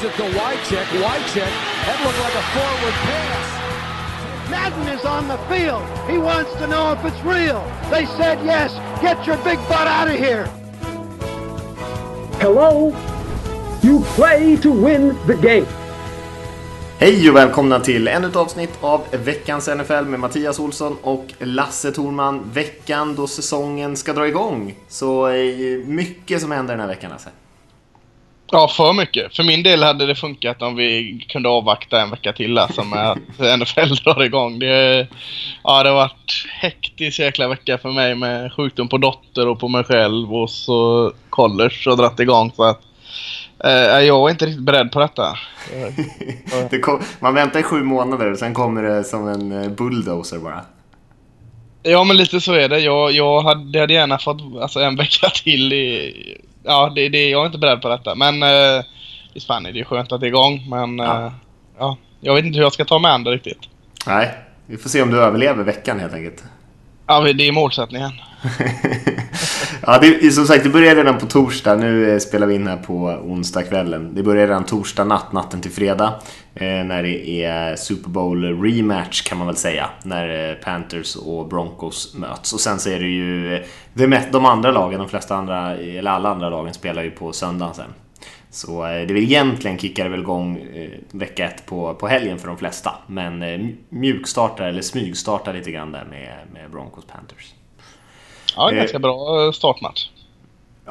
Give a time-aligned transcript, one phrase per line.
[0.00, 0.86] Gives it to Wycheck.
[1.04, 1.52] Wycheck.
[1.84, 4.50] That looked like a forward pass.
[4.50, 5.82] Madden is on the field.
[6.08, 7.60] He wants to know if it's real.
[7.90, 8.72] They said yes.
[9.02, 10.46] Get your big butt out of here.
[12.40, 12.94] Hello?
[13.82, 15.66] You play to win the game.
[16.98, 21.92] Hej och välkomna till ännu ett avsnitt av veckans NFL med Mattias Olsson och Lasse
[21.92, 22.50] Thorman.
[22.52, 24.74] Veckan då säsongen ska dra igång.
[24.88, 27.30] Så eh, mycket som händer den här veckan Lasse.
[28.52, 29.36] Ja, för mycket.
[29.36, 33.10] För min del hade det funkat om vi kunde avvakta en vecka till alltså med
[33.10, 33.18] att
[33.58, 34.58] NFL drar igång.
[34.58, 35.06] Det,
[35.64, 39.68] ja, det har varit hektisk jäkla vecka för mig med sjukdom på dotter och på
[39.68, 42.52] mig själv och så college och dratt igång.
[42.56, 42.80] Så att,
[43.64, 45.38] eh, jag är inte riktigt beredd på detta.
[46.70, 50.38] Det kom, man väntar i sju månader och sen kommer det som en eh, bulldozer
[50.38, 50.60] bara.
[51.82, 52.78] Ja, men lite så är det.
[52.78, 56.14] Jag, jag hade, hade gärna fått alltså, en vecka till i,
[56.62, 58.14] ja, det, det, jag är inte beredd på detta.
[58.14, 58.84] Men eh,
[59.34, 60.66] visst fan är det skönt att det är igång.
[60.70, 61.26] Men ja.
[61.26, 61.32] Eh,
[61.78, 63.58] ja, jag vet inte hur jag ska ta mig an det riktigt.
[64.06, 64.30] Nej,
[64.66, 66.44] vi får se om du överlever veckan helt enkelt.
[67.06, 68.10] Ja, det är målsättningen.
[69.86, 71.76] ja, det, som sagt, det börjar redan på torsdag.
[71.76, 74.14] Nu eh, spelar vi in här på onsdagskvällen.
[74.14, 76.14] Det börjar redan torsdag natt, natten till fredag.
[76.54, 79.90] Eh, när det är Super Bowl rematch kan man väl säga.
[80.02, 82.52] När eh, Panthers och Broncos möts.
[82.52, 83.62] Och sen så är det ju eh,
[84.32, 87.94] de, andra lagen, de flesta andra, eller alla andra lagen spelar ju på söndagen sen.
[88.52, 90.66] Så det vill egentligen kickar det väl igång
[91.10, 92.94] vecka ett på, på helgen för de flesta.
[93.06, 97.54] Men mjukstartar eller smygstartar lite grann där med, med Broncos Panthers.
[98.56, 100.08] Ja, ganska bra startmatch.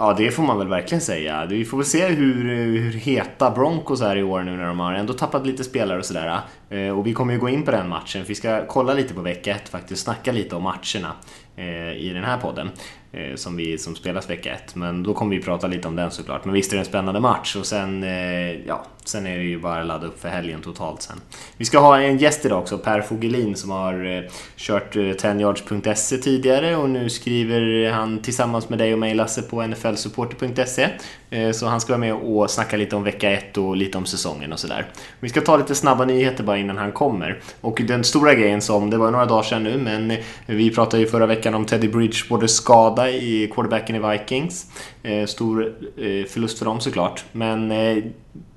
[0.01, 1.45] Ja, det får man väl verkligen säga.
[1.45, 2.43] Vi får väl se hur,
[2.79, 6.05] hur heta Broncos är i år nu när de har ändå tappat lite spelare och
[6.05, 6.39] sådär.
[6.69, 8.23] Eh, och vi kommer ju gå in på den matchen.
[8.27, 11.13] Vi ska kolla lite på vecka ett faktiskt, snacka lite om matcherna
[11.59, 12.69] Eh, i den här podden.
[13.11, 14.75] Eh, som, vi, som spelas vecka ett.
[14.75, 16.45] Men då kommer vi prata lite om den såklart.
[16.45, 19.59] Men visst är det en spännande match och sen, eh, ja, sen är det ju
[19.59, 21.21] bara att ladda upp för helgen totalt sen.
[21.57, 26.89] Vi ska ha en gäst idag också, Per Fogelin som har kört 10yards.se tidigare och
[26.89, 30.89] nu skriver han tillsammans med dig och mig Lasse på nflsupporter.se.
[31.53, 34.53] Så han ska vara med och snacka lite om vecka ett och lite om säsongen
[34.53, 34.85] och sådär.
[35.19, 37.41] Vi ska ta lite snabba nyheter bara innan han kommer.
[37.61, 41.09] Och den stora grejen som, det var några dagar sedan nu, men vi pratade ju
[41.09, 44.65] förra veckan om Teddy Bridgewater skada i quarterbacken i Vikings.
[45.03, 45.65] Eh, stor
[45.97, 47.25] eh, förlust för dem såklart.
[47.31, 48.03] Men eh,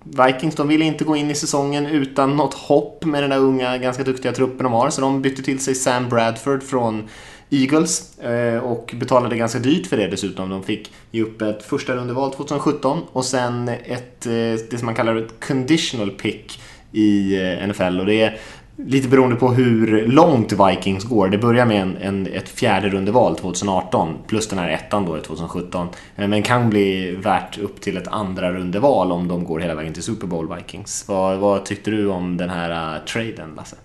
[0.05, 3.79] Vikings de ville inte gå in i säsongen utan något hopp med den där unga,
[3.79, 4.91] ganska duktiga truppen de har.
[4.91, 7.09] Så de bytte till sig Sam Bradford från
[7.53, 10.51] Eagles eh, och betalade ganska dyrt för det dessutom.
[10.51, 14.33] De fick ge upp ett första rundeval 2017 och sen ett, eh,
[14.71, 16.61] det som man kallar ett conditional pick
[16.93, 18.01] i eh, NFL.
[18.01, 18.39] Och det
[18.87, 21.29] lite beroende på hur långt Vikings går.
[21.29, 25.89] Det börjar med en, en, ett fjärde rundeval 2018 plus den här ettan då 2017.
[26.17, 29.95] Eh, men kan bli värt upp till ett andra rundeval om de går hela vägen
[29.95, 31.05] till Super Bowl Vikings.
[31.09, 33.77] Vad, vad tyckte du om den här uh, traden Lasse?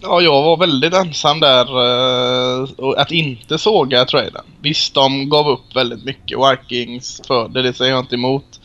[0.00, 4.44] Ja, jag var väldigt ensam där uh, att inte såga traden.
[4.60, 8.57] Visst, de gav upp väldigt mycket Vikings för det, det säger jag inte emot.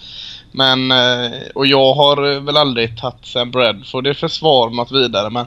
[0.54, 5.30] Men, eh, och jag har eh, väl aldrig tagit Sam Bradford i försvar något vidare
[5.30, 5.46] men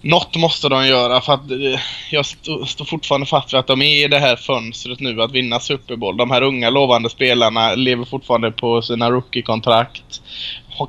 [0.00, 1.80] något måste de göra för att eh,
[2.10, 2.26] jag
[2.66, 5.96] står fortfarande fast vid att de är i det här fönstret nu att vinna Super
[5.96, 6.16] Bowl.
[6.16, 10.22] De här unga lovande spelarna lever fortfarande på sina rookie-kontrakt.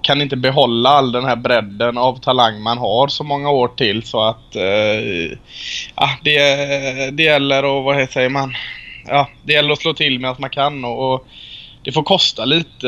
[0.01, 4.03] Kan inte behålla all den här bredden av talang man har så många år till
[4.03, 4.55] så att...
[4.55, 5.37] Eh,
[5.95, 6.37] ja, det,
[7.11, 8.53] det gäller att, vad säger man?
[9.07, 11.27] Ja, det gäller att slå till med att man kan och, och
[11.83, 12.87] det får kosta lite.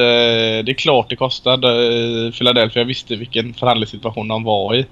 [0.61, 2.81] Det är klart det kostade eh, Philadelphia.
[2.81, 4.85] Jag visste vilken förhandlingssituation de var i.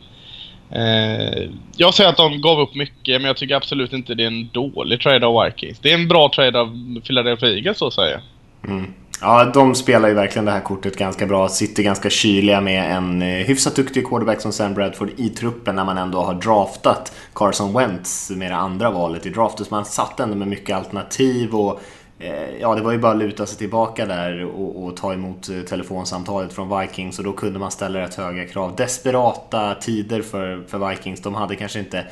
[0.72, 4.28] Eh, jag säger att de gav upp mycket, men jag tycker absolut inte det är
[4.28, 5.80] en dålig trade av Vikings.
[5.80, 8.22] Det är en bra trade av Philadelphia Eagles, så att säga.
[8.68, 8.94] Mm.
[9.22, 11.50] Ja, de spelar ju verkligen det här kortet ganska bra.
[11.50, 15.86] Sitter ganska kyliga med en eh, hyfsat duktig quarterback som Sam Bradford i truppen när
[15.86, 19.66] man ändå har draftat Carson Wentz med det andra valet i draften.
[19.66, 21.82] Så man satt ändå med mycket alternativ och
[22.24, 25.50] Eh, ja, det var ju bara att luta sig tillbaka där och, och, ta emot
[25.50, 28.76] eh, telefonsamtalet från Vikings och då kunde man ställa rätt höga krav.
[28.76, 31.22] Desperata tider för, för Vikings.
[31.22, 32.06] De hade kanske inte...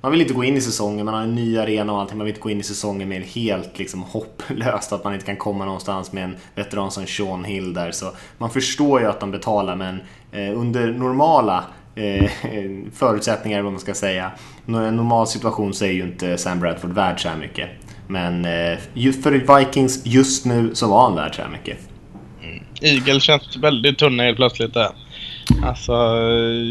[0.00, 2.18] Man vill inte gå in i säsongen, man har en ny arena och allting.
[2.18, 5.36] Man vill inte gå in i säsongen med helt liksom, hopplöst, att man inte kan
[5.36, 7.90] komma någonstans med en veteran som Sean Hill där.
[7.90, 10.00] Så man förstår ju att de betalar, men
[10.32, 11.64] eh, under normala
[11.94, 12.30] eh,
[12.94, 14.30] förutsättningar, vad man ska säga.
[14.66, 17.68] En normal situation så är ju inte Sam Bradford värd så här mycket.
[18.10, 18.78] Men eh,
[19.22, 21.78] för Vikings just nu så var han värd så här mycket.
[22.42, 22.64] Mm.
[22.80, 24.90] Eagle känns väldigt tunna helt plötsligt där.
[25.64, 25.92] Alltså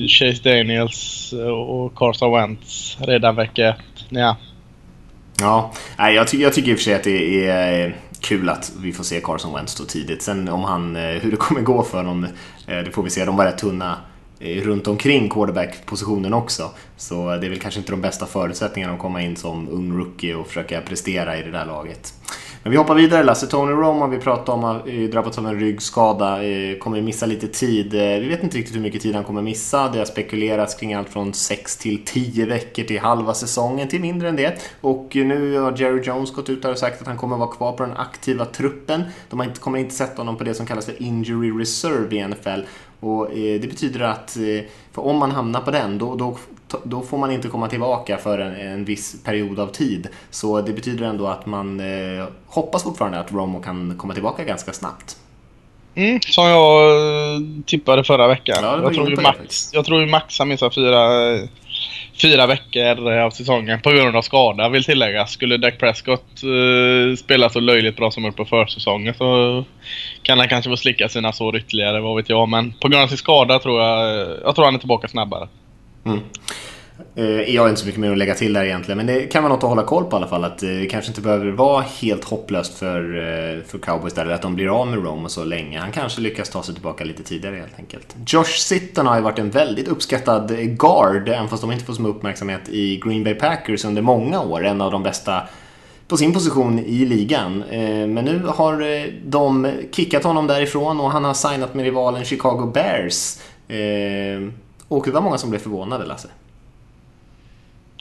[0.07, 1.33] Chase Daniels
[1.68, 4.06] och Carson Wentz redan vecka ett.
[4.09, 4.38] Ja.
[5.39, 7.95] Ja, jag, ty jag tycker i och för sig att det är...
[8.21, 10.21] kul att vi får se Carson Wentz så tidigt.
[10.21, 12.24] Sen om han, eh, hur det kommer gå för honom,
[12.68, 13.25] eh, det får vi se.
[13.25, 13.97] De var rätt tunna eh,
[14.41, 16.71] Eh, runt omkring quarterback-positionen också.
[16.97, 20.36] Så det är väl kanske inte de bästa förutsättningarna att komma in som ung rookie
[20.36, 22.13] och försöka prestera i det där laget.
[22.63, 23.24] Men vi hoppar vidare.
[23.24, 26.44] Lasse Tony Rome har vi pratat om har drabbats av en ryggskada.
[26.44, 27.91] Eh, kommer missa lite tid.
[27.94, 29.89] Vi vet inte riktigt hur mycket tid han kommer missa.
[29.89, 34.30] Det har spekulerats kring allt från 6 till 10 veckor till halva säsongen till mindre
[34.30, 34.62] än det.
[34.81, 37.83] Och nu har Jerry Jones gått ut och sagt att han kommer vara kvar på
[37.83, 39.03] den aktiva truppen.
[39.30, 42.62] De kommer inte sätta honom på det som kallas för injury reserve i NFL.
[43.00, 44.38] Och det betyder att
[44.92, 46.38] för om man hamnar på den, då, då
[46.84, 50.07] då får man inte komma tillbaka för en, en viss period av tid.
[50.30, 54.74] Så det betyder ändå att man eh, hoppas fortfarande att Romo kan komma tillbaka ganska
[54.74, 55.18] snabbt.
[55.96, 58.57] Mm, som jag eh, tippade förra veckan.
[58.62, 61.00] Ja, jag, tror ju max, jag tror ju Max har missat fyra,
[62.21, 65.31] fyra veckor av säsongen på grund av skada vill tilläggas.
[65.31, 69.63] Skulle Dak Prescott uh, spela så löjligt bra som på försäsongen så
[70.21, 72.50] kan han kanske få slicka sina sår ytterligare, vad vet jag.
[72.50, 75.48] Men på grund av sin skada tror jag, jag tror han är tillbaka snabbare.
[76.06, 76.19] Mm.
[77.16, 79.44] Eh, jag har inte så mycket mer att lägga till där egentligen, men det kan
[79.44, 80.44] vara något att hålla koll på i alla fall.
[80.44, 84.42] Att eh, det kanske inte behöver vara helt hopplöst för, eh, för cowboys där, att
[84.42, 85.80] de blir av med Rome så länge.
[85.80, 88.16] Han kanske lyckas ta sig tillbaka lite tidigare helt enkelt.
[88.28, 92.01] Josh Sitton har ju varit en väldigt uppskattad guard, även fast de inte får så
[92.01, 94.66] mycket uppmärksamhet i Green Bay Packers under många år.
[94.66, 95.42] En av de bästa
[96.07, 97.63] på sin position i ligan.
[98.13, 103.38] Men nu har de kickat honom därifrån och han har signat med rivalen Chicago Bears.
[104.88, 106.28] Och det var många som blev förvånade, Lasse.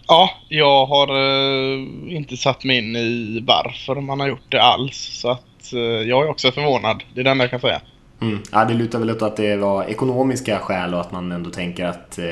[0.09, 4.97] Ja, jag har eh, inte satt mig in i varför man har gjort det alls.
[4.97, 7.03] Så att eh, jag är också förvånad.
[7.15, 7.81] Det är det enda jag kan säga.
[8.21, 8.43] Mm.
[8.53, 11.85] Ja, det lutar väl åt att det var ekonomiska skäl och att man ändå tänker
[11.85, 12.25] att eh,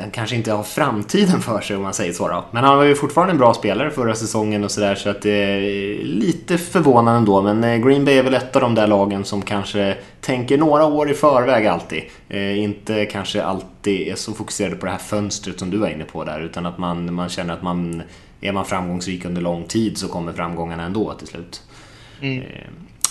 [0.00, 2.44] han kanske inte har framtiden för sig om man säger så då.
[2.50, 5.30] Men han var ju fortfarande en bra spelare förra säsongen och sådär så att det
[5.30, 5.60] är
[6.04, 7.42] lite förvånande ändå.
[7.42, 10.84] Men eh, Green Bay är väl ett av de där lagen som kanske tänker några
[10.84, 12.02] år i förväg alltid.
[12.28, 16.04] Eh, inte kanske alltid är så fokuserade på det här fönstret som du var inne
[16.04, 18.02] på där utan att man, man känner att man
[18.40, 21.62] är man framgångsrik under lång tid så kommer framgångarna ändå till slut.
[22.20, 22.44] Mm.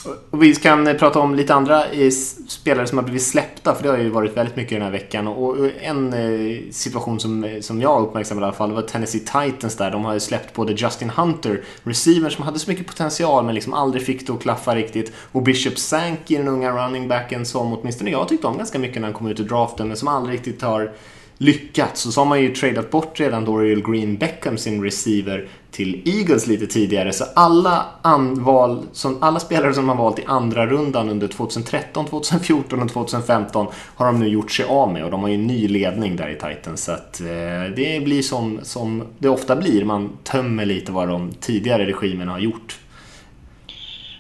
[0.06, 2.12] Och vi kan prata om lite andra eh,
[2.48, 5.28] spelare som har blivit släppta, för det har ju varit väldigt mycket den här veckan.
[5.28, 9.76] Och en eh, situation som, eh, som jag uppmärksammade i alla fall var Tennessee Titans
[9.76, 9.92] där.
[9.92, 13.74] De har ju släppt både Justin Hunter, receiver som hade så mycket potential men liksom
[13.74, 15.14] aldrig fick det att klaffa riktigt.
[15.32, 19.08] Och Bishop Sankey, den unga running backen som åtminstone jag tyckte om ganska mycket när
[19.08, 20.92] han kom ut ur draften, men som aldrig riktigt har
[21.42, 22.06] lyckats.
[22.06, 26.48] Och så har man ju tradat bort redan Dorial Green Beckham, sin receiver, till Eagles
[26.48, 27.14] lite tidigare.
[27.14, 32.82] Så alla, anval, som, alla spelare som man valt i andra rundan under 2013, 2014
[32.82, 35.68] och 2015 har de nu gjort sig av med och de har ju en ny
[35.68, 36.84] ledning där i Titans.
[36.84, 37.28] Så att, eh,
[37.76, 42.40] det blir som, som det ofta blir, man tömmer lite vad de tidigare regimerna har
[42.40, 42.78] gjort.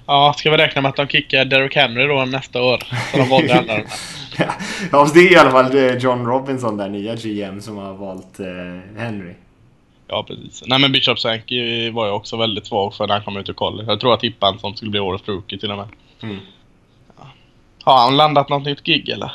[0.06, 2.83] Ja, ska vi räkna med att de kickar Derrick Henry då nästa år?
[3.12, 3.83] Så de valde de
[4.92, 8.39] Ja, det är i alla fall eh, John Robinson där, nya GM, som har valt
[8.39, 9.33] eh, Henry.
[10.07, 10.63] Ja, precis.
[10.68, 13.54] Nej, men Bishop Sankey var ju också väldigt svag för när han kom ut ur
[13.54, 13.92] college.
[13.92, 15.88] Jag tror att tippade som skulle bli årets rookie till och med.
[16.22, 16.38] Mm.
[17.18, 17.28] Ja.
[17.83, 19.31] Har han landat något nytt gig eller?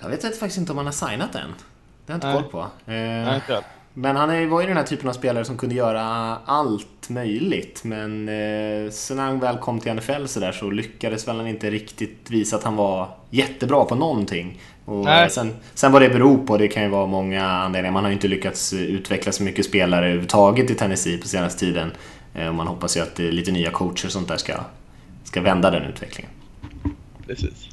[0.00, 1.54] Jag vet faktiskt inte om han har signat än.
[2.06, 2.36] Det har jag inte Nej.
[2.36, 2.60] koll på.
[2.60, 3.64] Eh, Nej, inte
[4.00, 6.02] men han var ju den här typen av spelare som kunde göra
[6.44, 7.84] allt möjligt.
[7.84, 11.46] Men eh, sen när han väl kom till NFL så, där, så lyckades väl han
[11.46, 14.60] inte riktigt visa att han var jättebra på någonting.
[14.84, 17.92] Och sen, sen vad det beror på, det kan ju vara många anledningar.
[17.92, 21.92] Man har ju inte lyckats utveckla så mycket spelare överhuvudtaget i Tennessee på senaste tiden.
[22.34, 24.54] Eh, och man hoppas ju att lite nya coacher och sånt där ska,
[25.24, 26.30] ska vända den utvecklingen.
[27.26, 27.67] Precis.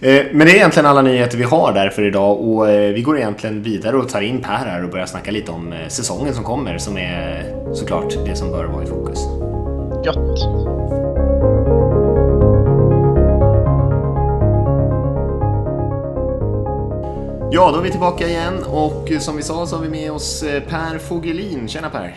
[0.00, 3.02] Eh, men det är egentligen alla nyheter vi har där för idag och eh, vi
[3.02, 6.34] går egentligen vidare och tar in Per här och börjar snacka lite om eh, säsongen
[6.34, 9.18] som kommer som är såklart det som bör vara i fokus.
[10.04, 10.16] Gött!
[17.52, 20.44] Ja, då är vi tillbaka igen och som vi sa så har vi med oss
[20.68, 21.68] Per Fogelin.
[21.68, 22.14] Tjena Per!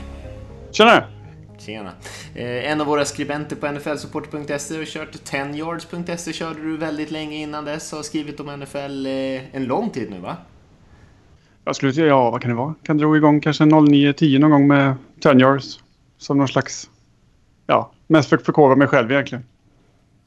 [0.72, 1.13] Tjena!
[1.66, 1.92] Tjena.
[2.36, 7.66] Eh, en av våra skribenter på nflsupport.se och kört 10yards.se körde du väldigt länge innan
[7.66, 10.38] dess och har skrivit om NFL eh, en lång tid nu va?
[11.66, 12.76] Jag skulle säga, ja vad kan det vara?
[12.84, 15.80] Kan dra igång kanske 09-10 någon gång med 10 yards.
[16.18, 16.90] Som någon slags,
[17.68, 19.44] ja, mest för att förkovra mig själv egentligen.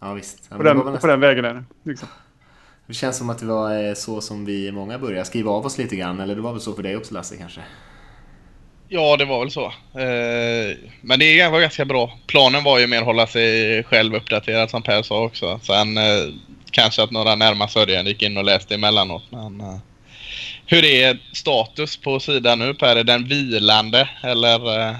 [0.00, 0.46] Ja visst.
[0.50, 0.98] Ja, på, den, nästan...
[0.98, 1.64] på den vägen är det.
[1.82, 2.08] Liksom.
[2.86, 5.78] Det känns som att det var eh, så som vi många började skriva av oss
[5.78, 6.20] lite grann.
[6.20, 7.60] Eller det var väl så för dig också Lasse kanske?
[8.88, 9.64] Ja, det var väl så.
[9.94, 12.18] Eh, men det var ganska bra.
[12.26, 15.60] Planen var ju mer att hålla sig själv uppdaterad som Per sa också.
[15.62, 16.02] Sen eh,
[16.70, 19.22] kanske att några närmast sörjande gick in och läste emellanåt.
[19.30, 19.76] Men, eh,
[20.66, 22.96] hur är status på sidan nu Per?
[22.96, 24.96] Är den vilande eller?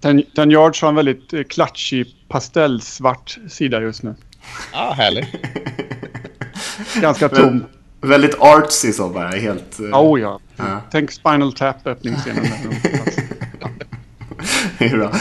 [0.00, 4.14] Ten, ten Yards har en väldigt klatschig pastellsvart sida just nu.
[4.72, 5.28] Ja, härligt.
[7.00, 7.64] Ganska tom.
[8.00, 9.80] Väldigt artsy så bara, helt...
[9.80, 10.40] eh, Oh ja.
[10.56, 10.80] Ja.
[10.90, 12.46] Tänk Spinal Tap öppningsscenen.
[14.78, 15.12] bra.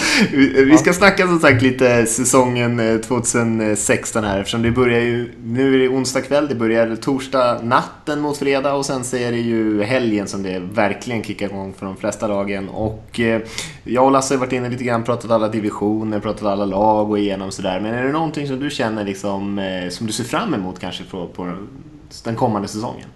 [0.66, 5.76] Vi ska snacka som sagt lite säsongen eh, 2016 här eftersom det börjar ju, nu
[5.76, 9.38] är det onsdag kväll, det börjar torsdag natten mot fredag och sen så är det
[9.38, 13.42] ju helgen som det verkligen kickar igång för de flesta lagen och eh,
[13.84, 17.20] jag och Lasse har varit inne lite grann, pratat alla divisioner, pratat alla lag och
[17.20, 20.54] igenom sådär men är det någonting som du känner liksom, eh, som du ser fram
[20.54, 21.58] emot kanske på, på
[22.24, 23.08] den kommande säsongen?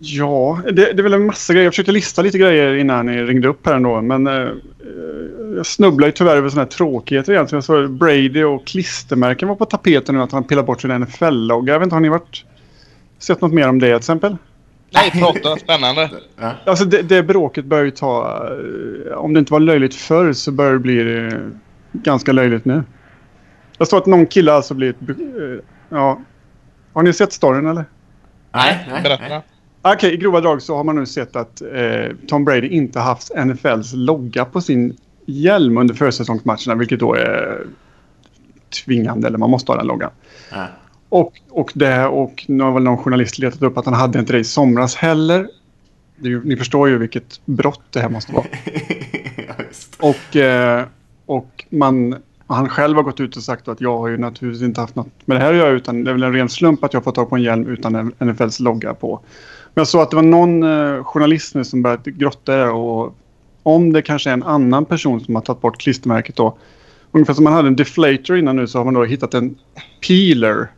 [0.00, 1.64] Ja, det, det är väl en massa grejer.
[1.66, 4.00] Jag försökte lista lite grejer innan ni ringde upp här ändå.
[4.00, 4.48] Men eh, eh,
[5.56, 7.56] jag snubblar ju tyvärr över sådana här tråkigheter egentligen.
[7.56, 10.22] Jag såg Brady och klistermärken var på tapeten nu.
[10.22, 11.72] Att han pillar bort sin NFL-logga.
[11.72, 12.44] Jag vet inte, har ni varit,
[13.18, 14.36] sett något mer om det till exempel?
[14.90, 15.56] Nej, prata.
[15.56, 16.10] Spännande.
[16.66, 18.42] Alltså det, det bråket börjar ju ta...
[19.10, 21.38] eh, Om det inte var löjligt förr så börjar det bli eh,
[21.92, 22.82] ganska löjligt nu.
[23.78, 24.96] Jag står att någon kille alltså blivit...
[25.00, 25.16] eh,
[25.88, 26.20] Ja.
[26.92, 27.84] Har ni sett storyn eller?
[28.54, 29.22] Nej, nej, Berätta.
[29.28, 29.42] nej.
[29.92, 33.30] Okej, i grova drag så har man nu sett att eh, Tom Brady inte haft
[33.46, 37.66] NFLs logga på sin hjälm under försäsongsmatcherna, vilket då är
[38.84, 40.10] tvingande, eller man måste ha den loggan.
[40.50, 40.66] Ja.
[41.08, 44.32] Och, och, det, och nu har väl någon journalist letat upp att han hade inte
[44.32, 45.48] det i somras heller.
[46.20, 48.44] Ju, ni förstår ju vilket brott det här måste vara.
[49.36, 49.54] ja.
[49.98, 50.84] Och, eh,
[51.26, 52.16] och man,
[52.46, 55.08] han själv har gått ut och sagt att jag har ju naturligtvis inte haft något
[55.24, 57.14] med det här att göra utan det är väl en ren slump att jag fått
[57.14, 59.20] tag på en hjälm utan NFLs logga på.
[59.78, 62.68] Men jag såg att det var någon eh, journalist nu som börjat grotta i det
[62.68, 63.14] och
[63.62, 66.58] om det kanske är en annan person som har tagit bort klistermärket då.
[67.12, 69.58] Ungefär som man hade en deflator innan nu så har man då hittat en
[70.08, 70.68] peeler.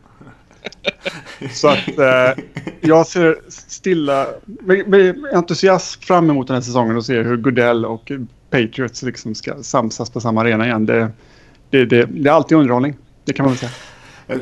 [1.51, 2.43] Så att eh,
[2.81, 7.85] jag ser stilla med, med entusiasm fram emot den här säsongen och ser hur Goodell
[7.85, 8.11] och
[8.49, 10.85] Patriots liksom ska samsas på samma arena igen.
[10.85, 11.11] Det,
[11.69, 12.95] det, det, det är alltid underhållning.
[13.25, 13.71] Det kan man väl säga.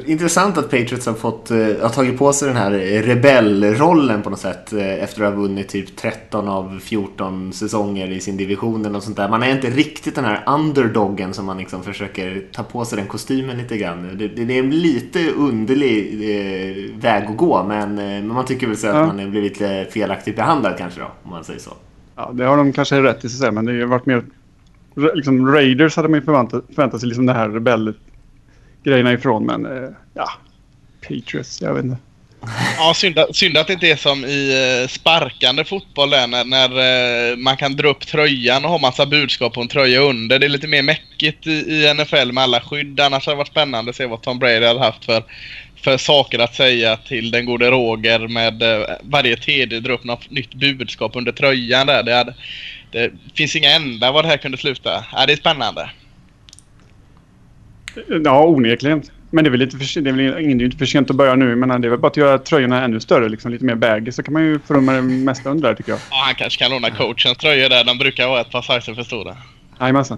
[0.05, 2.71] Intressant att Patriots har, fått, eh, har tagit på sig den här
[3.03, 8.19] rebellrollen på något sätt eh, efter att ha vunnit typ 13 av 14 säsonger i
[8.19, 9.29] sin division något sånt där.
[9.29, 13.07] Man är inte riktigt den här underdoggen som man liksom försöker ta på sig den
[13.07, 14.17] kostymen lite grann.
[14.17, 18.67] Det, det, är en lite underlig eh, väg att gå men, eh, men man tycker
[18.67, 19.05] väl så att Ja.
[19.05, 21.71] man har blivit lite felaktigt behandlad kanske då, om man säger så.
[22.15, 24.23] Ja, det har de kanske rätt i sig men det har varit mer...
[25.13, 27.49] Liksom Raiders hade man ju förväntat, förväntat sig liksom det här
[28.89, 30.29] grejerna ifrån men eh, ja.
[31.01, 31.97] Patriots, jag vet inte.
[32.77, 36.43] Ja, synd, att- synd att det inte är som i eh, sparkande fotboll där när,
[36.45, 36.69] när
[37.31, 40.39] eh, man kan dra upp tröjan och ha massa budskap på en tröja under.
[40.39, 42.99] Det är lite mer mäckigt i, i NFL med alla skydd.
[42.99, 45.23] Annars hade det varit spännande att se vad Tom Brady hade haft för,
[45.83, 50.31] för saker att säga till den gode Roger med eh, varje TD dra upp något
[50.31, 52.03] nytt budskap under tröjan där.
[52.03, 52.33] Det, hade,
[52.91, 55.05] det finns inga ända vad det här kunde sluta.
[55.11, 55.89] Ja, det är spännande.
[58.25, 59.01] Ja, onekligen.
[59.31, 60.85] Men det är väl lite för, det är väl ingen- det är ju inte för
[60.85, 61.55] sent att börja nu.
[61.55, 64.11] Men det är väl bara att göra tröjorna ännu större, liksom lite mer baggy.
[64.11, 65.99] Så kan man ju få rum med det mesta under där tycker jag.
[66.11, 67.83] Ja, han kanske kan låna coachens tröjor där.
[67.83, 69.37] De brukar vara ett par sizer för stora.
[69.79, 70.17] Jajamensan.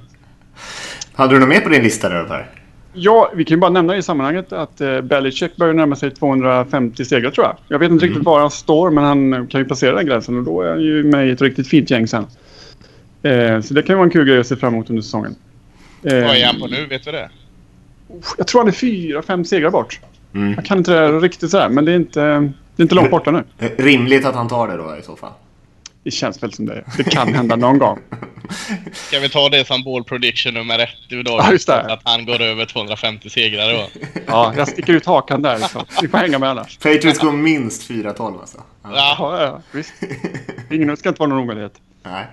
[1.13, 2.49] Hade du något mer på din lista där Per?
[2.93, 7.05] Ja, vi kan ju bara nämna i sammanhanget att eh, Belichick börjar närma sig 250
[7.05, 7.57] segrar tror jag.
[7.67, 10.43] Jag vet inte riktigt var han står, men han kan ju passera den gränsen och
[10.43, 12.25] då är han ju med i ett riktigt fint gäng sen.
[13.23, 15.35] Eh, så det kan ju vara en kul grej att se fram emot under säsongen.
[16.03, 16.85] Eh, Vad är han på nu?
[16.85, 17.29] Vet vi det?
[18.37, 19.99] Jag tror han är fyra, fem segrar bort.
[20.35, 20.53] Mm.
[20.53, 22.21] Jag kan inte det riktigt sådär, men det är inte,
[22.75, 23.43] det är inte långt borta nu.
[23.59, 25.31] Eh, Rimligt att han tar det då i så fall.
[26.03, 26.83] Det känns väl som det.
[26.97, 27.99] Det kan hända någon gång.
[28.93, 31.39] Ska vi ta det som ball prediction nummer ett i dag?
[31.39, 31.81] Ja, just det.
[31.93, 33.87] Att han går över 250 segrar då.
[34.27, 35.57] Ja, jag sticker ut hakan där.
[35.57, 35.85] Så.
[36.01, 36.77] Vi får hänga med annars.
[36.77, 38.57] Patriots går minst 4-12 alltså.
[38.83, 38.89] Ja.
[38.93, 39.93] Ja, Ja, visst.
[40.71, 41.73] Ingen ska inte vara någon omöjlighet.
[42.03, 42.25] Nej.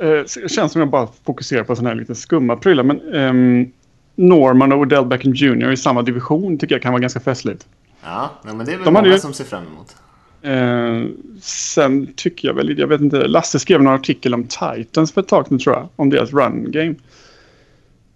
[0.00, 0.08] Eh,
[0.42, 2.82] det känns som jag bara fokuserar på sådana här lite skumma prylar.
[2.82, 3.72] Men ehm,
[4.14, 5.70] Norman och Odell Beckham Jr.
[5.70, 7.66] i samma division tycker jag kan vara ganska festligt.
[8.04, 9.96] Ja, men det är väl De många ju- som ser fram emot.
[10.42, 15.20] Eh, sen tycker jag väl, jag vet inte, Lasse skrev en artikel om Titans för
[15.20, 15.88] ett tag sedan tror jag.
[15.96, 16.94] Om deras run game.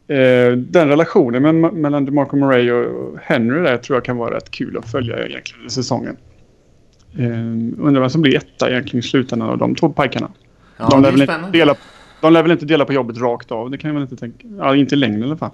[0.08, 4.50] Eh, den relationen med, mellan DeMarco Murray och Henry där tror jag kan vara rätt
[4.50, 6.16] kul att följa egentligen i säsongen.
[7.18, 7.28] Eh,
[7.84, 10.30] undrar vem som blir etta egentligen i slutändan av de två pajkarna.
[10.76, 11.74] Ja, de, lär är väl inte dela,
[12.20, 13.70] de lär väl inte dela på jobbet rakt av.
[13.70, 14.48] Det kan jag väl inte tänka.
[14.58, 15.50] Ja, inte i längden i alla fall.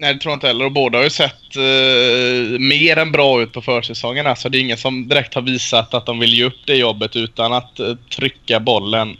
[0.00, 0.64] Nej det tror jag inte heller.
[0.64, 4.26] Och båda har ju sett eh, mer än bra ut på försäsongen.
[4.26, 7.16] Alltså det är ingen som direkt har visat att de vill ge upp det jobbet
[7.16, 9.16] utan att eh, trycka bollen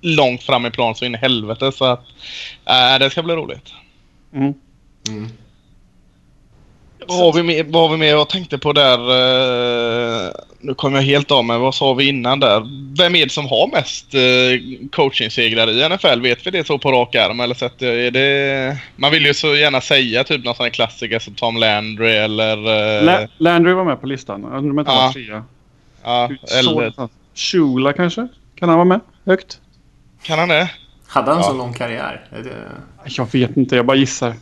[0.00, 1.72] långt fram i plan så in i helvete.
[1.72, 2.04] Så att
[2.64, 3.72] eh, det ska bli roligt.
[4.34, 4.54] Mm.
[5.08, 5.28] Mm.
[7.08, 8.08] Vad har vi med, vad har vi med?
[8.08, 8.98] Jag tänkte på där...
[10.26, 11.58] eh, nu kom jag helt av mig.
[11.58, 12.62] Vad sa vi innan där?
[12.98, 16.20] Vem är det som har mest uh, coachingsegrar i NFL?
[16.20, 17.40] Vet vi det så på rak arm?
[17.40, 18.78] Eller så att, eh, är det...
[18.96, 22.56] Man vill ju så gärna säga typ någon sån här klassiker som Tom Landry eller...
[22.98, 24.42] eh, La- Landry var med på listan.
[24.42, 24.96] Jag undrar om inte Ja.
[25.06, 25.44] var trea.
[26.04, 26.92] ja, eller...
[27.34, 28.28] Shula kanske?
[28.58, 29.00] Kan han vara med?
[29.26, 29.60] Högt?
[30.22, 30.70] Kan han det?
[31.06, 31.46] Hade han Ja.
[31.48, 32.24] så lång karriär?
[32.32, 32.56] Är det...
[33.04, 34.34] Jag vet inte, jag bara gissar.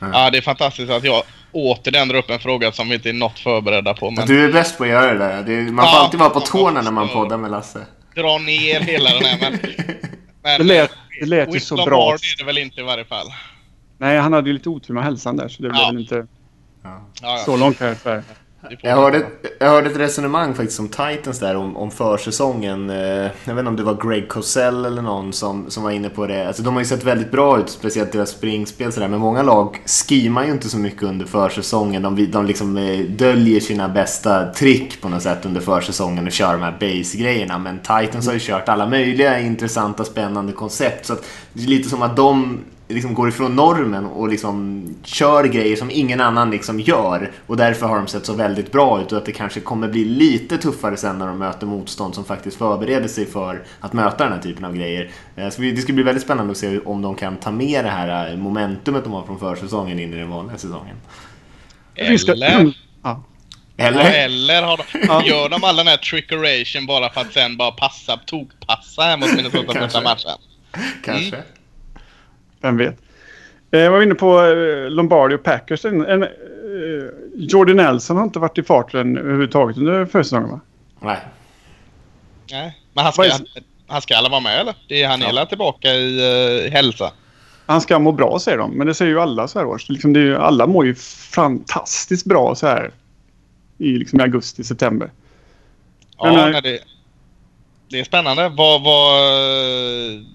[0.00, 3.12] Ja, det är fantastiskt att jag återigen drar upp en fråga som vi inte är
[3.12, 4.10] något förberedda på.
[4.10, 5.42] Men Du är bäst på att göra det där.
[5.42, 6.04] Det är, man får Ja.
[6.04, 7.86] alltid vara på tårna när man poddar med Lasse.
[8.14, 9.38] dra ner hela den här.
[9.40, 9.58] Men,
[10.42, 10.90] men Det lät,
[11.20, 12.12] det lät ju så bra.
[12.12, 13.26] är det väl inte i varje fall.
[13.98, 15.86] Nej, han hade ju lite otur med hälsan där så det blev Ja.
[15.90, 16.26] väl inte
[17.22, 18.22] Ja, så långt här tyvärr.
[18.80, 19.26] Jag hörde,
[19.58, 22.90] jag hörde ett resonemang faktiskt om Titans där om, om försäsongen.
[22.90, 22.96] Eh,
[23.44, 26.26] Jag vet inte om det var Greg Cosell eller någon som, som var inne på
[26.26, 26.46] det.
[26.46, 29.08] Alltså de har ju sett väldigt bra ut, speciellt deras springspel sådär.
[29.08, 29.76] Men många lag
[30.08, 32.02] skimar ju inte så mycket under försäsongen.
[32.02, 36.52] De, de liksom eh, döljer sina bästa trick på något sätt under försäsongen och kör
[36.52, 37.58] de här base-grejerna.
[37.58, 41.06] Men Titans har ju kört alla möjliga intressanta, spännande koncept.
[41.06, 42.58] Så att det är lite som att de
[42.88, 47.30] liksom går ifrån normen och liksom kör grejer som ingen annan liksom gör.
[47.46, 50.04] Och därför har de sett så väldigt bra ut och att det kanske kommer bli
[50.04, 54.32] lite tuffare sen när de möter motstånd som faktiskt förbereder sig för att möta den
[54.32, 55.10] här typen av grejer.
[55.36, 57.90] Eh, Så det ska bli väldigt spännande att se om de kan ta med det
[57.90, 60.96] här eh, momentumet de har från försäsongen in i den vanliga säsongen.
[61.94, 63.24] Vi ska- Eller, Ja.
[63.76, 64.24] Eller?
[64.24, 68.16] eller har de, gör de all den här trickeration bara för att sen bara passa,
[68.26, 70.30] tokpassa här mot Minnesota första matchen?
[71.04, 71.42] Kanske.
[72.60, 72.96] Vem vet.
[73.70, 75.84] Eh, jag var inne på eh, Lombardi och Packers.
[75.84, 76.28] En, en, eh,
[77.34, 80.60] Jordy Nelson har inte varit i farten överhuvudtaget under försäsongen va?
[81.00, 81.18] Nej.
[82.50, 83.46] Nej, men han ska, han,
[83.86, 84.74] han ska alla vara med eller?
[84.88, 85.26] Det är han Ja.
[85.26, 87.12] hela tillbaka i uh, hälsa.
[87.66, 89.88] Han ska må bra säger de, men det säger ju alla så här års.
[89.88, 92.90] Liksom det är ju, alla mår ju fantastiskt bra så här
[93.78, 95.10] i, liksom i augusti, september.
[96.18, 96.78] Ja, Men, nej, det,
[97.90, 98.48] det är spännande.
[98.48, 99.22] Vad, vad,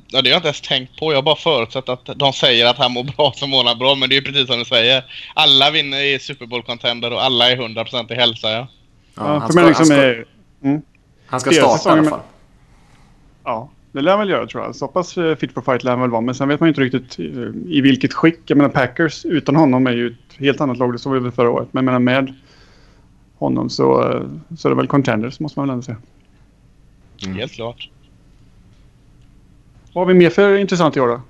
[0.07, 1.11] ja, det har jag inte ens tänkt på.
[1.11, 3.95] Jag har bara förutsatt att de säger att han mår bra så mår han bra.
[3.95, 5.03] Men det är ju precis som du säger.
[5.33, 8.51] Alla vinner i Super Bowl-contender och alla är 100% i hälsa.
[8.51, 8.67] Ja.
[9.15, 10.25] Ja, han, ska, människor han, ska, är...
[10.63, 10.81] Mm,
[11.25, 12.19] han ska starta i alla fall.
[13.43, 14.75] ja, det lär han väl göra tror jag.
[14.75, 16.21] Så pass eh, fit for fight lär han väl vara.
[16.21, 18.39] Men sen vet man ju inte riktigt eh, i vilket skick.
[18.45, 20.93] Jag menar Packers utan honom är ju ett helt annat lag.
[20.93, 21.67] Det såg vi väl förra året.
[21.71, 22.33] Men jag menar med
[23.37, 24.21] honom så, eh,
[24.57, 25.97] så är det väl contenders måste man väl ändå säga.
[27.25, 27.37] Mm.
[27.37, 27.89] Helt klart.
[29.93, 31.21] Vad har vi mer för intressant i år då?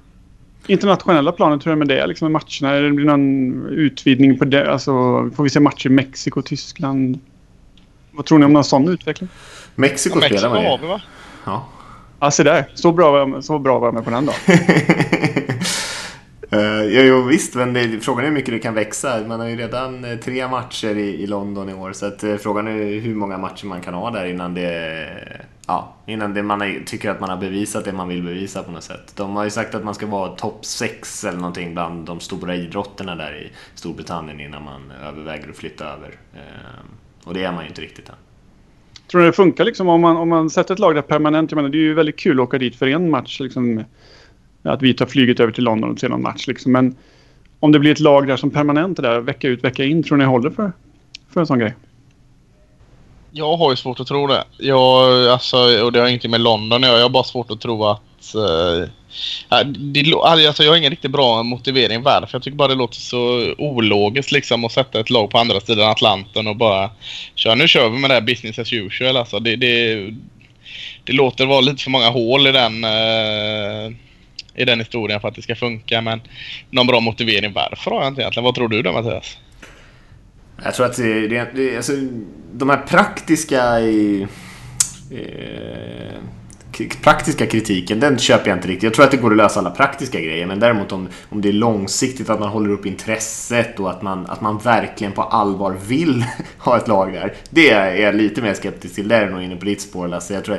[0.68, 2.08] Internationella planet, hur är det med det?
[2.08, 2.78] Liksom med matcherna?
[2.78, 4.72] Är det blir någon utvidgning på det?
[4.72, 4.92] Alltså,
[5.36, 7.20] får vi se matcher i Mexiko, Tyskland?
[8.12, 9.30] Vad tror ni om någon sån utveckling?
[9.76, 10.82] Mexiko Ja, spelar man har ju.
[10.82, 11.02] vi va?
[11.46, 11.68] Ja.
[12.20, 12.66] Ja, se där.
[12.74, 14.32] Så bra, var jag- så bra var jag med på den då.
[16.58, 16.60] Uh,
[16.94, 19.20] ja, jo, visst, men det, frågan är hur mycket det kan växa.
[19.28, 21.94] Man har ju redan eh, tre matcher i, i London i år.
[21.94, 25.08] Så att, eh, frågan är hur många matcher man kan ha där innan det...
[25.68, 28.72] Ja, innan det man är, tycker att man har bevisat det man vill bevisa på
[28.72, 29.14] något sätt.
[29.16, 32.56] De har ju sagt att man ska vara topp 6 eller någonting bland de stora
[32.56, 36.16] idrotterna där i Storbritannien innan man överväger att flytta över.
[36.34, 38.16] Eh, och det är man ju inte riktigt än.
[39.12, 41.52] Tror ni det funkar liksom om man, om man sätter ett lag där permanent?
[41.52, 43.40] Jag menar, det är ju väldigt kul att åka dit för en match.
[43.40, 43.84] Liksom,
[44.64, 46.48] att vi tar flyget över till London och ser någon match.
[46.48, 46.72] Liksom.
[46.72, 46.96] Men
[47.60, 50.04] om det blir ett lag där som permanent är där vecka ut vecka in.
[50.04, 50.72] Tror ni håller för,
[51.30, 51.76] för en sån grej?
[53.36, 54.44] Jag har ju svårt att tro det.
[54.58, 56.98] Jag, alltså, och det har ingenting med London att göra.
[56.98, 58.36] Jag har bara svårt att tro att...
[58.36, 62.30] eh, äh, det, alltså, alltså, jag har ingen riktigt bra motivering varför.
[62.32, 65.90] Jag tycker bara det låter så ologiskt liksom att sätta ett lag på andra sidan
[65.90, 66.90] Atlanten och bara
[67.36, 67.56] köra.
[67.56, 69.18] Nu kör vi med det här business as usual.
[69.18, 69.96] Alltså, det, det,
[71.04, 73.92] det låter vara lite för många hål i den, eh,
[74.56, 76.02] i den historien för att det ska funka.
[76.02, 76.22] Men
[76.70, 78.46] någon bra motivering varför har jag inte egentligen.
[78.46, 79.38] Vad tror du då Mattias?
[80.64, 81.94] Jag tror att det, det, det alltså,
[82.54, 84.28] de här praktiska i,
[85.12, 86.14] eh,
[87.04, 88.84] praktiska kritiken, den köper jag inte riktigt.
[88.84, 91.50] Jag tror att det går att lösa alla praktiska grejer, men däremot om, om det
[91.50, 95.78] är långsiktigt, att man håller upp intresset och att man, att man verkligen på allvar
[95.88, 96.26] vill
[96.58, 97.34] ha ett lag där.
[97.50, 99.08] Det är jag lite mer skeptisk till.
[99.08, 100.34] Där är jag nog inne på ditt spår Lasse.
[100.34, 100.58] Jag tror,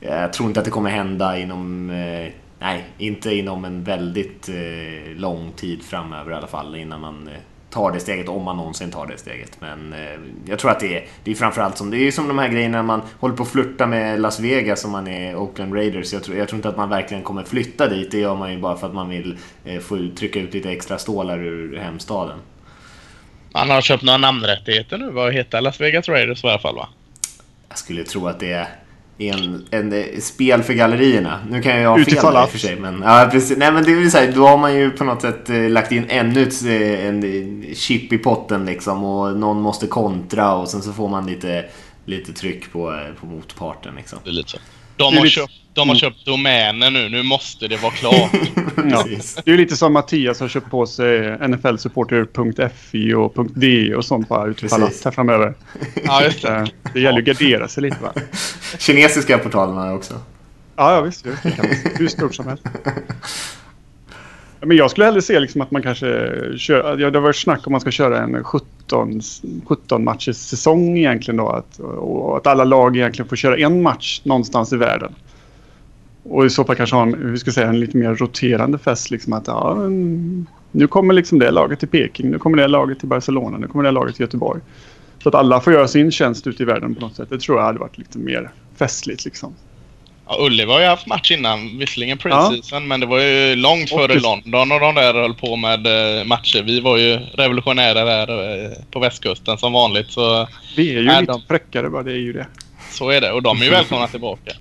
[0.00, 5.16] jag tror inte att det kommer hända inom eh, Nej, inte inom en väldigt eh,
[5.16, 7.34] lång tid framöver i alla fall innan man eh,
[7.76, 9.60] tar det steget, om man någonsin tar det steget.
[9.60, 12.38] Men eh, jag tror att det är, det är framförallt som, det är som de
[12.38, 16.12] här grejerna man håller på att flirta med Las Vegas om man är Oakland Raiders.
[16.12, 18.58] Jag tror, jag tror inte att man verkligen kommer flytta dit, det gör man ju
[18.58, 22.38] bara för att man vill eh, få ut, trycka ut lite extra stålar ur hemstaden.
[23.52, 25.10] Han har köpt några namnrättigheter nu.
[25.10, 26.88] Vad heter Las Vegas Raiders i alla fall va?
[27.68, 28.68] Jag skulle tro att det är
[29.18, 31.38] en, en, en spel för gallerierna.
[31.50, 32.76] Nu kan jag ha fel Utifall där i och för sig.
[32.76, 33.58] Men, ja, precis.
[33.58, 35.92] Nej, men det är så här, då har man ju på något sätt eh, lagt
[35.92, 39.04] in ännu ett eh, en chip i potten liksom.
[39.04, 41.64] Och någon måste kontra och sen så får man lite,
[42.04, 44.18] lite tryck på, eh, på motparten liksom.
[44.24, 44.58] Det är lite så.
[44.96, 47.08] De har, lite- köpt, de har köpt domäner nu.
[47.08, 48.30] Nu måste det vara klart.
[48.90, 49.04] Ja.
[49.44, 54.28] Det är ju lite som Mattias har köpt på sig nflsupporter.fi och .de och sånt
[54.28, 55.54] bara utifall här framöver.
[56.04, 56.54] ja, just det.
[56.54, 58.12] Eh, Det gäller ju att gardera sig lite va?
[58.78, 59.40] Kinesiska
[59.86, 60.14] jag också.
[60.76, 61.24] Ja, ja visst.
[61.24, 61.76] det kan man.
[61.98, 62.64] Hur stort som helst.
[64.60, 66.06] Men jag skulle hellre se liksom att man kanske
[66.58, 66.98] kör...
[66.98, 69.20] Ja, det har varit snack om man ska köra en 17,
[69.66, 71.48] 17 matchers säsong egentligen då.
[71.48, 75.14] Att, och att alla lag egentligen får köra en match någonstans i världen.
[76.28, 79.10] Och i så fall kanske ha en, hur ska säga, en lite mer roterande fest.
[79.10, 79.74] Liksom att ja,
[80.72, 83.84] nu kommer liksom det laget till Peking, nu kommer det laget till Barcelona, nu kommer
[83.84, 84.60] det laget till Göteborg.
[85.22, 87.30] Så att alla får göra sin tjänst ute i världen på något sätt.
[87.30, 89.54] Det tror jag hade varit lite mer festligt liksom.
[90.28, 91.78] Ja, Ullevi har ju haft match innan.
[91.78, 95.34] Visserligen preseason, men det var ju långt Och före just- London och de där höll
[95.34, 95.86] på med
[96.20, 96.62] eh, matcher.
[96.62, 100.10] Vi var ju revolutionära där eh, på västkusten som vanligt.
[100.10, 102.46] Så, Vi är ju Nej, lite de- fräckare bara, det är ju det.
[102.90, 103.32] så är det.
[103.32, 104.52] Och de är ju välkomna tillbaka.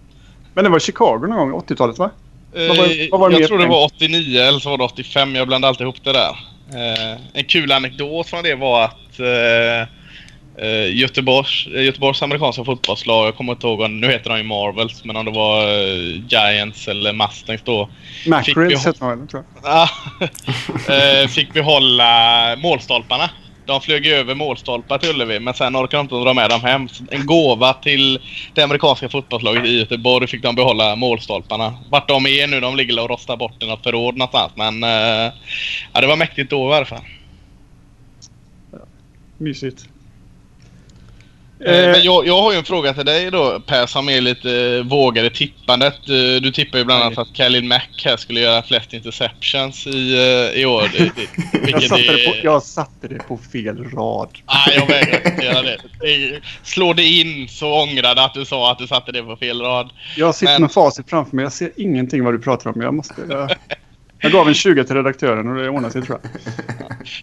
[0.55, 2.09] Men det var Chicago någon gång, 80-talet va?
[2.53, 5.35] Vad var- vad var jag tror det var 89 eller så var det 85.
[5.35, 6.29] Jag blandade alltid ihop det där.
[6.73, 9.87] Eh, en kul anekdot från det var att eh,
[10.67, 15.03] eh, Göteborgs, eh, Göteborgs amerikanska fotbollslag, jag kommer inte ihåg nu heter de ju Marvels,
[15.05, 17.85] men om det var eh, Giants eller Mustangs då.
[17.85, 19.71] Fick vi Macrills hette man tror jag.
[19.71, 19.89] Ja,
[21.21, 23.29] eh, fick behålla målstolparna.
[23.65, 26.61] De flög ju över målstolpar till Ullevi men sen orkade de inte dra med dem
[26.61, 26.89] hem.
[26.89, 28.19] Så En gåva till
[28.53, 31.73] det amerikanska fotbollslaget i Göteborg fick de behålla målstolparna.
[31.89, 34.51] Vart de är nu, de ligger och rostar bort i något förråd någonstans.
[34.55, 35.33] Men eh,
[35.93, 37.03] ja, det var mäktigt då i alla fall.
[39.37, 39.89] Mysigt.
[41.59, 44.21] Eh, Eh, Men jag, jag har ju en fråga till dig då Per som är
[44.21, 46.05] lite eh, vågade tippandet.
[46.41, 50.17] Du tippar ju bland annat att Khalil Mack här skulle göra flest interceptions i,
[50.55, 50.83] i år.
[51.67, 54.29] Jag, satte det på, jag satte det på fel rad.
[54.47, 55.77] Nej, jag vägrar göra det.
[56.63, 59.89] Slå det in så ångrade att du sa att du satte det på fel rad.
[60.17, 61.43] Jag sitter Men- med facit framför mig.
[61.43, 62.81] Jag ser ingenting vad du pratar om.
[62.81, 63.51] Jag, måste, jag,
[64.19, 66.31] jag gav en 20 till redaktören och det ordnade sig tror jag.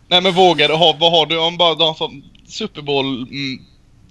[0.09, 2.83] Nej men vågar du ha, vad har du om bara de som Super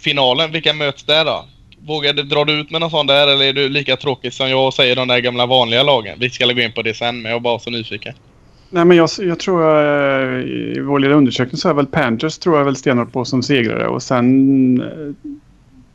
[0.01, 1.45] Bowl-finalen, vilka möts där då?
[1.85, 4.49] Vågar du, drar du ut med någon sån där eller är du lika tråkig som
[4.49, 6.17] jag och säger de där gamla vanliga lagen?
[6.19, 8.13] Vi ska gå in på det sen men jag var så nyfiken.
[8.69, 12.57] Nej, men jag, jag tror eh, i vår lilla undersökning så är väl Panthers tror
[12.57, 15.31] jag väl stenhårt på som segrare och sen eh,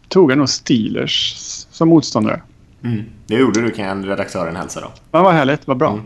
[0.08, 1.34] tog jag nog Steelers
[1.70, 2.42] som motståndare.
[2.84, 3.04] Mm.
[3.26, 4.92] Det gjorde du kan redaktören hälsa då.
[5.10, 5.92] Men vad härligt, vad bra.
[5.92, 6.04] Mm.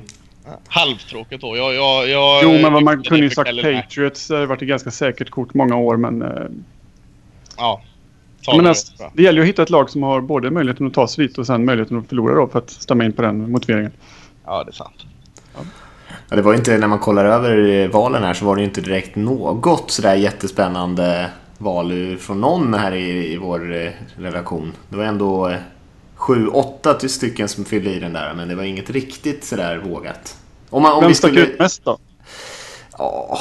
[0.69, 1.57] Halvtråkigt då.
[1.57, 3.63] Jag, jag, jag, Jo, men vad man kunde ju sagt.
[3.63, 4.29] Patriots.
[4.29, 6.23] Det har varit ett ganska säkert kort många år men...
[6.23, 6.29] Eh,
[7.61, 7.83] Ja.
[8.45, 10.87] Ta men det alltså, det gäller ju att hitta ett lag som har både möjligheten
[10.87, 13.23] att ta sig dit och sen möjligheten att förlora då för att stämma in på
[13.23, 13.93] den motiveringen.
[14.45, 15.07] Ja, det är sant.
[16.29, 18.81] Ja, det var inte, när man kollar över valen här så var det ju inte
[18.81, 24.73] direkt något sådär jättespännande val från någon här i, i vår eh, redaktion.
[24.89, 25.59] Det var ändå eh,
[26.15, 30.37] sju, åtta stycken som fyllde i den där men det var inget riktigt sådär vågat.
[30.71, 31.47] Om, man, om Vem vi stack skulle...
[31.47, 31.99] ut mest då?
[32.99, 33.39] Ja,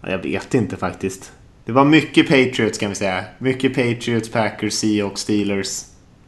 [0.00, 1.32] jag vet inte faktiskt.
[1.64, 3.24] Det var mycket Patriots kan vi säga.
[3.38, 5.82] Mycket Patriots, Packers, Seahawks, Steelers.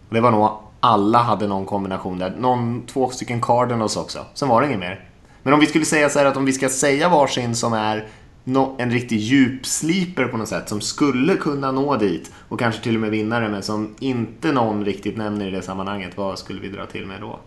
[0.09, 2.35] Och det var nog alla hade någon kombination där.
[2.39, 4.27] Någon, två stycken Cardinals också.
[4.35, 5.09] Sen var det inget mer.
[5.43, 8.09] Men om vi skulle säga så här att om vi ska säga varsin som är
[8.45, 12.95] nå- en riktig djupsliper på något sätt som skulle kunna nå dit och kanske till
[12.95, 16.17] och med vinna det men som inte någon riktigt nämner i det sammanhanget.
[16.17, 17.41] Vad skulle vi dra till med då?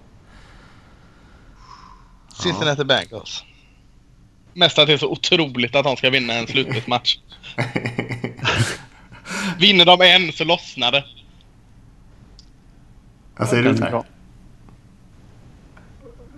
[2.43, 3.43] Cincinnati Bengals.
[4.57, 7.17] Mest att det är så otroligt att de ska vinna en slutspelsmatch.
[9.59, 11.05] Vinner de en så lossnar det.
[13.37, 14.03] Vad säger du Per?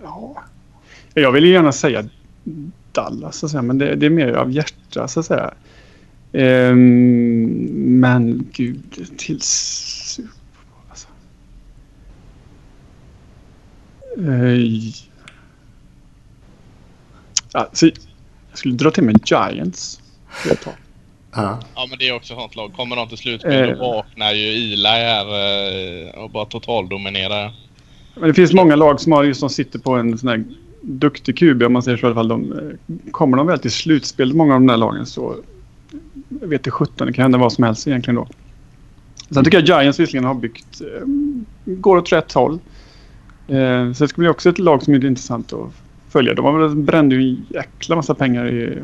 [0.02, 0.44] Ja.
[1.14, 2.08] Jag vill ju gärna säga
[2.92, 5.54] Dallas, så att säga, men det, det är mer av hjärta så att säga.
[6.32, 10.30] Ehm, men gud, till Super
[10.70, 11.08] Bowl, alltså.
[14.18, 14.92] Eh,
[17.52, 17.90] alltså,
[18.58, 20.00] skulle dra till med Giants.
[20.44, 20.74] jag.
[21.32, 21.58] Ja.
[21.74, 22.72] Ja men det är också ett sånt lag.
[22.72, 23.76] Kommer de till slutspel Eh.
[23.76, 25.26] då vaknar ju Eli här
[26.14, 27.52] eh, och bara totaldominerar.
[28.14, 30.44] Men det finns många lag som har just som sitter på en sån här
[30.80, 32.28] duktig QB om man säger så i alla fall.
[32.28, 35.36] De, eh, kommer de väl till slutspel, många av de där lagen, så
[36.40, 38.28] jag vet det 17, det kan hända vad som helst egentligen då.
[39.30, 41.06] Sen tycker jag Giants visserligen har byggt, eh,
[41.64, 42.58] går åt rätt håll.
[43.48, 45.72] Eh, så det ska bli också ett lag som är intressant att
[46.10, 46.34] följa.
[46.34, 48.78] De har väl brände ju en jäkla massa pengar i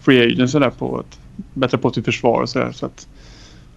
[0.00, 1.18] free agency där på att
[1.54, 2.72] bättra på sitt försvar och sådär.
[2.72, 3.08] Så att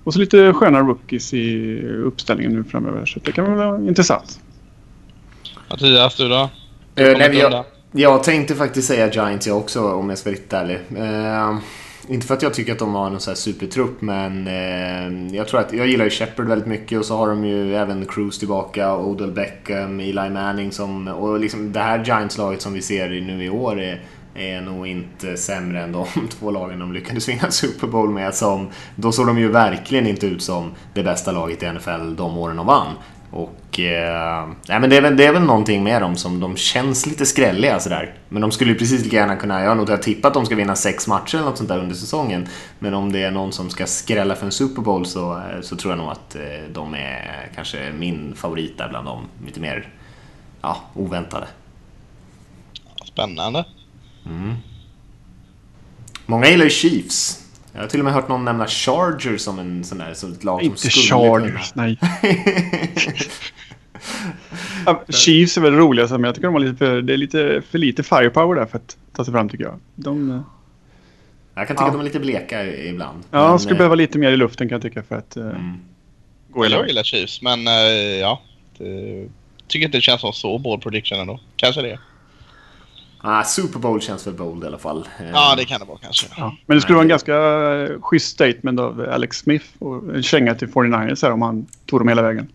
[0.04, 3.06] Och så lite sköna rookies i uppställningen nu framöver.
[3.06, 4.40] Så det kan väl vara intressant.
[5.70, 6.36] Mattias, du då?
[6.36, 6.50] Eh,
[6.96, 10.54] Du nej, jag, jag tänkte faktiskt säga Giants jag också om jag ska vara riktigt
[10.54, 10.80] ärlig.
[10.96, 11.58] Eh,
[12.08, 15.48] inte för att jag tycker att de har någon så här supertrupp men eh, jag
[15.48, 18.40] tror att jag gillar ju Shepard väldigt mycket och så har de ju även Cruz
[18.40, 21.08] tillbaka, Odell Beckham, Eli Manning som...
[21.08, 24.02] Och liksom det här Giants-laget som vi ser nu i år är,
[24.36, 28.36] är nog inte sämre än de två lagen de lyckades vinna Super Bowl med.
[28.36, 32.38] Som, då såg de ju verkligen inte ut som det bästa laget i NFL de
[32.38, 32.94] åren de vann.
[33.36, 33.80] Och...
[33.80, 37.06] Eh, nej men det är, väl, det är väl någonting med dem som de känns
[37.06, 38.14] lite skrälliga sådär.
[38.30, 39.62] Men de skulle ju precis lika gärna kunna...
[39.62, 41.96] Jag har nog tippat att de ska vinna sex matcher eller något sånt där under
[41.96, 42.48] säsongen.
[42.80, 45.76] Men om det är någon som ska skrälla för en Super Bowl så, eh, så
[45.76, 46.42] tror jag nog att eh,
[46.74, 49.28] de är kanske min favorit där bland dem.
[49.46, 49.90] Lite mer
[50.62, 51.48] ja, oväntade.
[53.06, 53.66] Spännande.
[56.26, 57.45] Många gillar ju Chiefs.
[57.76, 60.44] Jag har till och med hört någon nämna Chargers som en sån där, som ett
[60.44, 62.00] lag som Inte skulle Chargers, nej.
[64.86, 67.62] Ja, Chiefs är väl roliga, men jag tycker de har lite för, det är lite
[67.70, 69.80] för lite firepower där för att ta sig fram tycker jag.
[69.96, 70.42] De, eh,
[71.56, 73.24] Jag kan tycka att de är lite bleka i- ibland.
[73.32, 75.44] ja, de skulle eh, behöva lite mer i luften kan jag tycka för att eh,
[75.46, 75.74] Mm.
[76.50, 77.66] gå hela Jag gillar Chiefs, men
[78.20, 78.42] ja.
[78.78, 79.28] Det,
[79.68, 81.40] tycker inte det känns som så bold prediction ändå.
[81.56, 82.00] Kanske det.
[83.28, 85.08] Ah, Super Bowl känns väl bold i alla fall.
[85.34, 86.28] Ja, det kan det vara kanske.
[86.38, 86.56] Ja.
[86.66, 87.34] Men det skulle vara en ganska
[88.02, 92.08] schysst statement av Alex Smith och en känga till 49ers här om han tog dem
[92.08, 92.48] hela vägen.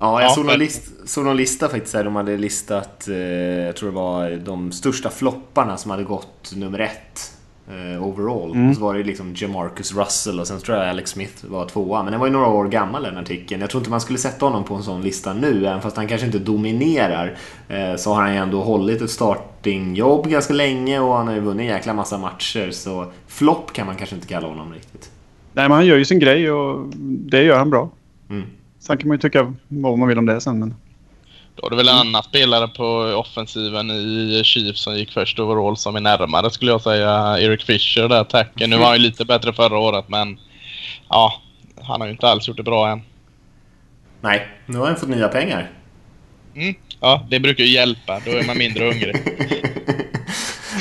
[0.00, 3.16] Ja, jag Ja, såg, någon list, såg någon lista faktiskt där de hade listat, eh,
[3.16, 7.32] jag tror det var de största flopparna som hade gått nummer ett
[8.00, 8.52] overall.
[8.52, 8.74] Mm.
[8.74, 12.02] Så var det liksom Jamarcus Russell och sen tror jag Alex Smith var tvåa.
[12.02, 13.60] Men den var ju några år gammal den artikeln.
[13.60, 16.08] Jag tror inte man skulle sätta honom på en sån lista nu, även fast han
[16.08, 17.36] kanske inte dominerar.
[17.68, 21.40] Eh, så har han ju ändå hållit ett startingjobb ganska länge och han har ju
[21.40, 22.70] vunnit en jäkla massa matcher.
[22.70, 25.10] Så flopp kan man kanske inte kalla honom riktigt.
[25.52, 27.90] Nej, men han gör ju sin grej och det gör han bra.
[28.30, 28.46] Mm.
[28.78, 30.58] Sen kan man ju tycka vad man vill om det sen.
[30.58, 30.74] Men...
[31.60, 35.76] Då är det väl en annan spelare på offensiven i Chiefs som gick först overall
[35.76, 37.38] som är närmare skulle jag säga.
[37.38, 38.70] Eric Fisher där, tacken.
[38.70, 40.38] Nu var han ju lite bättre förra året men
[41.08, 41.42] ja,
[41.82, 43.02] han har ju inte alls gjort det bra än.
[44.20, 45.70] Nej, nu har han fått nya pengar.
[46.54, 46.74] Mm.
[47.00, 48.20] Ja, det brukar ju hjälpa.
[48.24, 49.16] Då är man mindre hungrig.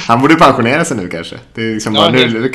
[0.08, 1.36] Han borde pensionera sig nu kanske.
[1.54, 2.52] Det är liksom Ja, bara, nu, nu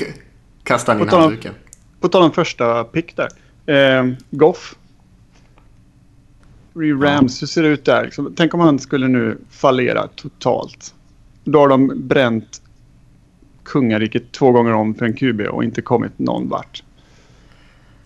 [0.65, 1.55] kastar han in handduken.
[2.01, 3.29] På tal om första pick där.
[3.75, 4.75] Eh, Goff.
[6.75, 8.11] Rams, hur ser det ut där?
[8.37, 10.95] Tänk om han skulle nu fallera totalt.
[11.45, 12.63] Då har de bränt
[13.65, 16.83] kungariket två gånger om för en QB och inte kommit någon vart.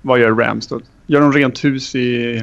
[0.03, 0.81] Vad gör Rams då?
[1.07, 2.43] Gör de rent hus i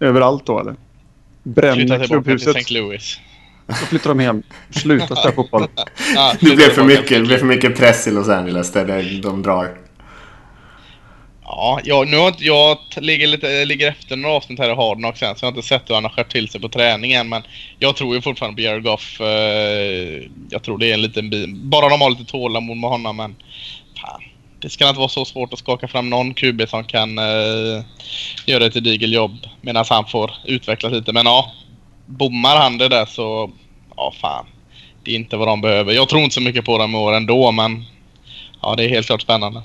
[0.00, 0.72] överallt då eller?
[0.72, 2.56] Flytta Bränner tillbaka till klubbhuset.
[2.56, 2.74] St.
[2.80, 3.20] Louis.
[3.68, 4.42] Så flyttar de hem.
[4.70, 5.66] Sluta spela fotboll.
[6.14, 8.72] Det flytta blev för tillbaka mycket, till det blev för mycket press i Los Angeles
[8.72, 9.83] där där de drar.
[11.46, 15.04] Ja, jag, nu har inte, jag ligger, lite, ligger efter några avsnitt här i Harden
[15.04, 17.28] också än, så jag har inte sett hur han har skärpt till sig på träningen.
[17.28, 17.42] Men
[17.78, 19.20] jag tror ju fortfarande på Jared Goff.
[19.20, 21.48] Eh, jag tror det är en liten bit.
[21.56, 23.36] Bara de har lite tålamod med honom, men
[24.00, 24.22] fan,
[24.60, 27.84] det ska inte vara så svårt att skaka fram någon QB som kan eh,
[28.46, 31.12] göra ett gediget jobb medan han får utvecklas lite.
[31.12, 31.52] Men ja,
[32.06, 33.50] bommar han det där så,
[33.96, 34.46] ja fan.
[35.02, 35.92] Det är inte vad de behöver.
[35.92, 37.84] Jag tror inte så mycket på dem i år ändå, men
[38.62, 39.62] ja, det är helt klart spännande.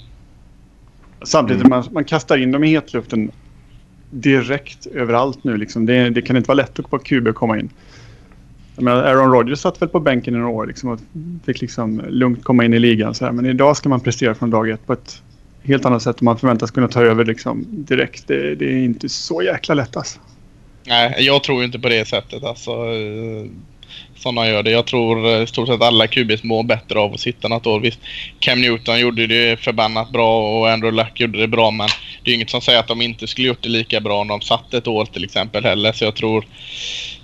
[1.21, 3.31] Samtidigt man, man kastar in dem i hetluften
[4.11, 5.57] direkt överallt nu.
[5.57, 5.85] Liksom.
[5.85, 7.69] Det, det kan inte vara lätt att på QB komma in.
[8.75, 10.99] Menar, Aaron Rodgers satt väl på bänken i några år liksom, och
[11.45, 13.15] fick liksom lugnt komma in i ligan.
[13.15, 13.31] Så här.
[13.31, 15.21] Men idag ska man prestera från dag ett på ett
[15.63, 18.27] helt annat sätt och man förväntas kunna ta över liksom, direkt.
[18.27, 20.19] Det, det är inte så jäkla lätt alltså.
[20.87, 22.43] Nej, jag tror inte på det sättet.
[22.43, 22.71] Alltså,
[24.19, 24.71] sådana gör det.
[24.71, 27.79] Jag tror eh, i stort sett alla QBs mår bättre av att sitta något år.
[27.79, 27.99] Visst,
[28.39, 31.89] Cam Newton gjorde det förbannat bra och Andrew Luck gjorde det bra men
[32.23, 34.41] det är inget som säger att de inte skulle gjort det lika bra om de
[34.41, 35.91] satt ett år till exempel heller.
[35.91, 36.45] Så jag tror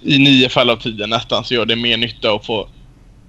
[0.02, 2.68] i nio fall av tio nästan så gör det mer nytta att få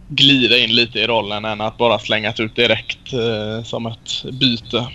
[0.08, 4.86] glida in lite i rollen än att bara slängas ut direkt eh, som ett byte.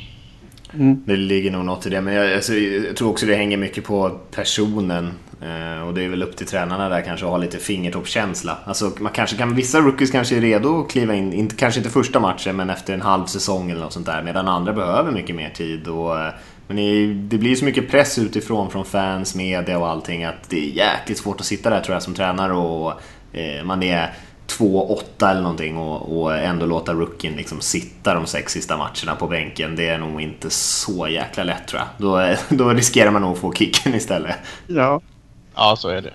[0.74, 1.04] Mm.
[1.06, 3.84] Det ligger nog något i det, men jag, alltså, jag tror också det hänger mycket
[3.84, 5.12] på personen.
[5.42, 8.58] Eh, och det är väl upp till tränarna där kanske att ha lite fingertoppskänsla.
[8.66, 11.90] Alltså, man kanske kan, vissa rookies kanske är redo att kliva in, inte, kanske inte
[11.90, 14.24] första matchen, men efter en halv säsong eller något sånt där.
[14.24, 15.88] Medan andra behöver mycket mer tid.
[15.88, 16.34] Och, eh,
[16.68, 20.58] men det, det blir så mycket press utifrån från fans, media och allting att det
[20.58, 22.94] är jäkligt svårt att sitta där tror jag som tränare och
[23.34, 24.14] eh, man är
[24.60, 29.28] 2-8 eller någonting och, och ändå låta rookien liksom sitta de sex sista matcherna på
[29.28, 29.76] bänken.
[29.76, 31.90] Det är nog inte så jäkla lätt tror jag.
[31.98, 34.36] Då, då riskerar man nog att få kicken istället.
[34.68, 35.02] Ja.
[35.56, 36.14] Ja, så är det.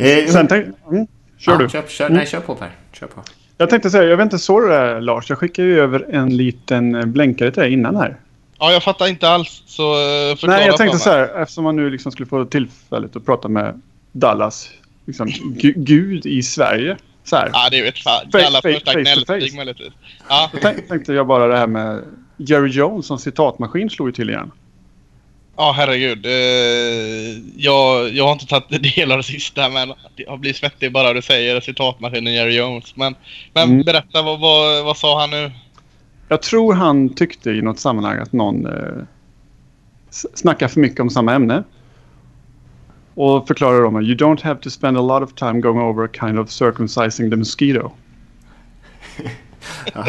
[0.00, 1.06] Eh, Sen tänk, mm,
[1.38, 1.68] kör ja, du.
[1.68, 2.70] Kör, kör, nej, kör på Per.
[2.92, 3.22] Kör på.
[3.56, 5.30] Jag tänkte säga, jag vet inte så det där Lars.
[5.30, 8.16] Jag skickade ju över en liten eh, blänkare till dig innan här.
[8.58, 9.62] Ja, jag fattar inte alls.
[9.66, 13.16] Så eh, förklara Nej, jag tänkte så här, eftersom man nu liksom skulle få tillfället
[13.16, 13.80] att prata med
[14.12, 14.70] Dallas,
[15.06, 16.96] liksom, gu- gud i Sverige.
[17.24, 17.50] Så här.
[17.52, 18.26] Ja, det ett fan.
[18.32, 19.56] Face- Alla face- första face.
[19.56, 19.92] möjligtvis.
[20.28, 22.02] Ja, Då tänk, tänkte jag bara det här med
[22.36, 24.50] Jerry Jones som citatmaskin slog ju till igen.
[25.56, 26.26] ja herregud.
[26.26, 26.32] Eh,
[27.56, 31.22] jag, jag har inte tagit del av det sista, men jag blir svettig bara du
[31.22, 32.96] säger citatmaskinen Jerry Jones.
[32.96, 33.14] Men,
[33.54, 33.82] men Mm.
[33.84, 35.50] berätta, vad, vad, vad sa han nu?
[36.28, 39.04] Jag tror han tyckte i något sammanhang att någon eh,
[40.34, 41.62] snackar för mycket om samma ämne.
[43.14, 46.08] Och förklarar om att you don't have to spend a lot of time going over
[46.08, 47.92] kind of circumcising the mosquito.
[49.94, 50.06] Jag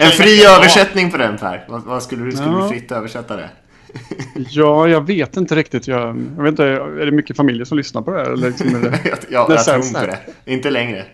[0.00, 0.56] En fri Ja.
[0.56, 1.64] översättning på den Per.
[1.68, 2.62] Vad, vad skulle du skulle Ja.
[2.62, 3.50] du fritt översätta det?
[4.50, 5.86] Ja, jag vet inte riktigt.
[5.88, 6.00] Jag,
[6.36, 8.30] jag vet inte, är det mycket familjer som lyssnar på det här?
[8.30, 10.52] Eller liksom är det, ja, jag Det tror inte det.
[10.52, 11.04] Inte längre.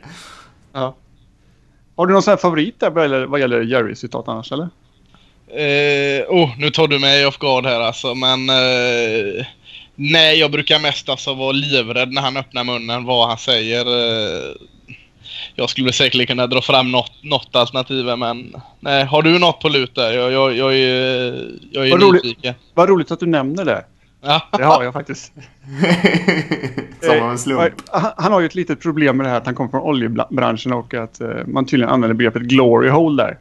[0.73, 0.97] ja.
[1.97, 4.69] Har du någon sån här favorit där vad gäller, vad gäller Jerry-citat annars eller?
[5.49, 8.49] Eh, oh, nu tar du mig off guard här alltså, men...
[8.51, 9.47] Eh,
[10.13, 13.87] nej, jag brukar mest alltså vara livrädd när han öppnar munnen, vad han säger.
[13.87, 14.53] Eh,
[15.55, 18.55] jag skulle säkerligen kunna dra fram något, något alternativ, men...
[18.81, 20.13] Nej, har du något på lut där?
[20.13, 22.25] Jag, jag, jag är, jag är Vad roligt.
[22.25, 22.55] nyfiken.
[22.75, 23.85] Vad roligt att du nämner det.
[24.25, 24.41] Ja.
[24.59, 25.33] Det har jag faktiskt.
[27.03, 27.63] Som av en slump.
[27.63, 29.81] Eh, Han, han har ju ett litet problem med det här att han kommer från
[29.81, 33.39] oljebranschen och att eh, man tydligen använder begreppet glory hole där.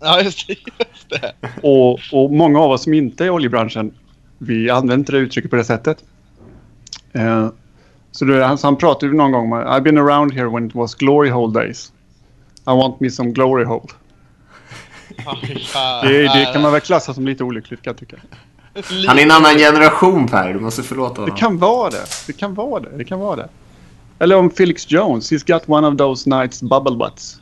[0.00, 0.52] ja, just det.
[0.92, 1.32] Just det.
[1.62, 3.94] Och, och många av oss som inte är i oljebranschen,
[4.38, 6.04] vi använder inte det uttrycket på det sättet.
[7.12, 7.48] Eh,
[8.12, 10.74] så det, han, så han pratade någon gång om I've been around here when it
[10.74, 11.92] was glory hole days.
[12.66, 13.86] I want me some glory hole.
[16.02, 18.16] Det, det kan man väl klassa som lite olyckligt kan jag tycka.
[19.06, 20.52] Han är en annan generation Per.
[20.54, 21.36] Du måste förlåta Det honom.
[21.36, 22.04] kan vara det.
[22.26, 22.88] Det kan vara det.
[22.96, 23.48] Det kan vara det.
[24.18, 25.32] Eller om Felix Jones.
[25.32, 27.40] He's got one of those nights bubble butts.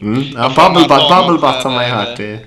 [0.00, 0.22] Mm.
[0.22, 2.16] Ja, bubble butt, bubble butt har man ju hört.
[2.16, 2.40] Det...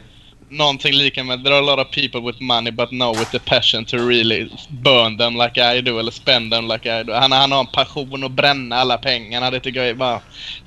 [0.53, 3.39] Någonting lika med There are a lot of people with money but no with the
[3.39, 7.13] passion to really burn them like I do eller spend them like I do.
[7.13, 9.51] Han, han har en passion att bränna alla pengarna.
[9.51, 10.21] Det tycker jag är bara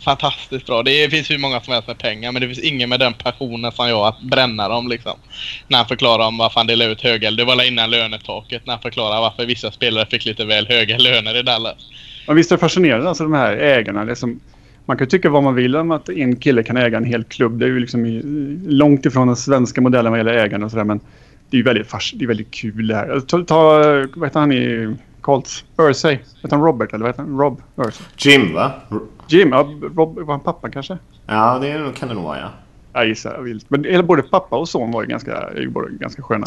[0.04, 0.82] fantastiskt bra.
[0.82, 3.72] Det finns hur många som helst med pengar men det finns ingen med den passionen
[3.72, 5.18] som jag att bränna dem liksom.
[5.68, 8.82] När han förklarar om varför han delar ut höga, det var innan lönetaket, när han
[8.82, 11.76] förklarar varför vissa spelare fick lite väl höga löner i Dallas.
[12.26, 14.04] Men visst är det fascinerande alltså de här ägarna.
[14.04, 14.40] Det är som,
[14.84, 17.58] man kan tycka vad man vill om att en kille kan äga en hel klubb.
[17.58, 18.20] Det är ju liksom
[18.66, 20.84] långt ifrån den svenska modellen vad gäller ägande och sådär.
[20.84, 21.00] Men
[21.50, 23.20] det är ju väldigt, fas, det är väldigt kul det här.
[23.20, 23.78] Ta, ta
[24.14, 25.64] vad heter han i Colts?
[25.78, 26.18] Ursay.
[26.42, 27.38] Heter han Robert eller vad heter han?
[27.38, 28.06] Rob Ursay.
[28.16, 28.72] Jim va?
[29.28, 29.48] Jim?
[29.52, 30.98] Ja, Rob, var han pappa kanske?
[31.26, 32.48] Ja, det kan det nog vara ja.
[32.92, 33.70] Jag gissar vilt.
[33.70, 36.46] Men eller både pappa och son var ju ganska, ju ganska sköna.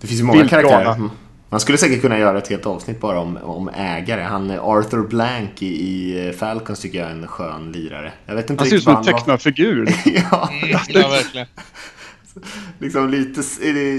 [0.00, 1.08] Det finns ju många Vilt karaktärer.
[1.54, 4.22] Man skulle säkert kunna göra ett helt avsnitt bara om, om ägare.
[4.22, 8.12] Han Arthur Blank i, i Falcons tycker jag är en skön lirare.
[8.26, 9.88] Jag vet inte Han ser ut som en tecknad figur.
[10.04, 11.46] ja, Mm, ja, verkligen.
[12.78, 13.42] liksom lite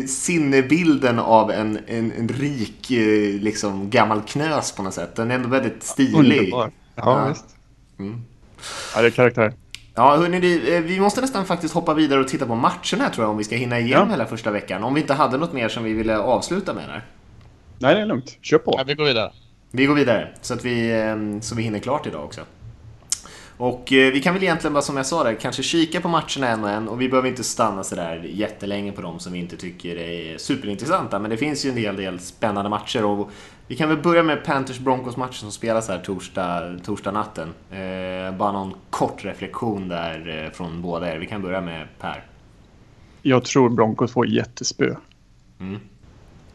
[0.08, 5.16] sinnebilden av en, en, en rik eh, liksom, gammal knös på något sätt.
[5.16, 6.38] Den är ändå väldigt stilig.
[6.40, 6.72] Underbar.
[6.96, 7.28] Ja, Ja.
[7.28, 7.46] visst.
[8.00, 8.22] Mm.
[8.96, 9.54] Ja, det är karaktär.
[9.96, 13.30] Ja, hörni, eh, vi måste nästan faktiskt hoppa vidare och titta på matcherna tror jag
[13.30, 14.12] om vi ska hinna igenom Ja.
[14.12, 14.84] hela första veckan.
[14.84, 17.04] Om vi inte hade något mer som vi ville avsluta med där.
[17.80, 18.38] Nej, det är lugnt.
[18.42, 18.76] Kör på.
[18.78, 19.32] Ja, vi går vidare.
[19.72, 22.42] Vi går vidare så att vi, eh, så vi hinner klart idag också.
[23.58, 26.48] Och eh, vi kan väl egentligen bara som jag sa där, kanske kika på matcherna
[26.48, 29.58] en och en och vi behöver inte stanna sådär jättelänge på dem som vi inte
[29.58, 31.20] tycker är superintressanta.
[31.20, 33.30] Men det finns ju en hel del spännande matcher och
[33.68, 37.54] vi kan väl börja med Panthers Broncos matchen som spelas här torsdag, torsdag natten.
[37.72, 41.18] Eh, bara någon kort reflektion där eh, från båda er.
[41.18, 42.24] Vi kan börja med Per.
[43.22, 44.96] Jag tror Broncos får jättespö.
[45.60, 45.80] Mm.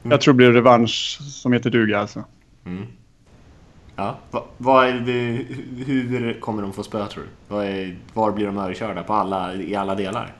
[0.02, 2.24] Jag tror det blir revansch som heter duga alltså.
[3.96, 5.44] Ja, va, vad är det,
[5.84, 7.56] hur kommer de få spö tror du?
[7.56, 10.34] Är, var blir de överkörda på alla, i alla delar?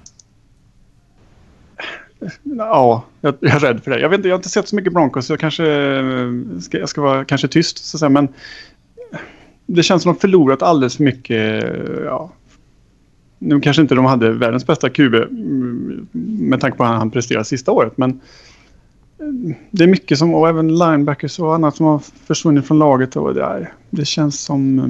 [2.42, 4.00] Ja, jag, jag är rädd för det.
[4.00, 5.64] Jag, vet inte, jag har inte sett så mycket Broncos så jag kanske
[6.60, 7.84] ska, jag ska vara kanske tyst.
[7.84, 8.28] Så säga, men
[9.66, 11.64] det känns som att de förlorat alldeles för mycket.
[12.04, 12.32] Ja.
[13.38, 17.44] Nu kanske inte de hade världens bästa QB mm, med tanke på hur han presterade
[17.44, 17.98] sista året.
[17.98, 18.20] Men
[19.70, 23.16] det är mycket som, och även linebackers och annat som har försvunnit från laget.
[23.16, 24.84] Och det, är, det känns som eh,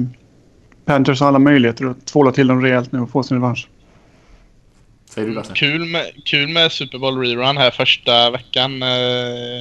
[0.85, 3.67] Panthers har alla möjligheter att tvåla till dem rejält nu och få sin revansch.
[5.09, 5.53] Säger du Lasse?
[5.53, 8.83] Kul med, kul med Super Bowl rerun här första veckan.
[8.83, 9.59] Eh,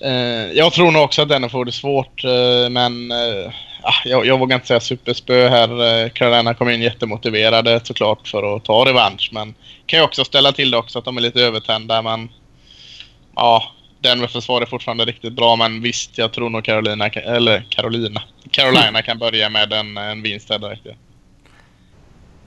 [0.00, 2.24] eh, jag tror nog också att den får det svårt,
[2.70, 3.12] men
[3.82, 6.08] ah, jag, jag vågar inte säga superspö här.
[6.08, 9.54] Carolina kom in jättemotiverade såklart för att ta revansch, men
[9.86, 12.28] kan ju också ställa till det också att de är lite övertända, men
[13.40, 13.62] ja,
[14.00, 18.22] Denver försvar är fortfarande riktigt bra, men visst, jag tror nog Carolina, kan- eller Carolina,
[18.50, 20.80] Carolina kan börja med en, en vinst här direkt.
[20.84, 20.92] ja.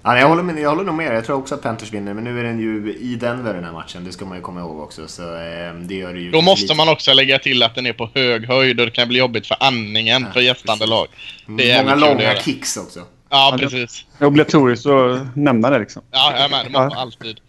[0.05, 2.23] Ja, jag, håller med, jag håller nog med Jag tror också att Panthers vinner, men
[2.23, 4.03] nu är den ju i Denver den här matchen.
[4.03, 5.07] Det ska man ju komma ihåg också.
[5.07, 7.85] Så, eh, det gör det ju Då måste lite- man också lägga till att den
[7.85, 11.07] är på hög höjd och det kan bli jobbigt för andningen för gästande lag.
[11.47, 12.99] Det är Många långa kicks också.
[13.29, 14.05] Ja, precis.
[14.19, 16.01] Det är obligatoriskt att nämna det liksom.
[16.11, 16.65] Ja, jag är med.
[16.65, 17.39] Det måste man alltid.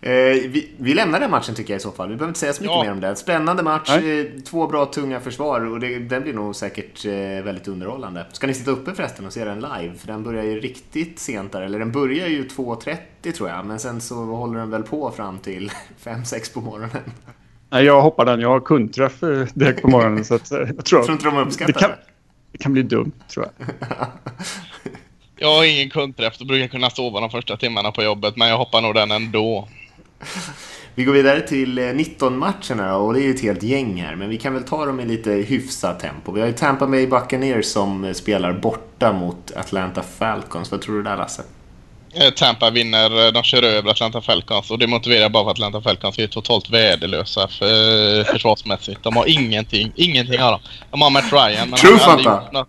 [0.00, 2.08] Eh, vi, vi lämnar den matchen tycker jag i så fall.
[2.08, 2.82] Vi behöver inte säga så mycket Ja.
[2.82, 3.16] mer om det.
[3.16, 4.20] Spännande match, Nej.
[4.20, 7.12] eh, två bra tunga försvar och det, den blir nog säkert eh,
[7.44, 8.26] väldigt underhållande.
[8.32, 9.94] Ska ni sitta uppe förresten och se den live?
[9.98, 13.78] För den börjar ju riktigt sent där, eller den börjar ju 2.30 tror jag, men
[13.78, 15.70] sen så håller den väl på fram till
[16.04, 16.90] 5-6 på morgonen.
[17.70, 18.40] Nej, jag hoppar den.
[18.40, 19.20] Jag har kundträff
[19.54, 20.24] direkt på morgonen.
[20.24, 21.96] så att, jag tror, Tror inte de det, uppskattar kan, det?
[22.52, 23.66] det kan bli dumt, tror jag.
[25.38, 28.58] Jag har ingen kundträff och brukar kunna sova de första timmarna på jobbet, men jag
[28.58, 29.68] hoppar nog den ändå.
[30.94, 34.14] Vi går vidare till eh, 19-matcherna då, och det är ju ett helt gäng här,
[34.14, 36.32] men vi kan väl ta dem i lite hyfsat tempo.
[36.32, 40.70] Vi har ju Tampa Bay Buccaneers som eh, spelar borta mot Atlanta Falcons.
[40.70, 41.42] Vad tror du där Lasse?
[42.14, 45.56] Eh, Tampa vinner, eh, de kör över Atlanta Falcons och det motiverar bara för att
[45.56, 49.02] Atlanta Falcons är totalt värdelösa för, försvarsmässigt.
[49.02, 50.60] De har ingenting, ingenting har de.
[50.90, 52.64] De har Matt Ryan men Trufant han har aldrig.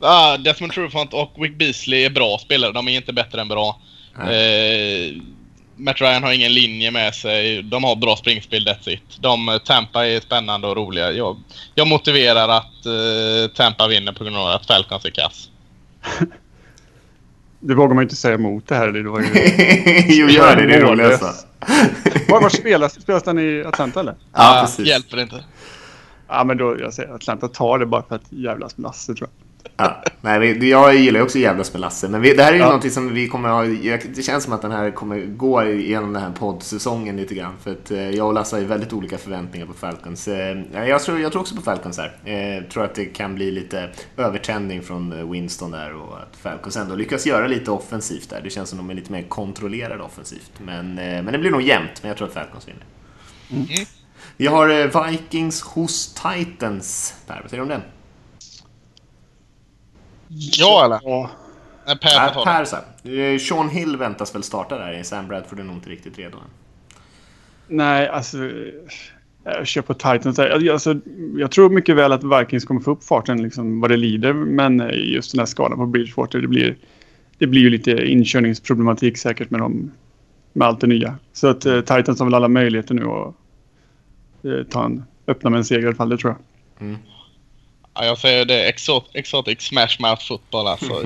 [0.00, 3.80] Ah, Desmond Trufant och Wick Beasley är bra spelare, de är inte bättre än bra.
[4.18, 5.14] Eh,
[5.76, 9.02] Matt Ryan har ingen linje med sig, de har bra springspel, that's it.
[9.20, 11.12] De, Tampa är spännande och roliga.
[11.12, 11.36] Jag,
[11.74, 15.50] jag motiverar att eh, Tampa vinner på grund av att Falcons är kass.
[17.60, 18.88] Det vågar man ju inte säga emot det här.
[18.88, 19.26] Det var ju...
[20.08, 20.66] jo, gör det.
[20.66, 21.22] Det är Mållös.
[21.22, 21.46] roligaste.
[22.28, 24.12] var, var spelas, spelas den i Atlanta eller?
[24.12, 24.86] Ja, Ah, precis.
[24.86, 25.44] Hjälper inte.
[26.28, 29.28] Ja, men då jag säger Atlanta tar det bara för att jävlas med Lasse tror
[29.38, 29.45] jag.
[29.78, 30.02] Ja.
[30.20, 32.66] Nej, jag gillar ju också jävlas med Lasse, men vi, det här är ju Ja.
[32.66, 33.64] någonting som vi kommer ha...
[33.64, 37.54] jag- Det känns som att den här kommer gå igenom den här poddsäsongen lite grann.
[37.62, 40.28] För att eh, jag och Lasse har ju väldigt olika förväntningar på Falcons.
[40.28, 42.16] Eh, ja, Jag tror, jag tror också på Falcons här.
[42.58, 46.94] Eh, tror att det kan bli lite övertändning från Winston där och att Falcons ändå
[46.94, 48.40] lyckas göra lite offensivt där.
[48.44, 50.52] Det känns som de är lite mer kontrollerade offensivt.
[50.64, 52.84] Men, men det blir nog jämnt, men jag tror att Falcons vinner.
[53.50, 53.66] Mm.
[54.36, 57.14] Vi har Vikings hos Titans.
[57.26, 57.82] Per, vad säger du om den?
[60.28, 61.00] Ja eller?
[61.02, 61.30] Ja,
[61.86, 63.32] Nej, Per Per, ta per här.
[63.32, 65.02] Eh, Sean Hill väntas väl starta där.
[65.02, 66.44] Sam Bradford är nog inte riktigt redo än.
[67.66, 68.38] nej, alltså...
[69.44, 70.36] Jag kör på Titans.
[70.36, 70.70] där.
[70.70, 70.96] Alltså,
[71.36, 74.32] jag tror mycket väl att Vikings kommer få upp farten liksom, vad det lider.
[74.32, 76.76] Men just den här skadan på Bridgewater, det blir,
[77.38, 79.92] det blir ju lite inkörningsproblematik säkert med, dem,
[80.52, 81.14] med allt det nya.
[81.32, 83.34] Så att eh, Titans har väl alla möjligheter nu att
[84.44, 86.34] eh, ta en, öppna med en seger i alla fall, det tror
[86.78, 86.96] jag.
[87.98, 88.68] Ja, jag säger det.
[88.68, 90.92] Exot, exotic smash mouth football alltså.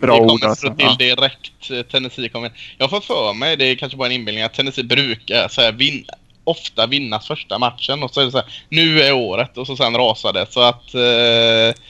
[0.00, 0.74] Bra det ord, kommer alltså.
[0.74, 0.96] till Ja.
[0.98, 1.70] direkt.
[1.70, 2.50] eh, Tennessee kommer.
[2.78, 5.60] Jag har fått för mig, det är kanske bara en inbillning, att Tennessee brukar så
[5.60, 6.04] här, vin,
[6.44, 9.76] ofta vinna första matchen och så är det så här, nu är året och så
[9.76, 10.46] sen rasar det.
[10.50, 11.82] Så att eh,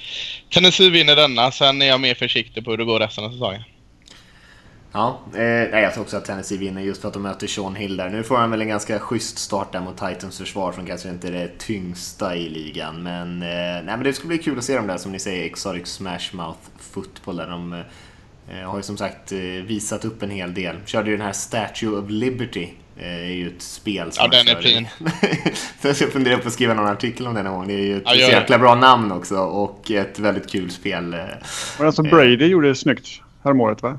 [0.51, 3.63] Tennessee vinner denna, sen är jag mer försiktig på hur det går resten av säsongen.
[4.97, 7.75] Ja, eh, nej, jag tror också att Tennessee vinner just för att de möter Sean
[7.75, 8.09] Hill där.
[8.11, 11.29] Nu får han väl en ganska schysst start där mot Titans försvar som kanske inte
[11.29, 13.03] är det tyngsta i ligan.
[13.03, 15.45] Men, eh, nej, men det ska bli kul att se dem där som ni säger,
[15.47, 17.73] Exotic Smash Mouth Football där de
[18.53, 20.77] eh, har ju som sagt eh, visat upp en hel del.
[20.85, 22.69] Körde ju den här Statue of Liberty.
[22.99, 24.89] Eh, är ju ett spel som Ja, den är fin.
[25.95, 27.67] Så jag funderar på att skriva någon artikel om den någon gång.
[27.69, 28.19] Det är ju ett Ja, det.
[28.19, 31.15] jäkla bra namn också och ett väldigt kul spel.
[31.15, 31.21] eh.
[31.79, 33.07] Men alltså Brady gjorde det snyggt
[33.45, 33.99] häromåret va?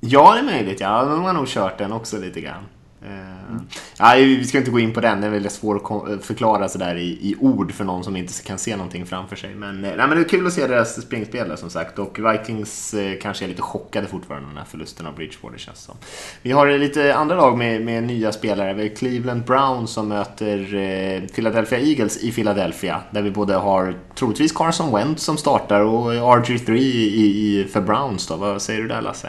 [0.00, 0.80] Ja, det är möjligt.
[0.80, 2.64] Ja, de har nog kört den också lite grann.
[3.02, 3.60] Mm.
[3.98, 6.68] ja, vi ska inte gå in på den, den är väldigt svår att eh, förklara
[6.68, 9.54] sådär i, i ord för någon som inte kan se någonting framför sig.
[9.54, 11.98] Men, eh, nej, men det är kul att se deras springspel där, som sagt.
[11.98, 15.78] Och Vikings eh, kanske är lite chockade fortfarande av den här förlusten av Bridgewater känns
[15.78, 15.96] det som.
[16.42, 18.74] Vi har lite andra lag med, med nya spelare.
[18.74, 23.00] Vi har Cleveland Browns som möter eh, Philadelphia Eagles i Philadelphia.
[23.10, 28.26] Där vi både har troligtvis Carson Wentz som startar och RG3 i, i, för Browns.
[28.26, 28.36] Då.
[28.36, 29.28] Vad säger du där Lasse?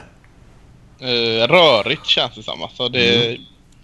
[1.02, 2.64] Eh, rörigt känns det som.
[2.64, 3.38] Alltså, det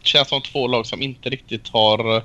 [0.03, 2.24] känns som två lag som inte riktigt har,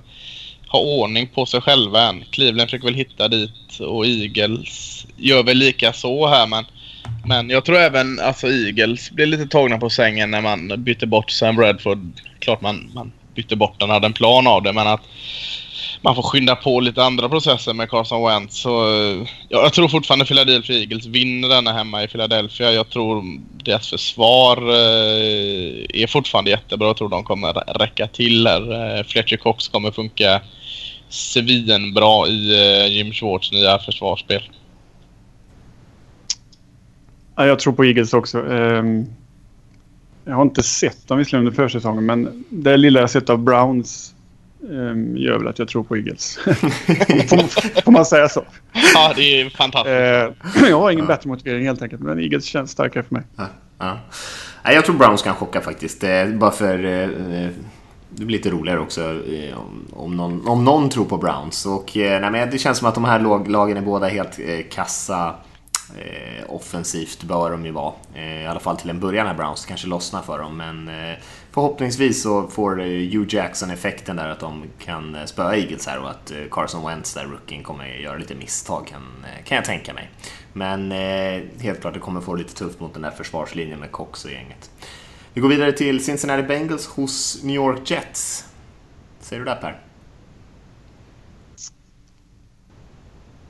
[0.66, 2.24] har ordning på sig själva än.
[2.30, 6.64] Cleveland försöker väl hitta dit och Eagles gör väl lika så här men
[7.24, 11.30] men jag tror även alltså Eagles blir lite tagna på sängen när man bytte bort
[11.30, 12.12] Sam Bradford.
[12.38, 15.01] Klart man, man bytte bort den, hade en plan av det men att
[16.03, 18.57] man får skynda på lite andra processer med Carson Wentz.
[18.57, 22.73] Så, eh, ja, jag tror fortfarande Philadelphia Eagles vinner denna hemma i Philadelphia.
[22.73, 26.87] Jag tror deras försvar eh, är fortfarande jättebra.
[26.87, 28.97] Jag tror de kommer räcka till här.
[28.99, 30.41] Eh, Fletcher Cox kommer funka
[31.09, 34.43] svinbra i eh, Jim Schwartz nya försvarsspel.
[37.37, 38.39] Ja, jag tror på Eagles också.
[38.39, 39.07] Um,
[40.25, 44.15] jag har inte sett dem visserligen under försäsongen men det lilla jag sett av Browns
[45.17, 46.37] gör väl att jag tror på Eagles.
[47.29, 48.45] får, får man säga så?
[48.95, 50.65] Ja, det är fantastiskt.
[50.65, 53.23] Eh, jag har ingen bättre motivering helt enkelt men Eagles känns starkare för mig.
[53.37, 53.47] Ja.
[53.79, 53.99] Ja.
[54.65, 56.05] Nej, jag tror Browns kan chocka faktiskt.
[56.05, 56.85] Eh, bara för...
[56.85, 57.49] Eh,
[58.13, 61.67] det blir lite roligare också eh, om, om, någon, om någon tror på Browns.
[61.67, 64.39] Och, eh, nej, men det känns som att de här lag, lagen är båda helt
[64.39, 65.35] eh, kassa.
[65.99, 67.93] Eh, offensivt bör de ju vara.
[68.15, 70.57] Eh, I alla fall till en början när Browns kanske lossnar för dem.
[70.57, 71.17] Men eh,
[71.53, 75.99] förhoppningsvis så får eh, Hugh Jackson effekten där att de kan eh, spöa Eagles här
[75.99, 79.03] och att eh, Carson Wentz där, rookien, kommer göra lite misstag kan,
[79.45, 80.11] kan jag tänka mig.
[80.53, 80.91] Men
[81.61, 84.71] helt klart det kommer få lite tufft mot den där försvarslinjen med Cox och gänget.
[85.35, 88.45] Vi går vidare till Cincinnati Bengals hos New York Jets.
[89.21, 89.81] Säger du det Per?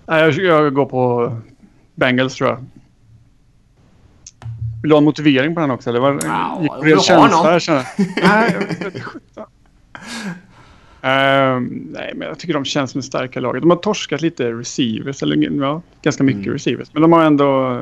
[0.06, 1.32] Jag, jag går på
[1.94, 2.64] Bengals tror jag.
[4.82, 5.90] Vill du ha en motivering på den också?
[5.90, 7.52] Eller var, ja, gick på ren känsla?
[7.52, 7.84] Jag känner,
[8.22, 8.54] nej,
[11.04, 13.62] uh, nej, men jag tycker de känns som ett starka laget.
[13.62, 16.52] De har torskat lite receivers, eller ja, ganska mycket mm.
[16.52, 16.88] receivers.
[16.92, 17.80] Men de har ändå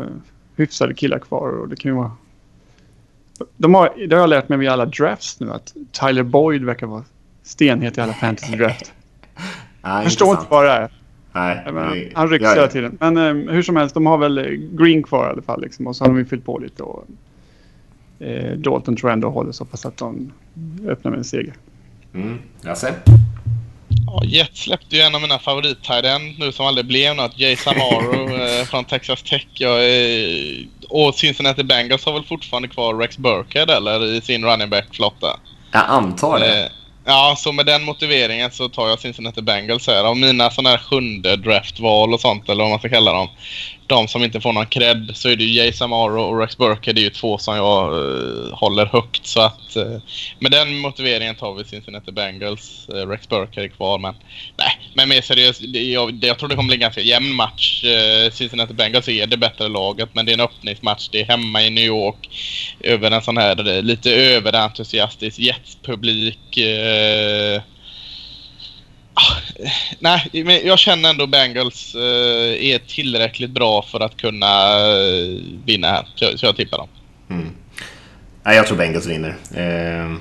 [0.57, 2.13] hyfsade killar kvar och det kan ju vara...
[3.57, 6.87] De har, det har jag lärt mig vid alla drafts nu att Tyler Boyd verkar
[6.87, 7.05] vara
[7.43, 8.93] stenhet i alla fantasy draft.
[9.83, 10.98] jag förstår inte vad det är.
[11.33, 12.99] Nej, det, han rycks hela tiden.
[13.01, 14.41] Men eh, hur som helst, de har väl
[14.73, 15.61] Green kvar i alla fall.
[15.63, 16.83] Liksom, och så har de ju fyllt på lite.
[16.83, 17.05] Och,
[18.19, 20.33] eh, Dalton tror jag ändå håller så pass att de
[20.89, 21.55] öppnar med en seger.
[22.15, 22.39] Mm.
[22.61, 22.95] Lasse?
[24.07, 25.79] Ja, Jet släppte ju en av mina favorit
[26.39, 27.39] nu som aldrig blev något.
[27.39, 29.47] Jay Samaro eh, från Texas Tech.
[29.53, 34.71] Jag, eh, och Cincinnati Bengals har väl fortfarande kvar Rex Burkhead eller i sin running
[34.71, 35.41] back-flotta.
[35.73, 36.73] Jag antar det.
[37.11, 40.05] Ja, så med den motiveringen så tar jag Cincinnati Bengals här.
[40.05, 43.29] Av mina sådana här sjunde draftval och sånt, eller vad man ska kalla dem
[43.89, 46.93] de som inte får någon cred så är det ju Jay Samaro och Rex Burke.
[46.93, 49.27] Det är ju två som jag uh, håller högt.
[49.27, 49.99] Så att uh,
[50.39, 52.89] med den motiveringen tar vi Cincinnati Bengals.
[52.95, 54.15] Uh, Rex Burke är kvar men
[54.57, 55.61] nej, men mer seriöst.
[55.63, 57.85] Jag, jag tror det kommer bli en ganska jämn match.
[57.85, 61.09] Uh, Cincinnati Bengals är det bättre laget men det är en öppningsmatch.
[61.09, 62.29] Det är hemma i New York
[62.81, 66.59] över en sån här lite överentusiastisk jetspublik.
[66.59, 67.63] Uh,
[69.99, 75.89] nej, men jag känner ändå Bengals eh, är tillräckligt bra för att kunna eh, vinna
[75.89, 76.07] här.
[76.15, 76.89] Så, så, jag tippar dem.
[77.31, 77.51] Mm.
[78.43, 79.37] Nej, jag tror Bengals vinner.
[79.55, 80.19] Eh,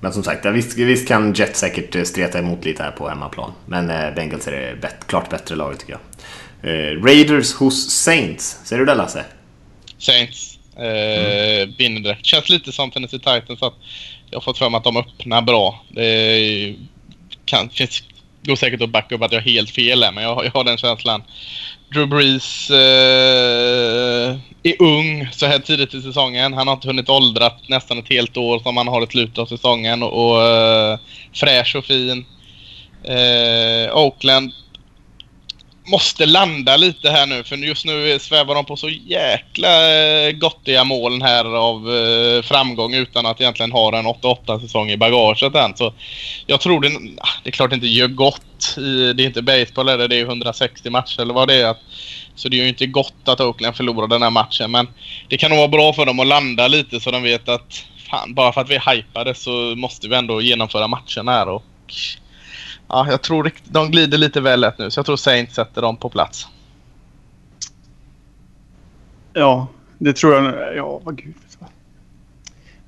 [0.00, 3.52] men som sagt, visst, visst kan Jets säkert eh, streta emot lite här på hemmaplan.
[3.66, 6.00] Men eh, Bengals är det bet, klart bättre laget tycker jag.
[6.70, 8.60] Eh, Raiders hos Saints.
[8.64, 9.24] Ser du det Lasse?
[9.98, 10.58] Saints.
[10.76, 11.74] Mm.
[11.78, 12.26] Vinner direkt.
[12.26, 13.74] Känns lite som Tennessee Titans att
[14.30, 15.84] jag har fått mig att de öppnar bra.
[15.88, 16.74] Det
[17.44, 18.02] kan, finns
[18.42, 20.64] går säkert att backa upp att jag har helt fel här, men jag, jag har
[20.64, 21.22] den känslan.
[21.92, 26.52] Drew Brees eh, är ung så här tidigt i säsongen.
[26.52, 29.46] Han har inte hunnit åldras nästan ett helt år som han har i slutet av
[29.46, 30.02] säsongen.
[30.02, 30.98] Och, och eh,
[31.34, 32.24] fräsch och fin.
[33.04, 34.52] Eh, Oakland
[35.90, 40.84] måste landa lite här nu för just nu svävar de på så jäkla eh, gottiga
[40.84, 45.76] moln här av eh, framgång utan att egentligen ha en 8-8 säsong i bagaget än.
[45.76, 45.92] Så
[46.46, 46.88] jag tror det,
[47.18, 48.76] ah, det är klart det inte gör gott.
[49.16, 51.74] Det är inte baseball eller det är 160 matcher eller vad det är.
[52.34, 54.88] Så det är ju inte gott att Oakland förlorar den här matchen men
[55.28, 58.34] det kan nog vara bra för dem att landa lite så de vet att fan,
[58.34, 61.64] bara för att vi är hypade så måste vi ändå genomföra matchen här och
[62.90, 65.96] ja, jag tror de glider lite väl lätt nu, så jag tror Saints sätter dem
[65.96, 66.46] på plats.
[69.32, 69.66] Ja,
[69.98, 70.76] det tror jag.
[70.76, 71.34] Ja, vad gud.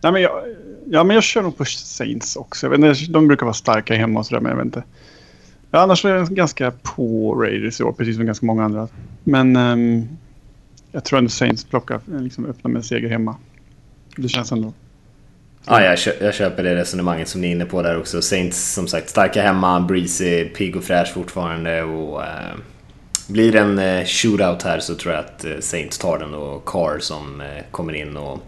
[0.01, 0.45] Nej, men jag,
[0.87, 2.67] ja, men jag kör nog på Saints också.
[2.67, 4.83] Jag vet inte, de brukar vara starka hemma och sådär, men jag vet inte.
[5.71, 8.89] Ja, annars är jag ganska på Raiders i år, precis som ganska många andra.
[9.25, 10.09] Men um,
[10.93, 13.37] jag tror ändå Saints plockar, liksom öppnar med en seger hemma.
[14.17, 14.73] Det känns ändå
[15.67, 18.23] Ja, jag, köper, jag köper det resonemanget som ni är inne på där också.
[18.23, 21.83] Saints som sagt starka hemma, Breezy, pigg och fräsch fortfarande.
[21.83, 22.55] Och, eh,
[23.29, 26.65] blir det en eh, shootout här så tror jag att eh, Saints tar den och
[26.65, 28.41] Carr som eh, kommer in och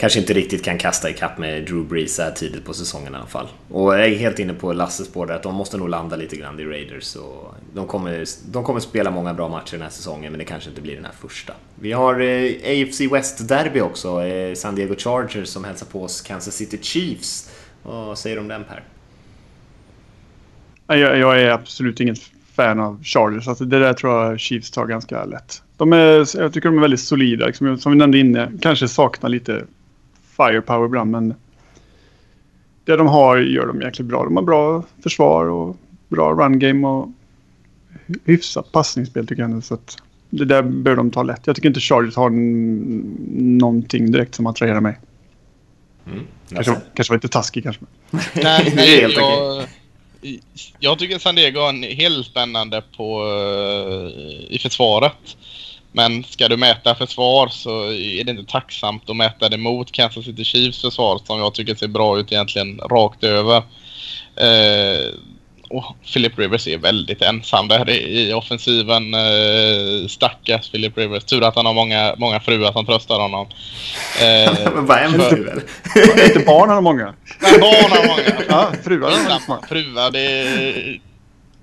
[0.00, 3.26] kanske inte riktigt kan kasta ikapp med Drew Brees här tidigt på säsongen i alla
[3.26, 3.48] fall.
[3.68, 6.36] Och jag är helt inne på Lasses spår där att de måste nog landa lite
[6.36, 7.16] grann i Raiders.
[7.16, 10.68] Och de, kommer, de kommer spela många bra matcher den här säsongen men det kanske
[10.68, 11.52] inte blir den här första.
[11.80, 14.22] Vi har eh, AFC West-derby också.
[14.22, 17.50] Eh, San Diego Chargers som hälsar på oss Kansas City Chiefs.
[17.82, 18.82] Vad säger du om den Per?
[20.86, 22.18] Jag, jag är absolut inget
[22.52, 23.48] fan av Chargers.
[23.48, 25.62] Alltså det där tror jag Chiefs tar ganska lätt.
[25.76, 27.46] De är, jag tycker de är väldigt solida.
[27.46, 29.64] Liksom, som vi nämnde inne, kanske saknar lite
[30.46, 31.34] firepower ibland men
[32.84, 34.24] det de har gör de jäkligt bra.
[34.24, 35.76] De har bra försvar och
[36.08, 37.08] bra run game och
[38.24, 39.64] hyfsat passningsspel tycker jag.
[39.64, 39.96] Så att
[40.30, 41.46] det där bör de ta lätt.
[41.46, 42.30] Jag tycker inte Chargers har
[43.40, 44.98] någonting direkt som attraherar mig.
[46.06, 47.82] Mm, kanske, kanske var lite taskig kanske.
[48.34, 49.64] nej, nej jag,
[50.78, 55.36] jag tycker San Diego är helt spännande på, uh, i försvaret.
[55.92, 60.24] Men ska du mäta försvar så är det inte tacksamt att mäta det mot Kansas
[60.24, 63.56] City Chiefs försvar som jag tycker ser bra ut egentligen rakt över.
[64.36, 65.14] Eh,
[65.70, 69.14] och Philip Rivers är väldigt ensam där i, i offensiven.
[69.14, 71.24] Eh, stackars Philip Rivers.
[71.24, 73.46] Tur att han har många, många fruar som tröstar honom.
[74.20, 75.60] Eh, Men bara en fru väl?
[76.26, 77.14] inte barn har många.
[77.38, 78.42] Men barn har många.
[78.48, 79.62] Ja, fruar har många.
[79.68, 80.98] Fruar, det,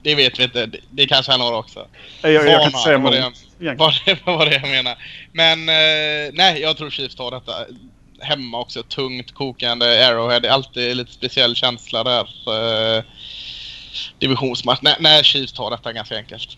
[0.02, 0.66] det vet vi inte.
[0.66, 1.88] Det, det kanske han har också.
[2.22, 3.14] Jag, jag, kan inte säga emot.
[3.60, 4.98] Var det var det jag menar.
[5.32, 7.54] Men eh, nej, jag tror Chiefs tar detta.
[8.20, 10.40] Hemma också, tungt kokande Arrowhead.
[10.40, 12.22] Det är alltid lite speciell känsla där.
[12.48, 13.04] Eh,
[14.20, 14.80] divisionsmatch.
[14.82, 16.58] Nej, nej, Chiefs tar detta ganska enkelt.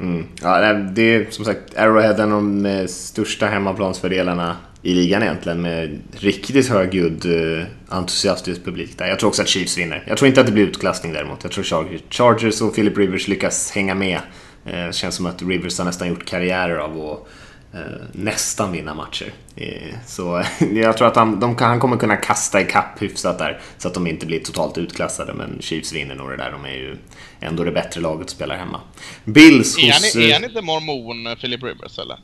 [0.00, 0.28] Mm.
[0.42, 5.62] Ja, det är som sagt Arrowhead en av de eh, största hemmaplansfördelarna i ligan egentligen
[5.62, 9.06] med riktigt högljudd eh, entusiastisk publik där.
[9.06, 10.04] Jag tror också att Chiefs vinner.
[10.06, 11.42] Jag tror inte att det blir utklassning däremot.
[11.42, 14.20] Jag tror Chargers, Chargers och Philip Rivers lyckas hänga med.
[14.66, 17.28] Eh, känns som att Rivers har nästan gjort karriärer av att
[17.74, 17.80] eh,
[18.12, 19.32] nästan vinna matcher.
[19.56, 20.42] Eh, så
[20.72, 24.06] jag tror att han, de han kommer kunna kasta ikapp hyfsat där så att de
[24.06, 25.34] inte blir totalt utklassade.
[25.34, 26.52] Men Chiefs vinner nog det där.
[26.52, 26.96] De är ju
[27.40, 28.80] ändå det bättre laget och spelar hemma.
[29.24, 30.14] Bills Är hos...
[30.14, 32.18] han, är han inte mormon, Philip Rivers, eller?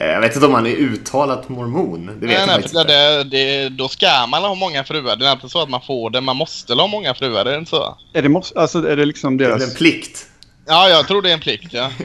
[0.00, 2.06] Jag vet inte om han är uttalat mormon.
[2.06, 2.84] Det vet Nej, jag nej, inte.
[2.84, 5.16] det, det, då ska man ha många fruar.
[5.16, 7.44] Det är inte så att man får det, man måste ha många fruar.
[7.44, 7.98] Det är inte så?
[8.12, 9.70] Är det, måste, alltså, är det liksom Det är deras...
[9.70, 10.26] en plikt.
[10.68, 11.90] Ja, jag tror det är en plikt, ja.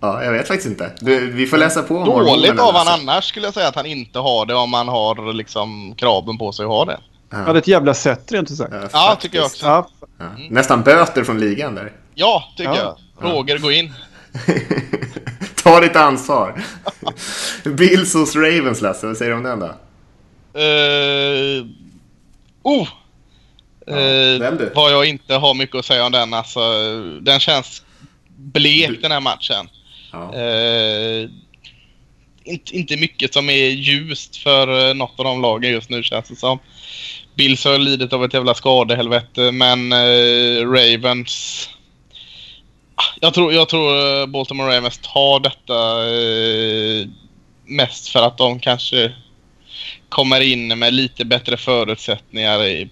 [0.00, 0.92] Ja, jag vet faktiskt inte.
[1.00, 2.92] Du, vi får läsa på om Dåligt av han alltså.
[2.92, 6.52] annars skulle jag säga att han inte har det om han har liksom kraven på
[6.52, 7.00] sig att ha det.
[7.30, 8.72] Ja, det är ett jävla sätt rent ut sagt.
[8.72, 9.66] Ja, Ja, tycker jag också.
[9.66, 10.24] Ja, Ja.
[10.50, 11.92] Nästan böter från ligan där.
[12.14, 12.96] Ja, tycker Ja.
[13.20, 13.32] jag.
[13.32, 13.92] Roger, gå in.
[15.62, 16.62] Ta ditt ansvar.
[17.64, 19.06] Bills hos Ravens, Lasse.
[19.06, 19.66] Vad säger du om den då?
[20.60, 21.66] Uh,
[22.62, 22.88] oh!
[23.86, 24.72] Eh, vem du?
[24.74, 26.34] vad jag inte har mycket att säga om den.
[26.34, 26.60] Alltså,
[27.20, 27.82] den känns
[28.36, 29.68] blek den här matchen.
[30.12, 30.34] Ja.
[30.34, 31.28] Eh,
[32.44, 36.28] inte, inte mycket som är ljust för eh, något av de lagen just nu känns
[36.28, 36.58] det som.
[37.34, 41.68] Bills har lidit av ett jävla skadehelvete men eh, Ravens...
[42.94, 47.08] Ah, Jag tror, jag tror eh, Baltimore Ravens tar detta eh,
[47.66, 49.12] mest för att de kanske
[50.08, 52.88] kommer in med lite bättre förutsättningar i,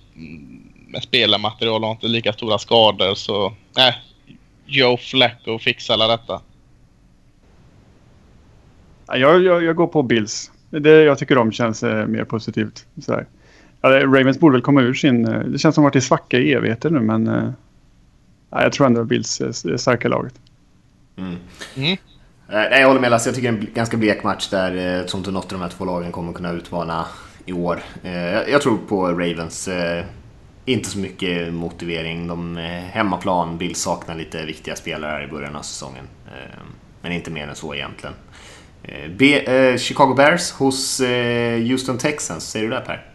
[0.93, 3.53] med spelarmaterial och inte lika stora skador så...
[3.77, 3.95] Nej,
[4.67, 6.41] Joe Flacco fixar alla detta.
[9.07, 10.51] Ja, Jag, jag, jag går på Bills.
[10.71, 12.87] Det, jag tycker de känns eh, mer positivt.
[13.03, 13.27] Sådär.
[13.81, 15.29] Ja, det- Ravens borde väl komma ur sin...
[15.29, 17.29] eh, Det känns som att de varit i svacka i evigheter nu men...
[17.29, 17.51] Eh,
[18.51, 20.35] ja, jag tror ändå Bills är är starka laget.
[21.17, 21.33] Mm.
[21.77, 21.99] Eh,
[22.49, 23.29] Nej, jag håller med Lasse.
[23.29, 24.77] Jag tycker det är en ganska blek match där.
[24.77, 27.07] eh, Jag tror inte något av de här två lagen kommer kunna utmana
[27.47, 27.81] i år.
[28.03, 29.69] Eh, Jag jag tror på Ravens.
[30.65, 32.27] Inte så mycket motivering.
[32.27, 33.59] De eh, hemmaplan.
[33.59, 36.05] Bill saknar lite viktiga spelare här i början av säsongen.
[36.27, 36.61] Eh,
[37.03, 38.15] Men inte mer än så egentligen.
[38.83, 42.51] Eh, B, eh, Chicago Bears hos eh, Houston Texans.
[42.51, 43.07] Säger du det Per?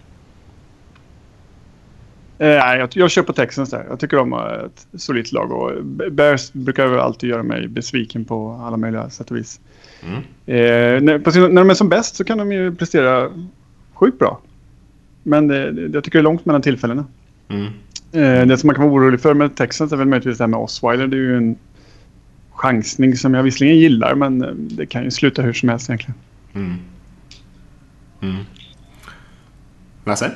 [2.37, 3.85] Eh, nej, jag, jag kör på Texans där.
[3.89, 5.51] Jag tycker de har ett solitt lag.
[5.51, 9.59] Och Bears brukar väl alltid göra mig besviken på alla möjliga sätt och vis.
[10.03, 11.05] Mm.
[11.05, 13.31] När, på sin, när de är som bäst så kan de ju prestera
[13.93, 14.41] sjukt bra.
[15.23, 17.05] Men det, det, jag tycker det är långt mellan tillfällena.
[17.47, 17.65] Mm.
[18.11, 20.49] Eh, det som man kan vara orolig för med Texans är väl möjligtvis det här
[20.49, 21.07] med Osweiler.
[21.07, 21.55] Det är ju en
[22.51, 26.15] chansning som jag visserligen gillar men eh, det kan ju sluta hur som helst egentligen.
[26.53, 26.75] Mm.
[28.21, 28.43] Mm.
[30.05, 30.31] Lasse?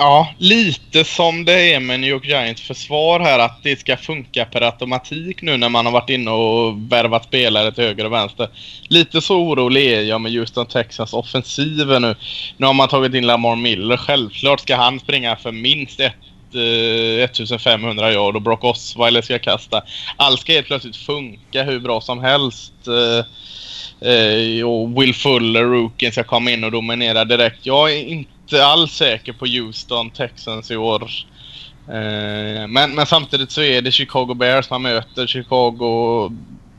[0.00, 4.44] Ja, lite som det är med New York Giants försvar här att det ska funka
[4.44, 8.48] per automatik nu när man har varit inne och värvat spelare till höger och vänster.
[8.88, 12.16] Lite så orolig är jag med Houston Texas offensiver nu.
[12.56, 13.96] Nu har man tagit in Lamar Miller.
[13.96, 16.14] Självklart ska han springa för minst ett,
[16.54, 19.82] eh, 1500 yard och Brock Osweiler ska kasta.
[20.16, 22.72] Allt ska helt plötsligt funka hur bra som helst.
[22.86, 27.66] Eh, eh, och Will Fuller, rookien, ska komma in och dominera direkt.
[27.66, 31.10] Jag är inte inte alls säker på Houston Texans i år.
[31.88, 35.26] Eh, men, men samtidigt så är det Chicago Bears man möter.
[35.26, 36.32] Chicago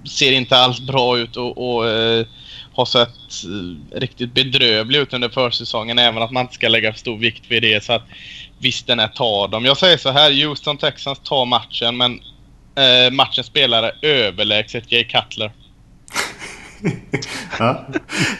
[0.10, 2.26] ser inte alls bra ut och, och eh,
[2.74, 6.00] har sett eh, riktigt bedrövlig ut under försäsongen.
[6.00, 7.84] Även att man inte ska lägga för stor vikt vid det.
[7.84, 8.06] Så att
[8.60, 9.66] visst, den är tar dem.
[9.66, 12.20] Jag säger så här, Houston Texans tar matchen men
[12.76, 15.52] eh, matchens spelare överlägset Jay Cutler.
[17.60, 17.86] Ja.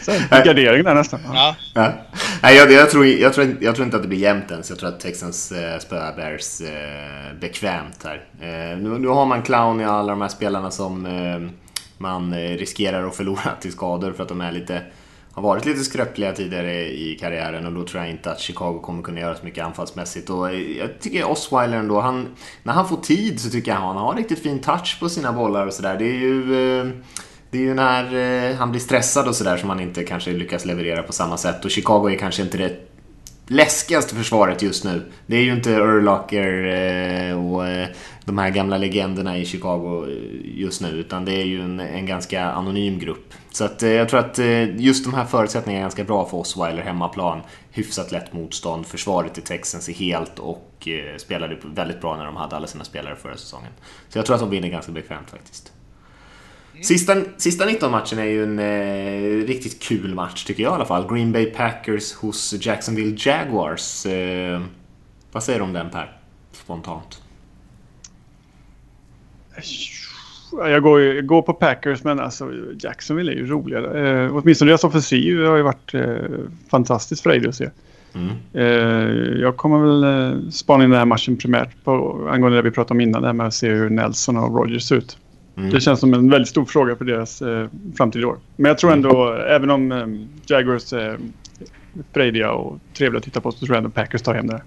[0.02, 1.20] Så, gardering där nästan.
[1.32, 1.56] Ja.
[1.74, 1.92] Ja.
[2.42, 4.70] Nej, jag, jag, tror, jag, tror, inte- jag tror inte att det blir jämnt ens.
[4.70, 8.24] Jag tror att Texans eh, spöar Bears eh, bekvämt här.
[8.40, 11.50] Eh, nu, nu har man clown i alla de här spelarna som eh,
[11.98, 14.82] man eh, riskerar att förlora till skador för att de är lite,
[15.32, 19.02] har varit lite skröpliga tidigare i karriären och då tror jag inte att Chicago kommer
[19.02, 20.30] kunna göra så mycket anfallsmässigt.
[20.30, 22.28] Och eh, jag tycker Osweiler ändå, han,
[22.62, 25.66] när han får tid så tycker jag han har riktigt fin touch på sina bollar
[25.66, 25.96] och sådär.
[25.98, 26.80] Det är ju...
[26.80, 26.86] Eh,
[27.50, 28.14] det är ju när
[28.50, 31.64] eh, han blir stressad och sådär som han inte kanske lyckas leverera på samma sätt.
[31.64, 32.76] Och Chicago är kanske inte det
[33.46, 35.12] läskigaste försvaret just nu.
[35.26, 37.88] Det är ju inte Urlacher eh, och eh,
[38.24, 40.06] de här gamla legenderna i Chicago
[40.44, 43.34] just nu, utan det är ju en, en ganska anonym grupp.
[43.50, 44.38] Så att, jag tror att
[44.76, 47.40] just de här förutsättningarna är ganska bra för Osweiler hemmaplan.
[47.70, 52.56] Hyfsat lätt motstånd, försvaret i Texans är helt och spelade väldigt bra när de hade
[52.56, 53.72] alla sina spelare förra säsongen.
[54.08, 55.72] Så jag tror att de vinner ganska bekvämt faktiskt.
[56.82, 60.84] Sista, sista 19 matchen är ju en eh, riktigt kul match tycker jag i alla
[60.84, 61.14] fall.
[61.14, 64.06] Green Bay Packers hos Jacksonville Jaguars.
[64.06, 64.60] Eh,
[65.32, 66.16] vad säger du om den Per?
[66.52, 67.22] Spontant.
[70.52, 74.24] Jag går, jag går på Packers men alltså Jacksonville är ju roligare.
[74.24, 76.14] Eh, åtminstone deras offensiv har ju varit eh,
[76.70, 77.70] fantastiskt frejdig att se.
[78.14, 78.30] Mm.
[78.52, 82.70] Eh, jag kommer väl eh, spana in den här matchen primärt på, angående det vi
[82.70, 85.18] pratade om innan, det här med att se hur Nelson och Rogers ser ut.
[85.56, 85.70] Mm.
[85.70, 88.38] Det känns som en väldigt stor fråga för deras eh, framtid i år.
[88.56, 89.46] Men jag tror ändå, mm.
[89.46, 90.06] även om eh,
[90.46, 91.18] Jaguars är
[92.12, 94.62] frejdiga och trevliga att titta på så tror jag ändå Packers tar hem det.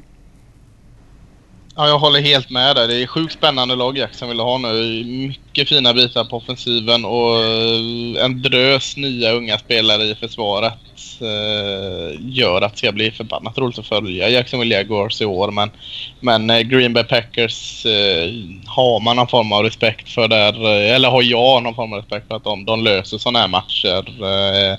[1.76, 2.88] Ja, jag håller helt med där.
[2.88, 5.04] Det är sjukt spännande lag Jackson vill ha nu.
[5.04, 10.74] Mycket fina bitar på offensiven och eh, en drös nya unga spelare i försvaret
[11.22, 15.52] eh, gör att det ska bli förbannat roligt att följa Jacksonville Jaguars i år.
[15.52, 15.72] Men,
[16.20, 18.32] men eh, Green Bay Packers eh,
[18.66, 22.00] har man någon form av respekt för där, eh, eller har jag någon form av
[22.00, 24.24] respekt för att de, de löser sådana här matcher.
[24.24, 24.78] Eh,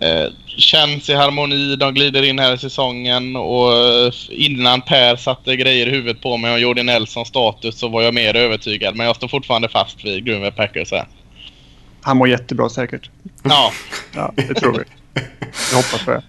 [0.00, 5.56] Eh, känns i harmoni, de glider in här i säsongen och eh, innan Per satte
[5.56, 8.96] grejer i huvudet på mig och Jordi Nelsons status så var jag mer övertygad.
[8.96, 11.06] Men jag står fortfarande fast vid Green Bay Packers här.
[12.02, 13.10] Han mår jättebra säkert.
[13.42, 13.72] Ja.
[14.14, 14.84] ja, det tror vi.
[15.70, 16.22] Jag hoppas på det.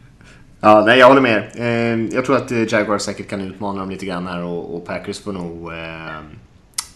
[0.61, 1.43] Ja, nej, jag håller med.
[1.55, 4.85] Eh, jag tror att eh, Jaguars säkert kan utmana dem lite grann här och, och
[4.85, 6.19] Packers får nog eh,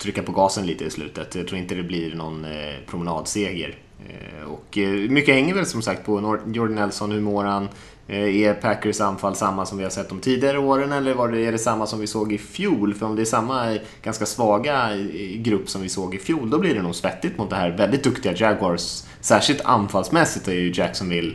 [0.02, 1.36] trycka på gasen lite i slutet.
[1.36, 3.76] Jag tror inte det blir någon eh, promenadseger.
[4.10, 7.70] Eh, och eh, mycket hänger väl som sagt på Jordan Nelson, hur mår han?
[8.08, 11.46] Eh, är Packers anfall samma som vi har sett de tidigare åren eller var det,
[11.46, 12.94] är det samma som vi såg i fjol?
[12.94, 14.90] För om det är samma ganska svaga
[15.36, 18.04] grupp som vi såg i fjol, då blir det nog svettigt mot det här väldigt
[18.04, 19.04] duktiga Jaguars.
[19.22, 21.34] Särskilt anfallsmässigt är ju Jacksonville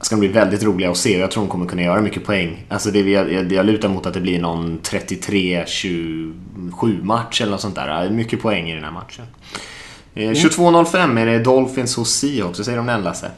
[0.00, 2.64] ska bli väldigt roliga att se och jag tror de kommer kunna göra mycket poäng.
[2.68, 7.74] Alltså det, jag, jag lutar mot att det blir någon 33-27 match eller något sånt
[7.74, 8.10] där.
[8.10, 9.24] Mycket poäng i den här matchen.
[10.18, 12.58] Eh, 22.05 är det Dolphins hos Seahawks.
[12.58, 13.30] Vad säger du om den Lasse?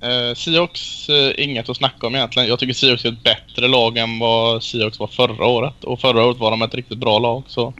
[0.00, 2.48] Eh, Seahawks, eh, inget att snacka om egentligen.
[2.48, 5.84] Jag tycker Seahawks är ett bättre lag än vad Seahawks var förra året.
[5.84, 7.42] Och förra året var de ett riktigt bra lag.
[7.46, 7.74] Så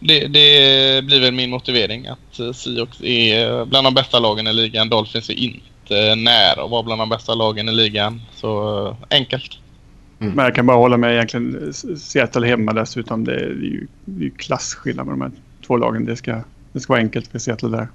[0.00, 4.52] det, det blir väl min motivering att eh, Seahawks är bland de bästa lagen i
[4.52, 4.88] ligan.
[4.88, 8.22] Dolphins är inte nära att vara bland de bästa lagen i ligan.
[8.34, 9.58] Så eh, enkelt.
[10.20, 10.32] Mm.
[10.32, 11.72] Men jag kan bara hålla med egentligen.
[11.98, 13.24] Seattle hemma dessutom.
[13.24, 15.30] Det är ju, det är ju klasskillnad med de här
[15.66, 16.04] två lagen.
[16.04, 16.42] Det ska
[16.76, 17.88] det ska vara enkelt för Seattle där.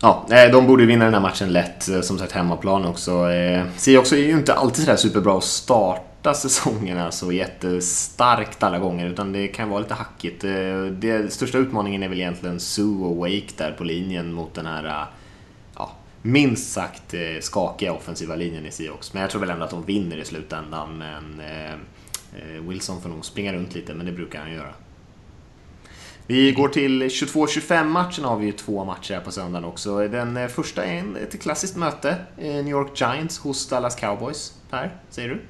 [0.00, 1.88] Ja, de borde vinna den här matchen lätt.
[1.88, 3.30] Eh, som sagt hemmaplan också.
[3.30, 8.78] Eh, Seahawks är ju inte alltid sådär superbra att starta säsongerna så alltså, jättestarkt alla
[8.78, 9.06] gånger.
[9.06, 10.44] Utan det kan vara lite hackigt.
[10.44, 14.66] Eh, den största utmaningen är väl egentligen Sue och Wake där på linjen mot den
[14.66, 15.06] här
[15.76, 15.92] ja,
[16.22, 19.12] minst sagt skakiga offensiva linjen i Seahawks.
[19.12, 20.98] Men jag tror väl ändå att de vinner i slutändan.
[20.98, 21.42] Men
[22.68, 24.72] Wilson får nog springa runt lite, men det brukar han göra.
[26.30, 30.08] Vi går till 22-25 matchen har vi ju två matcher här på söndagen också.
[30.08, 32.16] Den eh, första är ett klassiskt möte.
[32.38, 34.54] Eh, New York Giants hos Dallas Cowboys.
[34.70, 35.40] Per, säger du?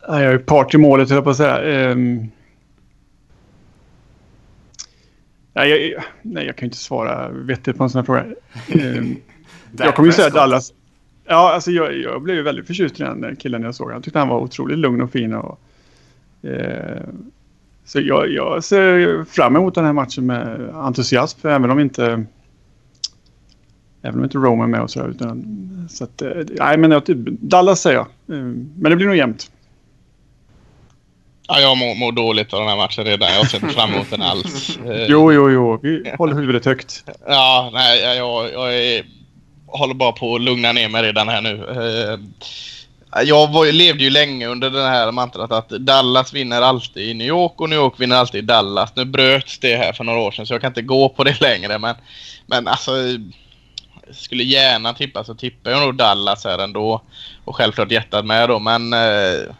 [0.00, 1.90] Jag är part i målet, höll jag på att säga.
[1.90, 2.30] Um...
[5.52, 8.24] Nej, jag, nej, jag kan inte svara vettigt på en sån här fråga.
[8.98, 9.16] Um...
[9.78, 10.72] jag kommer ju säga Dallas.
[11.24, 13.92] Ja, alltså jag, jag blev väldigt förtjust i den killen jag såg.
[13.92, 15.34] Jag tyckte han var otroligt lugn och fin.
[15.34, 15.60] Och,
[16.48, 17.02] eh,
[17.86, 22.26] så jag, jag, ser fram emot den här matchen med entusiasm, även om inte
[24.06, 25.06] Även om inte Rome är med och så.
[25.06, 28.06] Utan, så att, eh, nej, men jag, typ, Dallas säger jag.
[28.36, 28.44] Eh,
[28.76, 29.50] men det blir nog jämnt.
[31.48, 33.28] Ja, jag mår, mår dåligt av den här matchen redan.
[33.34, 34.78] Jag ser inte fram emot den alls.
[35.08, 35.78] jo, jo, jo.
[35.82, 37.04] Vi håller huvudet högt.
[37.26, 39.04] Ja, nej, jag, jag är,
[39.66, 41.66] håller bara på att lugna ner mig redan här nu.
[43.12, 47.26] Jag var, levde ju länge under det här mantrat att Dallas vinner alltid i New
[47.26, 48.96] York och New York vinner alltid i Dallas.
[48.96, 51.40] Nu bröts det här för några år sedan så jag kan inte gå på det
[51.40, 51.78] längre.
[51.78, 51.94] Men,
[52.46, 52.92] men alltså,
[54.10, 57.02] skulle gärna tippa så tippar jag nog Dallas här ändå.
[57.44, 59.54] Och självklart hjärtat med då men eh,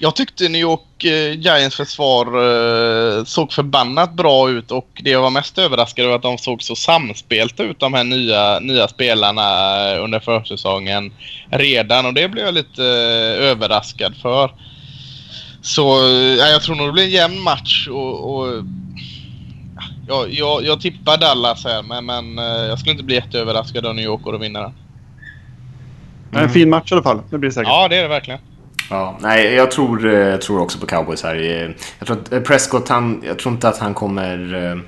[0.00, 5.22] jag tyckte New York eh, Giants försvar eh, såg förbannat bra ut och det jag
[5.22, 9.42] var mest överraskad över att de såg så samspelta ut de här nya, nya spelarna
[9.92, 11.12] eh, under försäsongen
[11.50, 12.82] redan och det blev jag lite
[13.40, 14.50] överraskad för.
[15.62, 15.82] Så
[16.38, 18.64] ja, jag tror nog det blir en jämn match och, och
[20.08, 22.36] Jag, jag, jag tippar Dallas här, men, men
[22.68, 24.72] jag skulle inte bli jätteöverraskad om New York går och vinner den.
[26.32, 27.20] Är En fin match i alla fall.
[27.30, 27.68] Det blir det säkert.
[27.68, 28.40] Ja, det är det verkligen.
[28.90, 31.36] Ja, nej, jag tror, eh, jag tror också på Cowboys här.
[31.36, 34.54] Eh, Jag tror att eh, Prescott, han, jag tror inte att han kommer...
[34.72, 34.78] eh,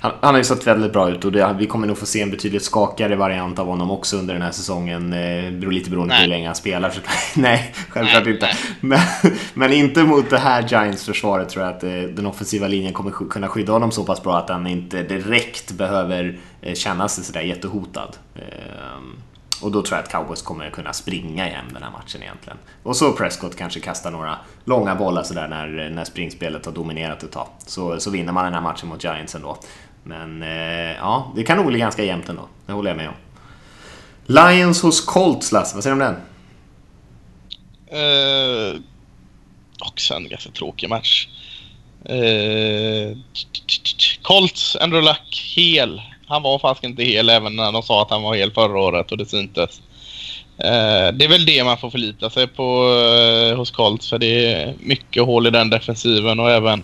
[0.00, 2.20] Han, han har ju sett väldigt bra ut och det, vi kommer nog få se
[2.22, 5.12] en betydligt skakigare variant av honom också under den här säsongen.
[5.12, 6.90] Eh, lite beroende på hur länge han spelar.
[6.90, 7.00] Så,
[7.40, 8.46] nej, självklart Nej, inte.
[8.46, 8.56] nej.
[8.80, 13.10] Men, men inte mot det här Giants-försvaret tror jag att eh, den offensiva linjen kommer
[13.10, 17.24] sk- kunna skydda honom så pass bra att han inte direkt behöver eh, känna sig
[17.24, 18.16] sådär jättehotad.
[18.36, 19.16] Ehm,
[19.62, 22.58] och då tror jag att Cowboys kommer kunna springa igen den här matchen egentligen.
[22.82, 27.32] Och så Prescott kanske kastar några långa bollar sådär när, när springspelet har dominerat ett
[27.32, 27.48] tag.
[27.66, 29.58] Så, så vinner man den här matchen mot Giants ändå.
[30.02, 32.48] Men eh, ja, det kan nog bli ganska jämnt ändå.
[32.66, 33.14] Det håller jag med om.
[34.26, 35.74] Lions hos Colts, Lasse.
[35.74, 36.22] Vad säger du om den?
[37.90, 38.80] Eh,
[39.78, 41.28] också en ganska tråkig match.
[42.04, 43.16] Eh,
[44.22, 46.02] Colts, Andrew Luck, hel.
[46.28, 49.12] Han var faktiskt inte hel även när de sa att han var hel förra året
[49.12, 49.80] och det syntes.
[50.58, 54.52] Eh, det är väl det man får förlita sig på eh, hos Colts för det
[54.52, 56.82] är mycket hål i den defensiven och även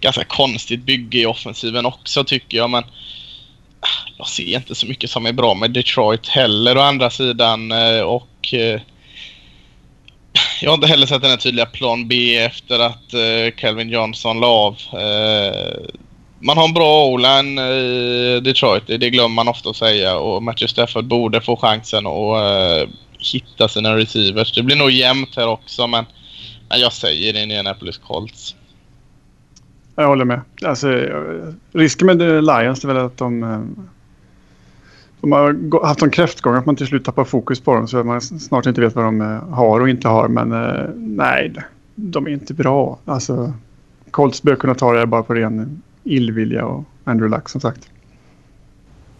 [0.00, 2.70] ganska konstigt bygge i offensiven också tycker jag.
[2.70, 2.84] Men
[3.80, 7.72] ah, jag ser inte så mycket som är bra med Detroit heller å andra sidan.
[7.72, 8.80] Eh, och eh,
[10.60, 14.40] jag har inte heller sett den här tydliga plan B efter att eh, Calvin Johnson
[14.40, 14.76] la av.
[16.46, 20.18] Man har en bra O-line i Detroit, det glömmer man ofta att säga.
[20.18, 24.52] Och Matthew Stafford borde få chansen att eh, hitta sina receivers.
[24.52, 26.04] Det blir nog jämnt här också, men
[26.70, 28.56] nej, jag säger Indianapolis Colts.
[29.96, 30.40] Jag håller med.
[30.64, 33.40] Alltså, eh, risken med Lions är väl att de,
[35.20, 38.06] de har haft en kräftgång att man till slut tappar fokus på dem så att
[38.06, 39.20] man snart inte vet vad de
[39.50, 40.28] har och inte har.
[40.28, 40.48] Men
[41.16, 41.52] nej,
[41.94, 42.98] de är inte bra.
[43.04, 43.52] Alltså,
[44.10, 47.90] Colts bör kunna ta det här bara på ren illvilja och Andrew Luck som sagt.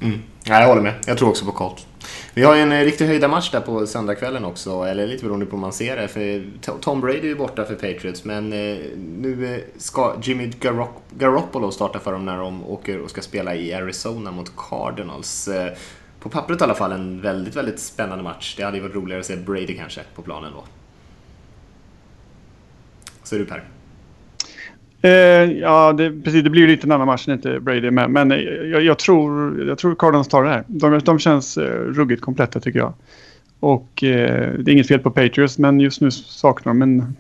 [0.01, 0.19] Mm.
[0.45, 0.95] Ja, jag håller med.
[1.07, 1.87] Jag tror också på Colts.
[2.35, 5.57] Vi har ju en eh, riktig höjdarmatch där på söndagskvällen också, eller lite beroende på
[5.57, 6.09] hur man ser det.
[6.09, 6.45] För
[6.81, 10.53] Tom Brady är ju borta för Patriots, men eh, nu eh, ska Jimmy
[11.19, 15.49] Garoppolo starta för dem när de åker och ska spela i Arizona mot Cardinals.
[16.21, 18.55] På pappret i alla fall en väldigt, väldigt spännande match.
[18.57, 20.65] Det hade ju varit roligare att se Brady kanske på planen då.
[23.23, 23.74] Så är du Per.
[25.05, 26.45] Eh, ja, det, precis.
[26.45, 28.11] Det blir ju lite en annan match när inte Brady med.
[28.11, 30.65] Men eh, jag, jag, tror, jag tror Cardinals tar det här.
[30.67, 32.93] De, de känns eh, ruggigt kompletta tycker jag.
[33.61, 37.17] Och eh, det är inget fel på Patriots, men just nu saknar de en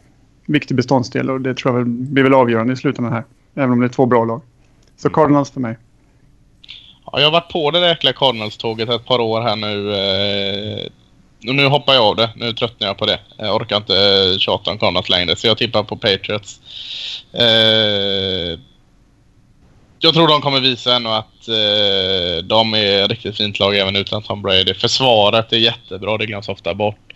[0.46, 3.24] viktig beståndsdel och det tror jag väl blir väl avgörande i slutändan här.
[3.54, 4.40] Även om det är två bra lag.
[4.96, 5.78] Så Cardinals för mig.
[7.06, 9.92] Ja, jag har varit på det där jäkla Cardinals-tåget ett par år här nu.
[11.52, 12.30] Nu hoppar jag av det.
[12.36, 13.20] Nu tröttnar jag på det.
[13.38, 16.60] Jag orkar inte eh, tjata om Cardinals längre, så jag tippar på Patriots.
[17.32, 18.58] Eh,
[19.98, 23.96] jag tror de kommer visa ännu att eh, de är ett riktigt fint lag även
[23.96, 24.74] utan Tom Brady.
[24.74, 27.14] Försvaret är jättebra, det glöms ofta bort.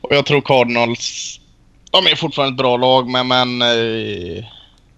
[0.00, 1.40] Och jag tror Cardinals,
[1.90, 4.44] de är fortfarande ett bra lag, men, men eh,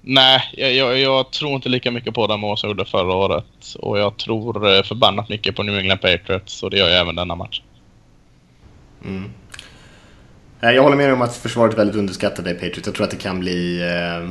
[0.01, 3.77] nej, jag, jag, jag tror inte lika mycket på dem som jag gjorde förra året.
[3.79, 7.14] Och jag tror eh, förbannat mycket på New England Patriots och det gör jag även
[7.14, 7.61] denna match.
[9.05, 9.30] Mm.
[10.61, 12.86] Eh, jag håller med om att försvaret är väldigt underskattade i Patriots.
[12.86, 13.80] Jag tror att det kan bli...
[13.82, 14.30] Eh,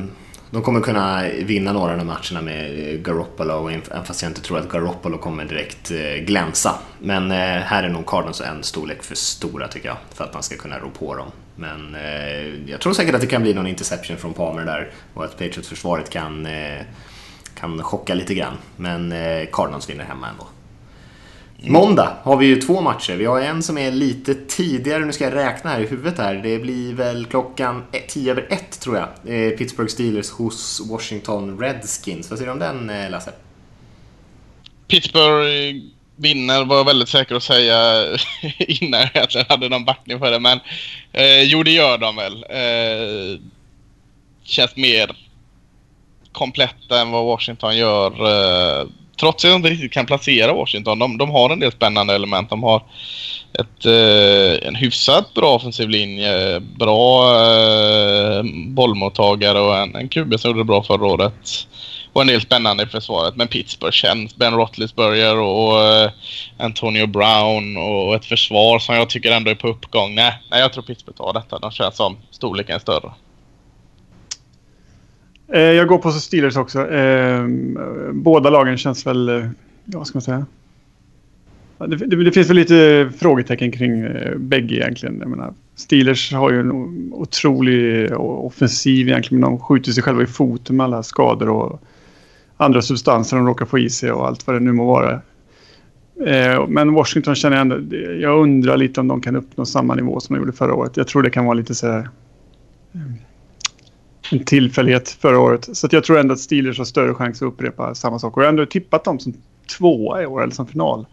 [0.50, 4.40] de kommer kunna vinna några av de matcherna med eh, Garoppolo, även fast jag inte
[4.40, 5.88] tror att Garoppolo kommer direkt
[6.26, 6.74] glänsa.
[6.98, 10.56] Men här är nog Cardinals en storlek för stora tycker jag, för att man ska
[10.56, 11.30] kunna rå på dem.
[11.56, 11.96] Men
[12.66, 16.10] jag tror säkert att det kan bli någon interception från Palmer där och att Patriots-försvaret
[16.10, 16.48] kan,
[17.54, 18.54] kan chocka lite grann.
[18.76, 19.14] Men
[19.52, 20.46] Cardinals vinner hemma ändå.
[21.62, 23.16] Måndag har vi ju två matcher.
[23.16, 26.34] Vi har en som är lite tidigare, nu ska jag räkna här i huvudet här.
[26.34, 29.08] Det blir väl klockan 10 över 1 tror jag.
[29.24, 32.30] Eh, Pittsburgh Steelers hos Washington Redskins.
[32.30, 33.32] Vad säger du om den eh, Lasse?
[34.88, 35.84] Pittsburgh
[36.16, 38.04] vinner var jag väldigt säker att säga
[38.58, 40.40] innan jag egentligen hade någon backning för det.
[40.40, 40.60] Men
[41.12, 42.44] eh, jo, det gör de väl.
[42.50, 43.40] Eh,
[44.42, 45.16] känns mer
[46.32, 48.10] kompletta än vad Washington gör.
[48.10, 48.86] Eh,
[49.20, 50.98] trots att jag inte riktigt kan placera Washington.
[50.98, 52.50] De, de har en del spännande element.
[52.50, 52.82] De har
[53.52, 56.60] ett, eh, en hyfsat bra offensiv linje.
[56.60, 61.66] Bra eh, bollmottagare och en, en QB som gjorde det bra förra året.
[62.12, 63.36] Och en del spännande i försvaret.
[63.36, 64.36] Men Pittsburgh känns.
[64.36, 66.10] Ben Roethlisberger och, och eh,
[66.58, 70.14] Antonio Brown och ett försvar som jag tycker ändå är på uppgång.
[70.14, 71.58] Nej, nej jag tror Pittsburgh tar detta.
[71.58, 73.12] De känns som storleken större.
[75.52, 76.90] Eh, jag går på Steelers också.
[76.90, 77.46] Eh,
[78.12, 79.28] båda lagen känns väl...
[79.28, 79.34] Eh,
[79.84, 80.46] ja, vad ska man säga?
[81.78, 85.18] Det, det, det finns väl lite frågetecken kring eh, bägge egentligen.
[85.20, 86.72] Jag menar, Steelers har ju en
[87.12, 89.40] otrolig eh, offensiv egentligen.
[89.40, 91.82] Men de skjuter sig själva i foten med alla skador och
[92.56, 95.20] andra substanser de råkar få i sig och allt vad det nu må vara.
[96.26, 97.96] Eh, men Washington känner jag ändå...
[97.96, 100.96] Jag undrar lite om de kan uppnå samma nivå som de gjorde förra året.
[100.96, 102.08] Jag tror det kan vara lite så här...
[102.94, 103.00] Eh,
[104.30, 105.68] en tillfällighet förra året.
[105.76, 108.36] Så jag tror ändå att Steelers har större chans att upprepa samma sak.
[108.36, 109.34] Och jag har ändå tippat dem som
[109.78, 111.06] tvåa i år, eller som final.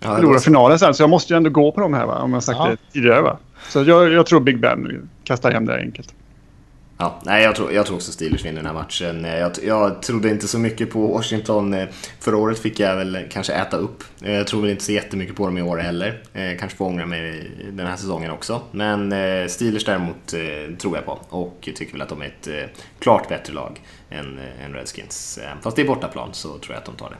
[0.00, 2.18] Ja, Förlora då- finalen sen, så jag måste ju ändå gå på dem här va?
[2.22, 2.68] Om jag sagt Ja.
[2.70, 3.38] det tidigare va?
[3.68, 6.14] Så jag, jag tror Big Ben kastar hem det här enkelt.
[6.98, 9.24] Ja, nej, jag tror, jag tror också Steelers vinner den här matchen.
[9.24, 11.74] Eh, jag, jag trodde inte så mycket på Washington.
[11.74, 11.88] Eh,
[12.20, 14.04] förra året fick jag väl kanske äta upp.
[14.22, 16.22] Eh, jag tror väl inte så jättemycket på dem i år heller.
[16.32, 18.62] Jag Kanske får ångra mig den här säsongen också.
[18.70, 19.10] Men
[19.48, 20.34] Steelers däremot
[20.78, 22.48] tror jag på och tycker väl att de är ett
[22.98, 23.80] klart bättre lag
[24.10, 25.38] än, än Redskins.
[25.62, 27.16] Fast det är bortaplan så tror jag att de tar det.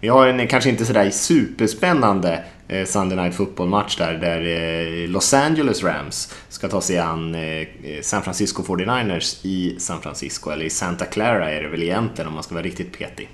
[0.00, 5.34] Vi har en kanske inte sådär superspännande eh, Sunday Night Football-match där, där eh, Los
[5.34, 7.66] Angeles Rams ska ta sig an eh, eh
[8.02, 12.34] San Francisco 49ers i San Francisco, eller i Santa Clara är det väl egentligen om
[12.34, 13.28] man ska vara riktigt petig.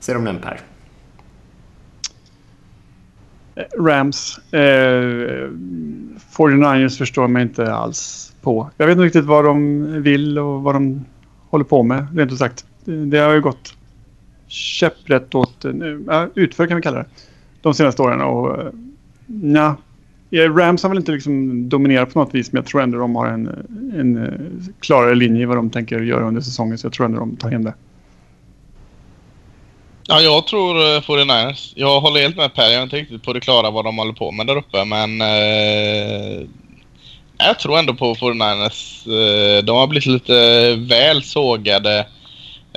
[0.00, 0.60] Säger om den Per?
[3.54, 4.38] Eh, Rams.
[4.52, 5.50] Eh,
[6.36, 8.70] 49ers förstår mig inte alls på.
[8.76, 11.04] Jag vet inte riktigt vad de vill och vad de
[11.50, 12.64] håller på med, rent ut sagt.
[12.84, 13.74] Det har ju gått
[14.48, 15.64] käpprätt åt...
[15.64, 17.06] uh, utför kan vi kalla det.
[17.62, 18.58] De senaste åren och...
[18.58, 18.70] uh,
[19.26, 19.76] Nja.
[20.30, 23.16] Ja, Rams har väl inte liksom dominerat på något vis men jag tror ändå de
[23.16, 23.46] har en,
[23.98, 24.32] en eh,
[24.80, 27.50] klarare linje i vad de tänker göra under säsongen så jag tror ändå de tar
[27.50, 27.74] hem det.
[30.06, 31.72] Ja, jag tror uh, 49ers.
[31.76, 32.62] Jag håller helt med Per.
[32.62, 35.20] Jag är inte riktigt på det klara vad de håller på med där uppe, men...
[35.20, 36.46] eh,
[37.38, 39.06] jag tror ändå på 49ers.
[39.62, 42.06] De har blivit lite väl sågade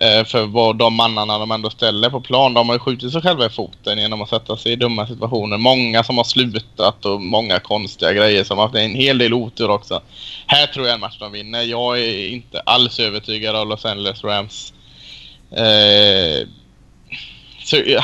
[0.01, 2.53] för vad de mannarna de ändå ställer på plan.
[2.53, 5.57] De har ju skjutit sig själva i foten genom att sätta sig i dumma situationer.
[5.57, 9.69] Många som har slutat och många konstiga grejer som har haft en hel del otur
[9.69, 10.01] också.
[10.47, 11.61] Här tror jag en match de vinner.
[11.61, 14.73] Jag är inte alls övertygad av Los Angeles Rams.
[15.51, 16.47] Eh,
[17.63, 18.03] så, ja.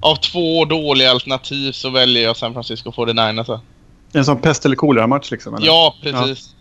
[0.00, 3.38] Av två dåliga alternativ så väljer jag San Francisco 49ers.
[3.38, 3.60] alltså.
[4.12, 5.54] En sån pest eller kolera-match liksom?
[5.54, 5.66] Eller?
[5.66, 6.54] Ja, precis.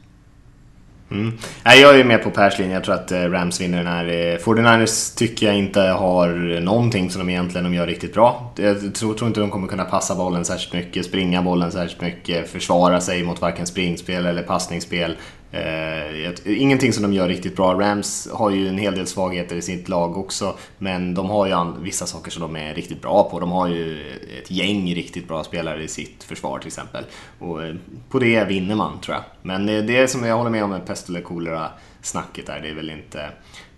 [1.11, 1.37] Mm.
[1.63, 2.73] Nej, jag är med på Pers linje.
[2.73, 4.05] Jag tror att eh, Rams vinner den här.
[4.05, 8.53] Eh, 49ers tycker jag inte har någonting som de egentligen de gör riktigt bra.
[8.55, 12.49] Jag tror, tror inte de kommer kunna passa bollen särskilt mycket, springa bollen särskilt mycket,
[12.49, 15.15] försvara sig mot varken springspel eller passningsspel.
[15.51, 17.73] Eh, ingenting som de gör riktigt bra.
[17.73, 21.83] Rams har ju en hel del svagheter i sitt lag också, men de har ju
[21.83, 23.39] vissa saker som de är riktigt bra på.
[23.39, 24.01] De har ju
[24.41, 27.03] ett gäng riktigt bra spelare i sitt försvar till exempel.
[27.39, 27.75] Och eh,
[28.09, 29.23] på det vinner man tror jag.
[29.41, 31.71] Men eh, det som jag håller med om med pest eller kolera
[32.01, 33.29] snacket där, det är väl inte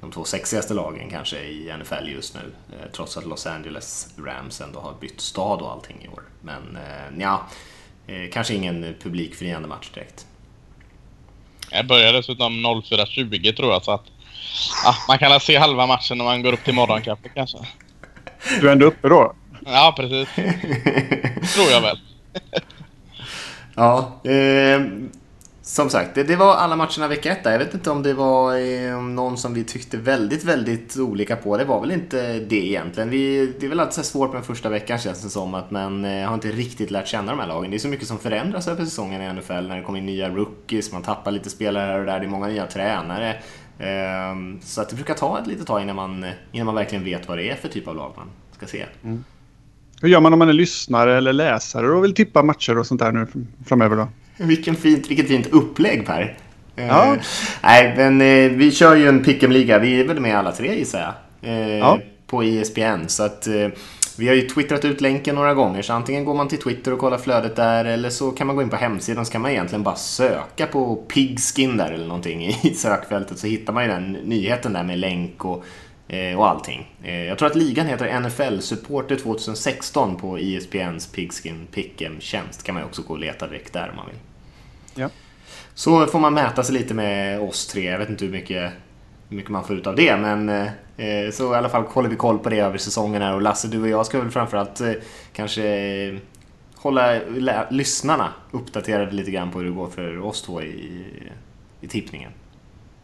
[0.02, 2.42] de två sexigaste lagen kanske i NFL just nu.
[2.72, 6.24] Eh, Trots att Los Angeles Rams ändå har bytt stad och allting i år.
[6.42, 7.48] Men eh, ja,
[8.08, 10.28] eh, kanske ingen publikfriande match direkt.
[11.74, 14.06] Jag börjar dessutom 04.20 tror jag så att
[14.84, 17.58] ja, man kan se halva matchen när man går upp till morgonkaffet kanske.
[18.62, 19.34] Du är ändå uppe då?
[19.66, 20.36] Ja, precis.
[21.56, 22.00] tror jag väl.
[23.76, 24.82] Ja, eh,
[25.66, 27.40] som sagt, det, det var alla matcherna vecka 1.
[27.44, 31.58] Jag vet inte om det var eh, någon som vi tyckte väldigt, väldigt olika på.
[31.58, 33.10] Det var väl inte det egentligen.
[33.10, 35.72] Vi, det är väl alltid så här svårt med första veckan känns det som, att
[35.72, 37.72] man eh, har inte riktigt lärt känna de här lagen.
[37.72, 40.30] Det är så mycket som förändras över säsongen i NFL när det kommer in nya
[40.30, 43.30] rookies, man tappar lite spelare här och där, det är många nya tränare.
[43.80, 47.28] Eh, så att det brukar ta ett litet tag innan man, innan man verkligen vet
[47.28, 48.86] vad det är för typ av lag man ska se.
[49.04, 49.24] Mm.
[50.02, 53.02] Hur gör man om man är lyssnare eller läsare och vill tippa matcher och sånt
[53.02, 53.28] där nu
[53.66, 54.08] framöver då?
[54.38, 56.38] Vilken fint, vilket fint upplägg Per.
[56.76, 57.16] Eh, Ja.
[57.64, 59.80] nej, men eh, vi kör ju en pick'em-liga.
[59.80, 61.52] Vi är väl med alla tre gissar jag.
[61.52, 62.00] Eh, Ja.
[62.28, 63.08] På ESPN.
[63.08, 63.68] Så att eh,
[64.18, 65.82] vi har ju twittrat ut länken några gånger.
[65.82, 67.86] Så antingen går man till Twitter och kollar flödet där.
[67.86, 69.26] Eller så kan man gå in på hemsidan.
[69.26, 73.40] Så kan man egentligen bara söka på pigskin där eller någonting i sökfältet.
[73.40, 75.64] Så hittar man ju den nyheten där med länk och eh,
[76.38, 76.88] och allting.
[77.04, 82.64] Eh, Jag tror att ligan heter NFL Supporter 2016 på E ESPNs Pigskin Pick'em-tjänst.
[82.64, 84.16] kan man ju också gå och leta direkt där om man vill.
[84.96, 85.10] Ja.
[85.74, 87.84] Så får man mäta sig lite med oss tre.
[87.84, 88.72] Jag vet inte hur mycket,
[89.30, 90.18] hur mycket man får ut av det.
[90.18, 90.50] Men
[90.98, 93.34] eh, så i alla fall håller vi koll på det över säsongen här.
[93.34, 94.92] Och Lasse, du och jag ska väl framförallt eh,
[95.34, 96.14] kanske eh,
[96.76, 97.20] hålla
[97.70, 101.04] lyssnarna uppdaterade lite grann på hur det går för oss två i,
[101.82, 102.32] i tippningen.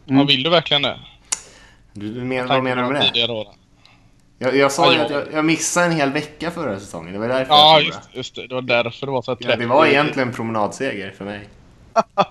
[0.04, 0.98] Ja, vill du verkligen det?
[1.92, 3.44] Du, du men, vad menar du med det?
[4.42, 7.12] Jag, jag sa Ja, ju att jag, jag missade en hel vecka förra säsongen.
[7.12, 8.46] Det var därför Ja, jag just, just det.
[8.46, 11.48] Det var därför det var så Ja, det var egentligen promenadseger för mig.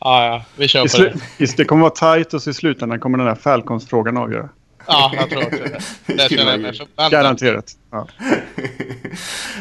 [0.00, 0.44] Ja, ja.
[0.56, 1.14] Vi kör på det.
[1.38, 4.48] Just det kommer vara tajt och så i slutändan kommer den här Falcons-frågan avgöra.
[4.90, 5.58] Ja, jag tror också
[6.06, 6.28] det.
[6.28, 6.80] Känner jag mig.
[7.10, 7.72] Garanterat.
[7.90, 8.08] Ja.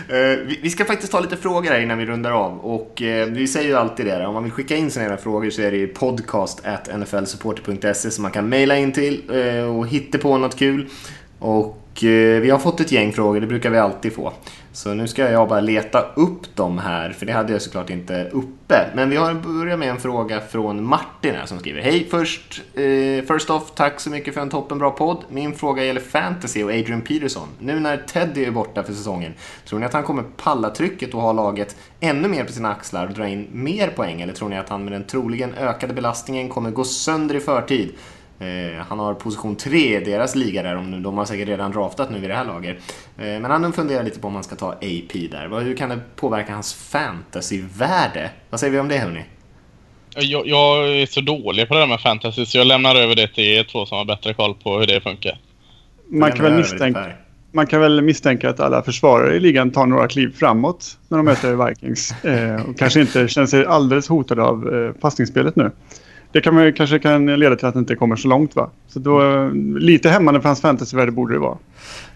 [0.10, 0.16] Eh,
[0.46, 2.60] vi- Vi ska faktiskt ta lite frågor här innan vi rundar av.
[2.60, 5.62] Och eh, vi säger ju alltid det, om man vill skicka in sina frågor så
[5.62, 6.62] är det ju podcast
[6.98, 10.88] nflsupporter.se som man kan mejla in till eh, och hitta på något kul.
[11.40, 14.34] Och vi har fått ett gäng frågor, det brukar vi alltid få.
[14.72, 18.30] Så nu ska jag bara leta upp dem här, för det hade jag såklart inte
[18.32, 18.90] uppe.
[18.96, 23.26] Men vi har börjat med en fråga från Martin här som skriver Hej först, eh,
[23.34, 25.24] first off, tack så mycket för en toppenbra podd.
[25.30, 27.48] Min fråga gäller fantasy och Adrian Peterson.
[27.60, 29.34] Nu när Teddy är borta för säsongen,
[29.66, 33.08] tror ni att han kommer palla trycket och ha laget ännu mer på sina axlar
[33.08, 34.22] och dra in mer poäng?
[34.22, 37.94] Eller tror ni att han med den troligen ökade belastningen kommer gå sönder i förtid?
[38.40, 42.12] Eh, han har position 3 i deras liga där, om de har säkert redan draftat
[42.12, 42.78] nu vid det här laget.
[43.18, 45.60] Eh, men han funderar lite på om han ska ta AP där.
[45.60, 48.30] Hur kan det påverka hans fantasyvärde?
[48.50, 49.26] Vad säger vi om det hörni?
[50.16, 53.28] Jag, jag är så dålig på det där med fantasy så jag lämnar över det
[53.28, 55.40] till er två som har bättre koll på hur det funkar.
[56.08, 57.06] Man, kan väl misstänka,
[57.52, 61.26] man kan väl misstänka att alla försvarare i ligan tar några kliv framåt när de
[61.26, 62.24] möter Vikings.
[62.24, 65.72] Eh, och kanske inte känner sig alldeles hotade av eh, passningsspelet nu.
[66.32, 68.70] Det kan man ju, kanske kan leda till att det inte kommer så långt va?
[68.88, 71.58] Så då, eh, lite hämmande för hans fantasyvärde borde det vara.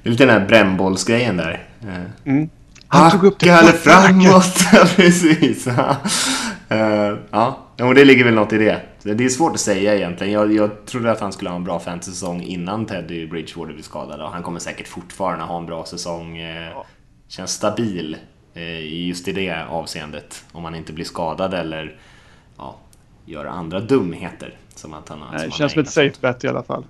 [0.03, 1.63] Det är lite den här brännbollsgrejen där.
[1.81, 2.49] Eh, Mm.
[2.87, 4.55] Han tog upp det eller framåt!
[4.95, 5.67] Precis.
[6.69, 8.81] Eh, ja, och det ligger väl något i det.
[9.03, 10.33] Det är svårt att säga egentligen.
[10.33, 14.21] Jag, jag trodde att han skulle ha en bra fantasy-säsong innan Teddy Bridgewater blev skadad.
[14.21, 16.37] Och han kommer säkert fortfarande ha en bra säsong.
[16.37, 16.77] Eh,
[17.27, 18.17] känns stabil
[18.53, 20.43] eh, just i det avseendet.
[20.51, 21.95] Om han inte blir skadad eller
[22.57, 22.75] ja,
[23.25, 24.57] gör andra dumheter.
[24.75, 26.85] Som att han, som Nej, han det känns som ett safe bet i alla fall.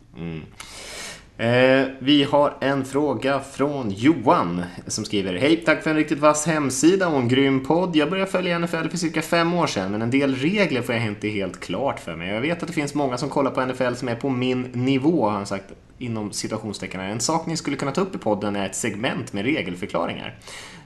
[1.38, 6.46] Eh, vi har en fråga från Johan som skriver Hej, tack för en riktigt vass
[6.46, 7.96] hemsida och en grym podd.
[7.96, 11.06] Jag började följa NFL för cirka fem år sedan, men en del regler får jag
[11.06, 12.30] inte helt klart för mig.
[12.30, 15.26] Jag vet att det finns många som kollar på NFL som är på min nivå,
[15.26, 15.66] har han sagt
[15.98, 17.02] inom citationstecken.
[17.02, 20.38] En sak ni skulle kunna ta upp i podden är ett segment med regelförklaringar.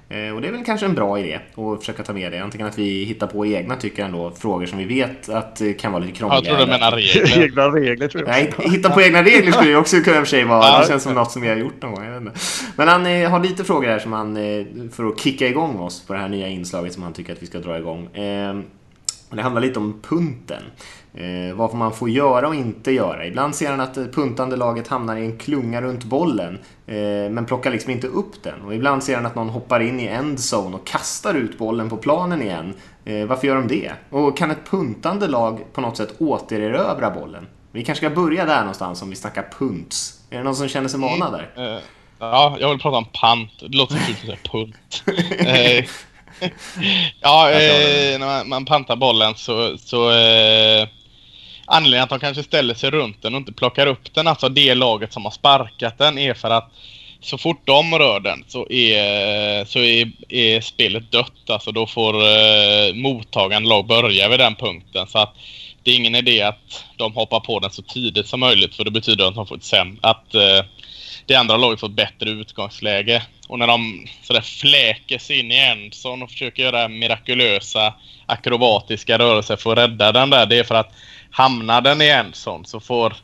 [0.09, 2.39] Eh, Och det är väl kanske en bra idé att försöka ta med det.
[2.39, 5.91] Antingen att vi hittar på egna, tycker ändå, frågor som vi vet att eh, kan
[5.91, 6.41] vara lite krångliga.
[6.51, 7.43] Jag tror du menar regler.
[7.43, 8.29] Egna regler tror jag.
[8.31, 10.79] Nej, hitta på egna regler skulle ju också kunna i och för sig vara.
[10.79, 12.03] Det känns som något som vi har gjort någon gång.
[12.05, 12.39] Jag vet inte.
[12.75, 16.05] Men han eh, har lite frågor här som han, eh, för att kicka igång oss
[16.07, 18.15] på det här nya inslaget som han tycker att vi ska dra igång.
[18.15, 18.55] Eh,
[19.29, 20.63] det handlar lite om punten.
[21.13, 23.25] Eh, vad man får göra och inte göra.
[23.25, 26.95] Ibland ser han att det puntande laget hamnar i en klunga runt bollen eh,
[27.29, 28.61] men plockar liksom inte upp den.
[28.61, 31.97] Och ibland ser han att någon hoppar in i endzone och kastar ut bollen på
[31.97, 32.73] planen igen.
[33.05, 33.91] Eh, varför gör de det?
[34.09, 37.47] Och kan ett puntande lag på något sätt återerövra bollen?
[37.71, 40.21] Vi kanske ska börja där någonstans om vi snackar punts.
[40.29, 41.75] Är det någon som känner sig manad där?
[41.75, 41.81] Eh,
[42.19, 43.51] ja, jag vill prata om pant.
[43.59, 45.03] Det låter kul att punt.
[47.21, 49.77] Ja, eh, när man, man pantar bollen så...
[49.77, 50.87] så eh,
[51.69, 54.75] anledningen att de kanske ställer sig runt den och inte plockar upp den, alltså det
[54.75, 56.71] laget som har sparkat den, är för att
[57.21, 61.49] så fort de rör den så är, så är, är spelet dött.
[61.49, 65.07] Alltså då får eh, mottagande lag börja vid den punkten.
[65.07, 65.33] Så att
[65.83, 68.91] det är ingen idé att de hoppar på den så tidigt som möjligt för det
[68.91, 70.65] betyder att de får ett säm- att eh,
[71.27, 73.23] det andra laget får ett bättre utgångsläge.
[73.47, 77.93] Och när de sådär fläker sig in i endzone och försöker göra mirakulösa
[78.25, 80.93] akrobatiska rörelser för att rädda den där, det är för att
[81.31, 83.15] hamnar den i endzone så får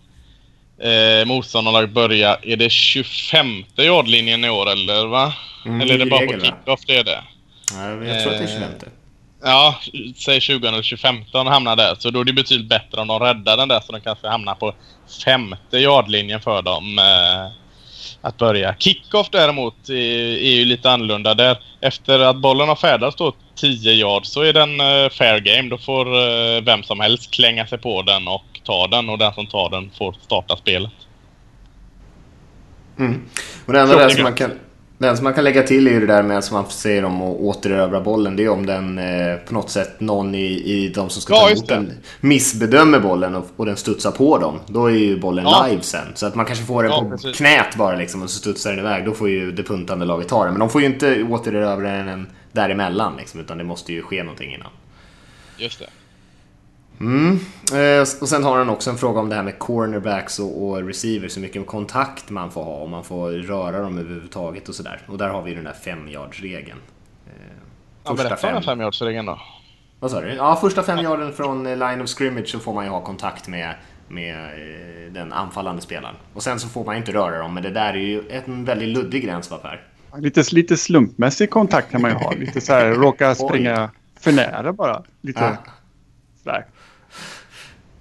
[0.81, 5.33] eh, motståndarlaget börja, är det 25 yardlinjen i år eller va?
[5.65, 7.23] Mm, eller är det bara regel, på kickoff det är det?
[7.73, 8.89] Ja, jag tror att det är 25.
[9.43, 9.75] Ja,
[10.15, 11.95] säg 20 eller 25 hamnar där.
[11.99, 14.55] Så då är det betydligt bättre om de räddar den där så de kanske hamnar
[14.55, 14.73] på
[15.25, 17.62] femte yardlinjen för dem eh,
[18.23, 18.75] att börja.
[18.79, 19.93] Kickoff däremot är,
[20.37, 21.33] är ju lite annorlunda.
[21.33, 25.69] Där efter att bollen har färdats då 10 yard så är den eh, fair game.
[25.69, 29.33] Då får eh, vem som helst klänga sig på den och ta den och den
[29.33, 30.91] som tar den får starta spelet.
[32.99, 33.29] Mm.
[33.65, 34.51] Och det enda där som man kan,
[35.03, 37.21] den som man kan lägga till är ju det där med som man säger om
[37.21, 38.35] att återerövra bollen.
[38.35, 41.39] Det är om den eh, på något sätt någon i, i de som ska Ja,
[41.41, 44.59] ta emot den missbedömer bollen och, och den studsar på dem.
[44.67, 45.67] Då är ju bollen Ja.
[45.69, 46.05] live sen.
[46.15, 47.37] Så att man kanske får den Ja, på precis.
[47.37, 49.05] knät bara liksom och så studsar den iväg.
[49.05, 50.53] Då får ju det puntande laget ta den.
[50.53, 54.53] Men de får ju inte återerövra den däremellan liksom, utan det måste ju ske någonting
[54.53, 54.71] innan.
[55.57, 55.85] Just det.
[57.03, 57.39] Mm.
[57.73, 60.87] Eh, och sen har han också en fråga om det här med cornerbacks och, och
[60.87, 65.01] receivers, hur mycket kontakt man får ha, om man får röra dem överhuvudtaget och sådär.
[65.07, 66.77] Och där har vi ju den där femyardsregeln.
[68.03, 69.39] Ja, berätta om fem, femyardsregeln då.
[69.99, 70.33] vad sa du?
[70.33, 73.47] Ja, första fem yarden från eh, line of scrimmage så får man ju ha kontakt
[73.47, 73.75] med,
[74.07, 76.15] med eh, den anfallande spelaren.
[76.33, 78.89] Och sen så får man inte röra dem, men det där är ju en väldigt
[78.89, 79.81] luddig gräns, va Per?
[80.17, 82.31] Lite, lite slumpmässig kontakt kan man ju ha.
[82.31, 83.89] Lite så här, råka springa
[84.19, 85.03] för nära bara.
[85.21, 85.57] Lite Ja.
[86.43, 86.65] sådär.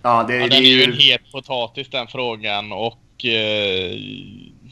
[0.02, 3.98] Ja, det, Ja, det är ju en het potatis den frågan och eh,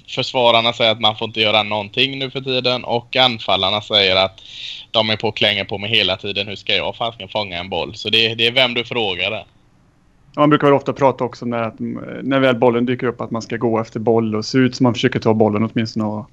[0.08, 4.40] försvararna säger att man får inte göra någonting nu för tiden och anfallarna säger att
[4.90, 6.48] de är på och klänger på mig hela tiden.
[6.48, 7.94] Hur ska jag fasken fånga en boll?
[7.94, 9.44] Så det, det är vem du frågar där.
[10.36, 11.74] Man brukar väl ofta prata också när, att,
[12.22, 14.84] när väl bollen dyker upp att man ska gå efter boll och se ut som
[14.84, 16.04] man försöker ta bollen åtminstone.
[16.04, 16.30] Och...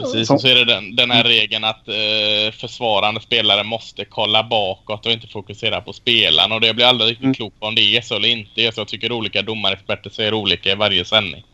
[0.00, 4.42] Precis, och så är det den, den här regeln att eh, försvarande spelare måste kolla
[4.42, 6.52] bakåt och inte fokusera på spelaren.
[6.52, 7.34] Och det blir aldrig riktigt mm.
[7.34, 8.72] klok om det är så eller inte.
[8.72, 11.44] Så jag tycker olika domarexperter säger olika i varje sändning.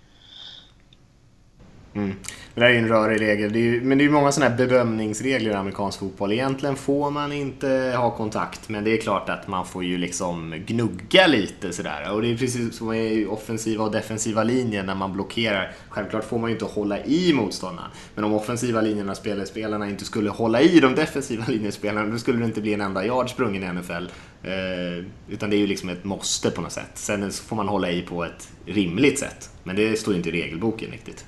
[1.96, 2.14] Mm.
[2.54, 3.52] Det där är ju en rörig regel.
[3.52, 6.32] Det ju, men det är ju många sådana här bedömningsregler i amerikansk fotboll.
[6.32, 10.54] Egentligen får man inte ha kontakt, men det är klart att man får ju liksom
[10.66, 12.12] gnugga lite sådär.
[12.12, 15.72] Och det är precis som i offensiva och defensiva linjer när man blockerar.
[15.88, 17.90] Självklart får man ju inte hålla i motståndarna.
[18.14, 22.44] Men om offensiva linjerna spelarna inte skulle hålla i de defensiva linjespelarna, då skulle det
[22.44, 24.06] inte bli en enda yard sprungen i NFL.
[24.42, 26.90] Eh, utan det är ju liksom ett måste på något sätt.
[26.94, 29.50] Sen får man hålla i på ett rimligt sätt.
[29.62, 31.24] Men det står ju inte i regelboken riktigt.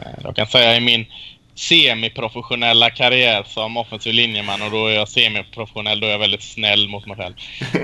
[0.00, 1.06] Eh, jag kan säga i min
[1.54, 6.88] semiprofessionella karriär som offensiv linjeman och då är jag semiprofessionell, då är jag väldigt snäll
[6.88, 7.34] mot mig själv.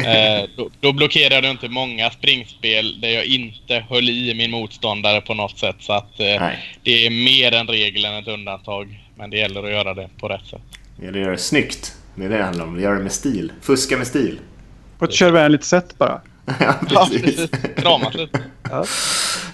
[0.06, 5.20] Eh, då, då blockerade jag inte många springspel där jag inte höll i min motståndare
[5.20, 5.76] på något sätt.
[5.78, 6.42] Så att eh,
[6.82, 9.00] det är mer en regel än ett undantag.
[9.16, 10.60] Men det gäller att göra det på rätt sätt.
[10.96, 11.96] Det gäller att göra det snyggt.
[12.14, 12.80] Det är det det handlar om.
[12.80, 13.52] Göra det med stil.
[13.62, 14.38] Fuska med stil.
[14.98, 16.20] På ett körvänligt sätt bara.
[16.90, 17.50] ja, precis.
[17.76, 18.40] Kramas lite.
[18.70, 18.84] Ja.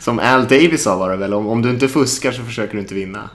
[0.01, 2.81] Som Al Davis sa var det väl, om, om du inte fuskar så försöker du
[2.81, 3.31] inte vinna.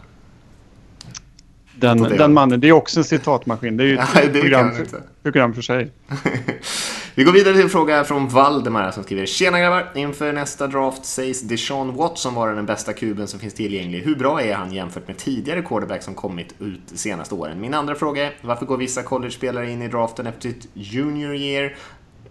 [1.75, 3.77] Den, den mannen, det är också en citatmaskin.
[3.77, 4.85] Det är ju ett Nej, program, för,
[5.23, 5.91] program för sig.
[7.15, 9.91] Vi går vidare till en fråga från Valdemar som skriver Tjena grabbar!
[9.95, 14.01] Inför nästa draft sägs Deshaun Watson vara den bästa kuben som finns tillgänglig.
[14.01, 17.61] Hur bra är han jämfört med tidigare quarterback som kommit ut de senaste åren?
[17.61, 21.75] Min andra fråga är varför går vissa college-spelare in i draften efter sitt junior year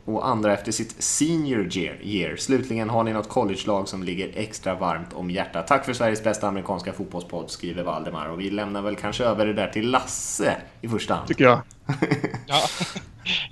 [0.05, 2.37] och andra efter sitt senior year.
[2.37, 5.67] Slutligen, har ni något college-lag som ligger extra varmt om hjärtat?
[5.67, 8.27] Tack för Sveriges bästa amerikanska fotbollspodd, skriver Valdemar.
[8.27, 11.29] Och vi lämnar väl kanske över det där till Lasse i första hand.
[11.29, 11.63] Tycker jag.
[12.47, 12.63] ja.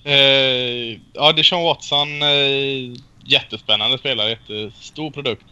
[0.07, 5.47] Uh, ja, Deshaun Watson, uh, jättespännande spelare, jättestor produkt.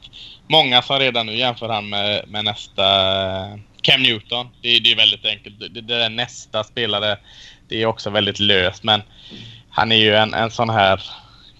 [0.49, 2.85] Många som redan nu jämför han med, med nästa
[3.83, 4.49] Cam Newton.
[4.63, 5.61] Det, det är väldigt enkelt.
[5.61, 7.19] Det, det är nästa spelare.
[7.69, 9.03] Det är också väldigt löst, men
[9.79, 11.03] han är ju en, en sån här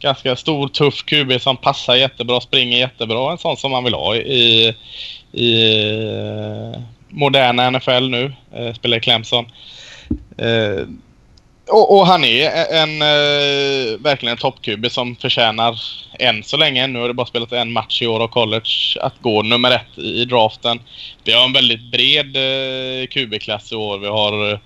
[0.01, 3.33] ganska stor, tuff QB som passar jättebra, springer jättebra.
[3.33, 4.75] En sån som man vill ha i,
[5.33, 5.75] i
[6.75, 8.33] eh, moderna NFL nu.
[8.55, 9.45] Eh, spelar i Clemson.
[10.39, 10.87] Eh,
[11.69, 15.81] och, och, han är en eh, verkligen en topp-QB som förtjänar
[16.19, 19.15] än så länge, nu har det bara spelat en match i år av college, att
[19.21, 20.81] gå nummer ett i, i draften.
[21.25, 23.99] Vi har en väldigt bred eh, QB-klass i år.
[23.99, 24.59] Vi har eh,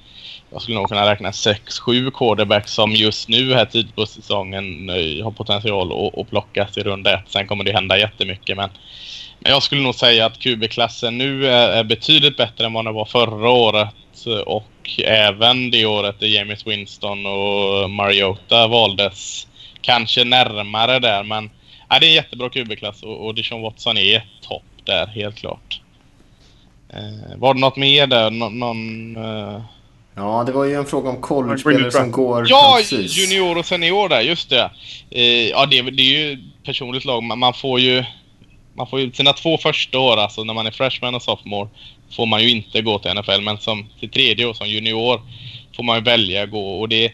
[0.52, 4.88] jag skulle nog kunna räkna 6-7 quarterbacks som just nu här tid typ på säsongen
[5.24, 7.24] har potential att, att plockas i runda ett.
[7.26, 8.70] Sen kommer det hända jättemycket men,
[9.44, 13.50] jag skulle nog säga att QB-klassen nu är, betydligt bättre än vad den var förra
[13.50, 13.94] året
[14.46, 19.46] och även det året där James Winston och Mariota valdes
[19.80, 21.50] kanske närmare där men
[21.88, 25.80] ja, det är en jättebra QB-klass och, och Dijon Watson är topp där helt klart.
[26.88, 28.30] Eh, var det något mer där?
[28.30, 29.62] Nå någon eh,
[30.14, 32.46] Ja, det var ju en fråga om college-spelare som går...
[32.48, 33.16] Ja, precis.
[33.16, 34.70] junior och senior där, just det.
[35.10, 37.22] Eh, ja, det, det, är ju personligt lag.
[37.22, 38.04] Man, man, får ju...
[38.74, 41.68] Man får ju sina två första år, alltså när man är freshman och sophomore,
[42.16, 43.40] får man ju inte gå till NFL.
[43.40, 45.20] Men som till tredje år som junior
[45.76, 46.80] får man ju välja att gå.
[46.80, 47.12] Och det,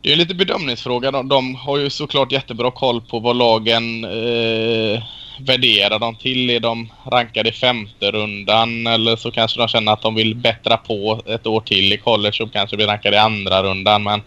[0.00, 1.10] det är en lite bedömningsfråga.
[1.10, 5.02] De, de, har ju såklart jättebra koll på vad lagen eh,
[5.38, 6.50] värderar dem till?
[6.50, 10.76] Är de rankade i femte rundan eller så kanske de känner att de vill bättra
[10.76, 14.02] på ett år till i college och kanske blir rankade i andra rundan.
[14.02, 14.22] Men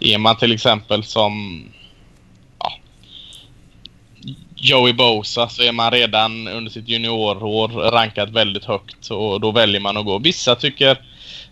[0.00, 1.64] är man till exempel som
[2.58, 2.72] ja,
[4.56, 9.80] Joey Bosa så är man redan under sitt juniorår rankad väldigt högt och då väljer
[9.80, 10.18] man att gå.
[10.18, 10.98] Vissa tycker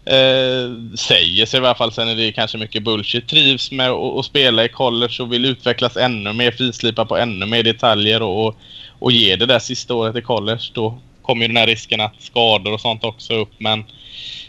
[0.05, 4.25] Eh, säger sig i alla fall, sen är det kanske mycket bullshit, trivs med att
[4.25, 8.57] spela i college och vill utvecklas ännu mer, finslipa på ännu mer detaljer och, och,
[9.03, 10.63] och ge det där sista året i college.
[10.75, 13.51] Då kommer ju den här risken att skador och sånt också upp.
[13.59, 13.85] Men,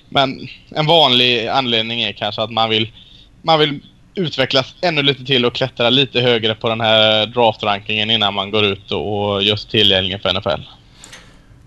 [0.09, 2.91] men en vanlig anledning är kanske att man vill,
[3.41, 3.80] man vill
[4.15, 8.65] utvecklas ännu lite till och klättra lite högre på den här draftrankingen innan man går
[8.65, 10.61] ut och, just tillgänglig för NFL.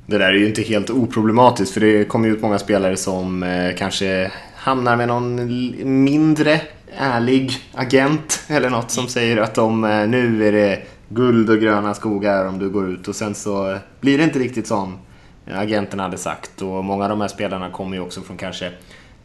[0.07, 3.43] Det där är ju inte helt oproblematiskt för det kommer ju ut många spelare som
[3.43, 6.61] eh, kanske hamnar med någon mindre
[6.99, 11.95] ärlig agent eller något som säger att de, eh, nu är det guld och gröna
[11.95, 14.99] skogar om du går ut och sen så blir det inte riktigt som
[15.47, 18.73] eh, agenten hade sagt och många av de här spelarna kommer ju också från kanske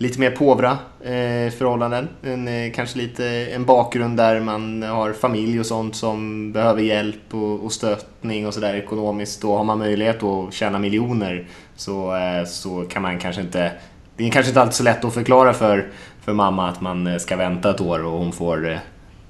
[0.01, 0.71] lite mer påvra
[1.01, 2.07] eh, förhållanden.
[2.21, 7.33] En, eh, kanske lite en bakgrund där man har familj och sånt som behöver hjälp
[7.33, 9.41] och, och stöttning och sådär ekonomiskt.
[9.41, 13.71] Då har man möjlighet att tjäna miljoner så, eh, så kan man kanske inte...
[14.17, 15.87] Det är kanske inte alltid så lätt att förklara för,
[16.21, 18.77] för mamma att man eh, ska vänta ett år och hon får eh,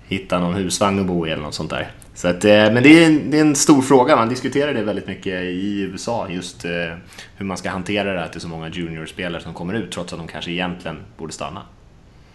[0.08, 1.92] hitta någon husvagn att bo i eller något sånt där.
[2.22, 4.84] Så att, eh, men det är, en, det är en stor fråga, man diskuterar det
[4.84, 6.72] väldigt mycket i USA just eh,
[7.36, 10.20] hur man ska hantera det här till så många juniorspelare som kommer ut trots att
[10.20, 11.62] de kanske egentligen borde stanna.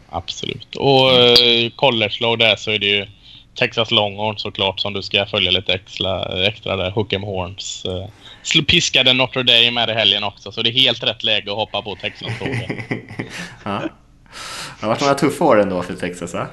[0.09, 0.77] Absolut.
[0.77, 3.07] Och eh, college-lag där så är det ju
[3.55, 6.91] Texas Longhorns såklart som du ska följa lite extra, extra där.
[6.91, 7.85] Hook'em Horns.
[7.85, 11.57] Eh, piskade Notre Dame med i helgen också så det är helt rätt läge att
[11.57, 12.71] hoppa på Texas-tåget.
[13.65, 13.83] ja.
[14.81, 16.47] Det har varit några tuffa år ändå för Texas va?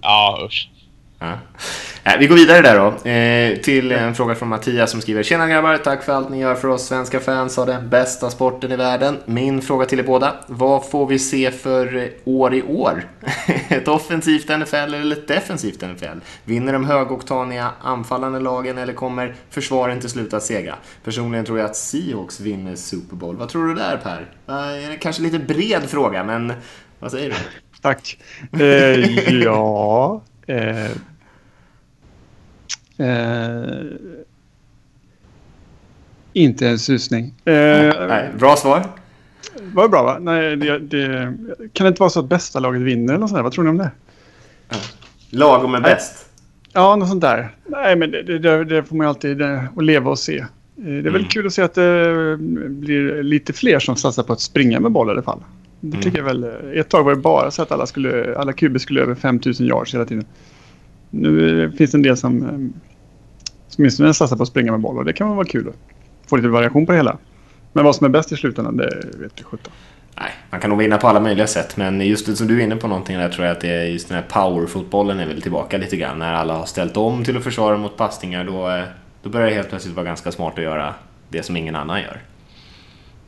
[0.00, 0.68] Ja, usch.
[1.22, 1.38] Ja.
[2.04, 3.10] Eh, vi går vidare där då.
[3.10, 6.54] Eh, till en fråga från Mattias som skriver Tjena grabbar, tack för allt ni gör
[6.54, 9.18] för oss svenska fans av den bästa sporten i världen.
[9.24, 10.34] Min fråga till er båda.
[10.46, 13.04] Vad får vi se för eh, år i år?
[13.68, 16.18] ett offensivt NFL eller ett defensivt NFL?
[16.44, 20.74] Vinner de högoktaniga anfallande lagen eller kommer försvaren till slut att segra?
[21.04, 23.36] Personligen tror jag att Seahawks vinner Super Bowl.
[23.36, 24.28] Vad tror du där Per?
[24.48, 26.52] Eh, kanske lite bred fråga, men
[26.98, 27.36] vad säger du?
[27.82, 28.18] Tack.
[28.52, 30.22] Eh, ja...
[30.46, 30.90] Eh,
[33.02, 33.72] Eh,
[36.32, 37.34] Eh, inte en susning.
[37.44, 37.52] Eh,
[38.08, 38.86] Nej, bra svar.
[39.62, 40.18] Var bra va?
[40.20, 41.34] Nej, det, det,
[41.72, 43.42] kan det inte vara så att bästa laget vinner eller sådär?
[43.42, 43.90] Vad tror ni om det?
[45.30, 46.26] Lagom är bäst.
[46.72, 47.54] Ja, något sånt där.
[47.66, 50.38] Nej, men det, det, det får man ju alltid det, att leva och se.
[50.38, 50.46] Eh,
[50.76, 51.12] det är mm.
[51.12, 52.36] väl kul att se att det
[52.68, 55.42] blir lite fler som satsar på att springa med boll i alla fall.
[55.80, 56.02] Det mm.
[56.02, 56.42] tycker mm.
[56.42, 56.78] jag väl.
[56.78, 59.94] Ett tag var det bara så att alla, skulle, alla kuber skulle över 5000 yards
[59.94, 60.24] hela tiden.
[61.10, 62.72] Nu finns det en del som
[63.78, 65.74] åtminstone satsar på att springa med boll och det kan vara kul att
[66.28, 67.18] få lite variation på det hela.
[67.72, 69.72] Men vad som är bäst i slutändan, det vet vi sjutton.
[70.16, 72.64] Nej, man kan nog vinna på alla möjliga sätt, men just det som du är
[72.64, 75.42] inne på någonting där tror jag att det är just den här powerfotbollen är väl
[75.42, 76.18] tillbaka lite grann.
[76.18, 78.84] När alla har ställt om till att försvara mot passningar, då, eh,
[79.22, 80.94] då börjar det helt plötsligt vara ganska smart att göra
[81.28, 82.20] det som ingen annan gör.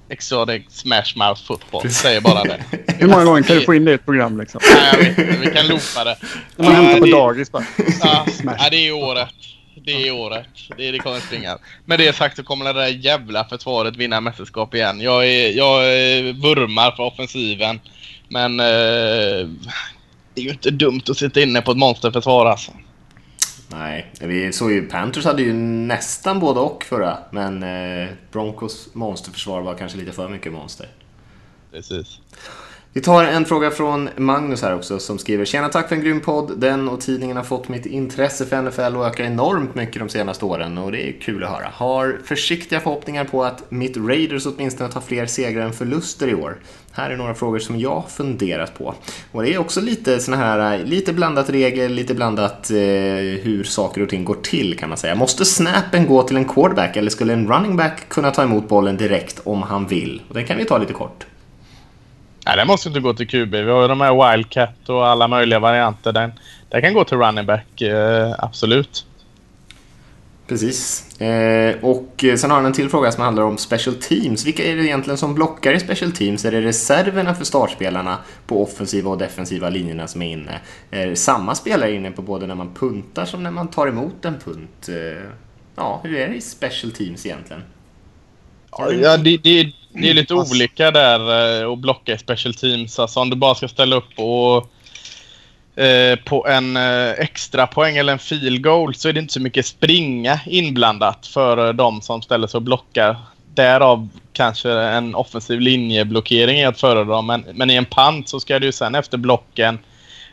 [0.09, 2.61] Exotic Smash Mouth Football, säger bara det.
[2.99, 4.61] Hur många gånger kan du få in det i ett program liksom?
[4.75, 5.41] Nej, jag vet inte.
[5.41, 6.17] Vi kan loopa det.
[6.57, 7.65] Man hämtar på dagis bara.
[8.01, 8.27] Ja,
[8.59, 9.29] ja, det är året
[9.85, 10.47] det är året.
[10.77, 11.59] Det, det kommer springa.
[11.85, 15.01] Med det sagt så kommer det där jävla försvaret vinna mästerskap igen.
[15.01, 15.83] Jag, är, jag
[16.33, 17.81] vurmar för offensiven.
[18.29, 19.49] Men eh,
[20.35, 22.73] det är ju inte dumt att sitta inne på ett monsterförsvar alltså.
[23.69, 27.19] Nej, vi såg ju Panthers hade ju nästan både och förra.
[27.31, 30.89] Men eh, Broncos monsterförsvar var kanske lite för mycket monster.
[31.73, 32.21] Precis.
[32.97, 36.21] Vi tar en fråga från Magnus här också som skriver Tjena, tack för en grym
[36.21, 36.53] podd.
[36.57, 40.45] Den och tidningen har fått mitt intresse för NFL att öka enormt mycket de senaste
[40.45, 41.69] åren och det är kul att höra.
[41.73, 46.57] Har försiktiga förhoppningar på att mitt Raiders åtminstone tar fler segrar än förluster i år.
[46.93, 48.95] Här är några frågor som jag funderat på.
[49.33, 52.77] Och det är också lite såna här, lite blandat regler, lite blandat eh,
[53.43, 55.15] hur saker och ting går till kan man säga.
[55.15, 58.97] Måste snappen gå till en quarterback eller skulle en running back kunna ta emot bollen
[58.97, 60.23] direkt om han vill?
[60.29, 61.27] Och den kan vi ta lite kort.
[62.47, 63.55] Nej, den måste inte gå till QB.
[63.55, 66.13] Vi har ju de här Wildcat och alla möjliga varianter.
[66.13, 66.33] Den,
[66.69, 69.07] den kan gå till running back, eh, absolut.
[70.47, 71.21] Precis.
[71.21, 74.47] Eh, och sen har han en till fråga som handlar om special teams.
[74.47, 76.45] Vilka är det egentligen som blockar i special teams?
[76.45, 80.61] Är det reserverna för startspelarna på offensiva och defensiva linjerna som är inne?
[80.91, 84.25] Är det samma spelare inne på både när man puntar som när man tar emot
[84.25, 84.89] en punt?
[84.89, 85.29] Eh,
[85.77, 87.63] ja, hur är det i special teams egentligen?
[88.71, 92.99] Ja, det, det, det är lite olika där eh, att blocka i special teams.
[92.99, 94.71] Alltså om du bara ska ställa upp och
[95.83, 99.41] eh, på en eh, extra poäng eller en field goal så är det inte så
[99.41, 103.17] mycket springa inblandat för de som ställer sig och blockar.
[103.55, 107.23] Därav kanske en offensiv linjeblockering är att föredra.
[107.23, 109.79] Men, men i en pant så ska du sen efter blocken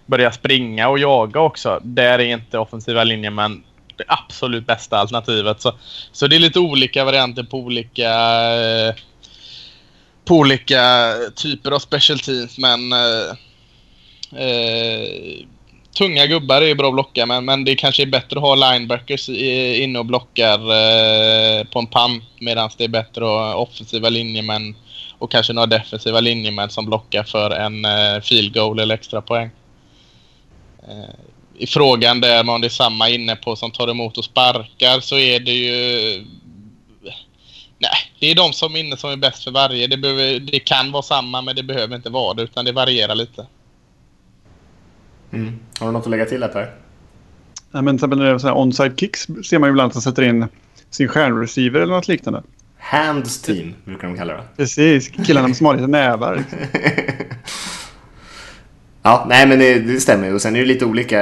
[0.05, 1.79] börja springa och jaga också.
[1.83, 3.63] Där är inte offensiva linjemän
[3.97, 5.61] det absolut bästa alternativet.
[5.61, 5.73] Så,
[6.11, 8.09] så det är lite olika varianter på olika
[8.53, 8.95] eh,
[10.25, 13.29] på olika typer av special teams men eh,
[14.41, 15.45] eh,
[15.97, 19.29] tunga gubbar är bra att blocka men, men det kanske är bättre att ha linebackers
[19.29, 24.75] inne och blockar eh, på en pump medan det är bättre att ha offensiva linjemän
[25.17, 29.49] och kanske några defensiva linjemän som blockar för en eh, field goal eller extra poäng.
[30.87, 31.15] Eh,
[31.57, 35.17] I frågan där om det är samma inne på som tar emot och sparkar så
[35.17, 36.25] är det ju
[37.81, 39.87] Nej, det är de som inne som är bäst för varje.
[39.87, 43.15] Det, behöver, det kan vara samma men det behöver inte vara det utan det varierar
[43.15, 43.47] lite.
[45.31, 45.59] Mm.
[45.79, 46.75] Har du något att lägga till här Per?
[47.71, 50.47] Ja, men till exempel onside kicks ser man ju ibland att man sätter in
[50.89, 52.43] sin stjärnreceiver eller något liknande.
[52.77, 54.43] Hands team brukar de kalla det.
[54.57, 56.35] Precis, killarna med små lite nävar.
[56.35, 56.59] Liksom.
[59.03, 60.33] Ja, nej men det, det stämmer ju.
[60.33, 61.21] Och sen är det lite olika.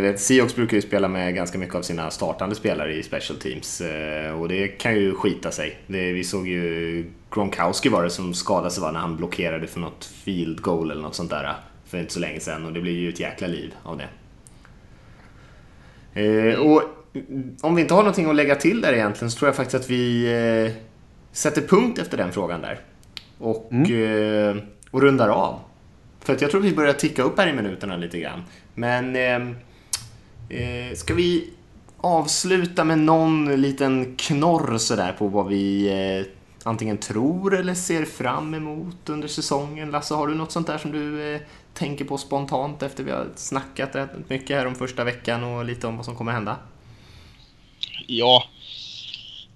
[0.00, 3.80] Vet, Seahawks brukar ju spela med ganska mycket av sina startande spelare i special teams.
[3.80, 5.78] eh, Och det kan ju skita sig.
[5.86, 7.04] Det, vi såg ju
[7.34, 11.02] Gronkowski var det som skadade sig va, när han blockerade för något field goal eller
[11.02, 11.54] något sånt där
[11.86, 12.64] för inte så länge sedan.
[12.64, 14.08] Och det blir ju ett jäkla liv av det.
[16.22, 16.82] Eh, och
[17.60, 19.90] om vi inte har någonting att lägga till där egentligen så tror jag faktiskt att
[19.90, 20.26] vi
[20.66, 20.72] eh,
[21.32, 22.78] sätter punkt efter den frågan där.
[23.38, 24.56] Och, eh,
[24.90, 25.60] och rundar av.
[26.26, 28.42] För att jag tror vi börjar ticka upp här i minuterna lite grann.
[28.74, 29.34] Men eh,
[30.60, 31.50] eh, ska vi
[31.96, 36.26] avsluta med någon liten knorr sådär på vad vi eh,
[36.62, 39.90] antingen tror eller ser fram emot under säsongen?
[39.90, 41.40] Lasse, har du något sånt där som du eh,
[41.74, 45.86] tänker på spontant efter vi har snackat rätt mycket här om första veckan och lite
[45.86, 46.56] om vad som kommer hända?
[48.06, 48.44] Ja,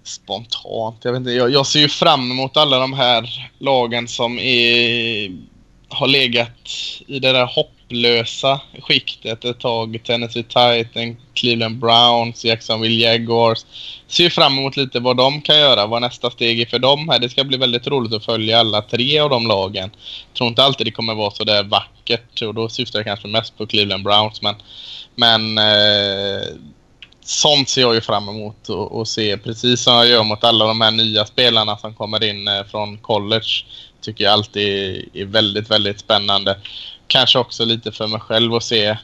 [0.03, 1.05] spontant.
[1.05, 5.31] Jag, vet inte, jag, jag ser ju fram emot alla de här lagen som är,
[5.91, 6.71] har legat
[7.07, 10.01] i det där hopplösa skiktet ett tag.
[10.05, 13.65] Tennessee Titans, Cleveland Browns, Jacksonville Jaguars.
[14.09, 17.19] Ser fram emot lite vad de kan göra, vad nästa steg är för dem här.
[17.19, 19.91] Det ska bli väldigt roligt att följa alla tre av de lagen.
[20.29, 23.29] Jag tror inte alltid det kommer vara så där vackert och då syftar jag kanske
[23.29, 24.43] mest på Cleveland Browns.
[24.43, 24.55] Men,
[25.15, 26.47] men eh,
[27.25, 30.67] sånt ser jag ju fram emot och, och se precis som jag gör mot alla
[30.67, 33.65] de här nya spelarna som kommer in eh, från college.
[34.01, 36.59] Tycker jag alltid är, väldigt, väldigt spännande.
[37.07, 38.97] Kanske också lite för mig själv att se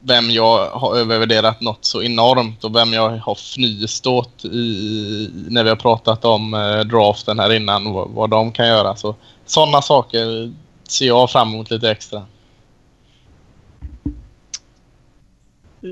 [0.00, 5.64] vem jag har övervärderat något så enormt och vem jag har fnyst åt i, när
[5.64, 8.96] vi har pratat om eh, draften här innan, vad, vad de kan göra.
[8.96, 9.14] Så
[9.46, 10.52] sådana saker
[10.88, 12.22] ser jag fram emot lite extra.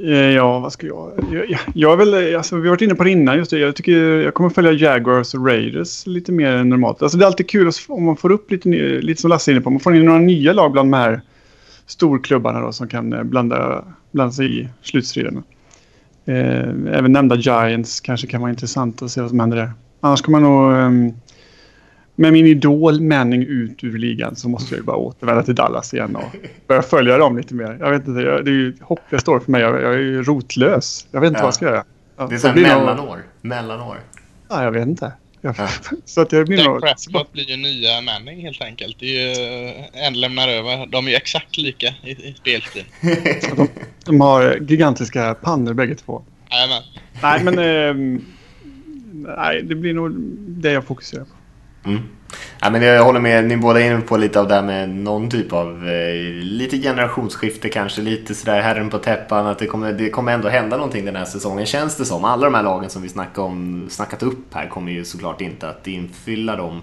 [0.02, 1.12] Eh, ja, vad ska jag...
[1.32, 2.36] Jag, jag, jag är väl...
[2.36, 3.36] Alltså, vi har varit inne på det innan.
[3.36, 3.58] Just det.
[3.58, 7.02] Jag, tycker, jag kommer följa Jaguars och Raiders lite mer än normalt.
[7.02, 9.62] Alltså, det är alltid kul om man får upp lite, lite som Lasse är inne
[9.62, 9.70] på.
[9.70, 11.20] Man får in några nya lag bland de här
[11.86, 15.42] storklubbarna då, som kan eh, blanda, blanda sig i slutstriden.
[16.24, 16.68] Eh,
[16.98, 19.72] även nämnda Giants kanske kan vara intressant att se vad som händer där.
[20.00, 20.72] Annars kommer man nog...
[20.72, 21.14] Eh,
[22.16, 25.95] med min idol Manning ut ur ligan så måste jag ju bara återvända till Dallas
[25.95, 26.36] igen och
[26.69, 27.77] börja följa dem lite mer.
[27.81, 29.61] Jag vet inte, jag, det är ju hopplöst år för mig.
[29.61, 31.07] Jag, jag är ju rotlös.
[31.11, 31.43] Jag vet inte Ja.
[31.43, 31.85] vad jag ska göra.
[32.16, 33.23] Ja, Det är så så blir nog- mellanår.
[33.43, 33.97] Mellanår.
[34.49, 35.12] Ja, jag vet inte.
[35.41, 35.69] Jag, Ja.
[36.05, 36.81] så att jag blir Dak nog...
[36.81, 38.97] Prescott blir ju nya Manning helt enkelt.
[39.01, 40.86] Det är ju, en lämnar över.
[40.86, 42.85] De är ju exakt lika i, i spelstil.
[43.57, 43.69] De,
[44.05, 46.23] de har gigantiska pannor bägge två.
[46.51, 46.82] Jajamän.
[47.23, 47.59] Nej, men...
[47.59, 48.24] ehm,
[49.36, 50.12] nej, det blir nog
[50.49, 51.31] det jag fokuserar på.
[51.85, 52.02] Mm.
[52.61, 54.90] Ja, men jag håller med, ni båda är inne på lite av det här med
[54.90, 59.93] någon typ av eh, lite generationsskifte kanske, lite sådär herren på täppan, att det kommer,
[59.93, 62.24] det kommer ändå hända någonting den här säsongen känns det som.
[62.24, 65.69] Alla de här lagen som vi snackade om, snackat upp här kommer ju såklart inte
[65.69, 66.82] att infylla de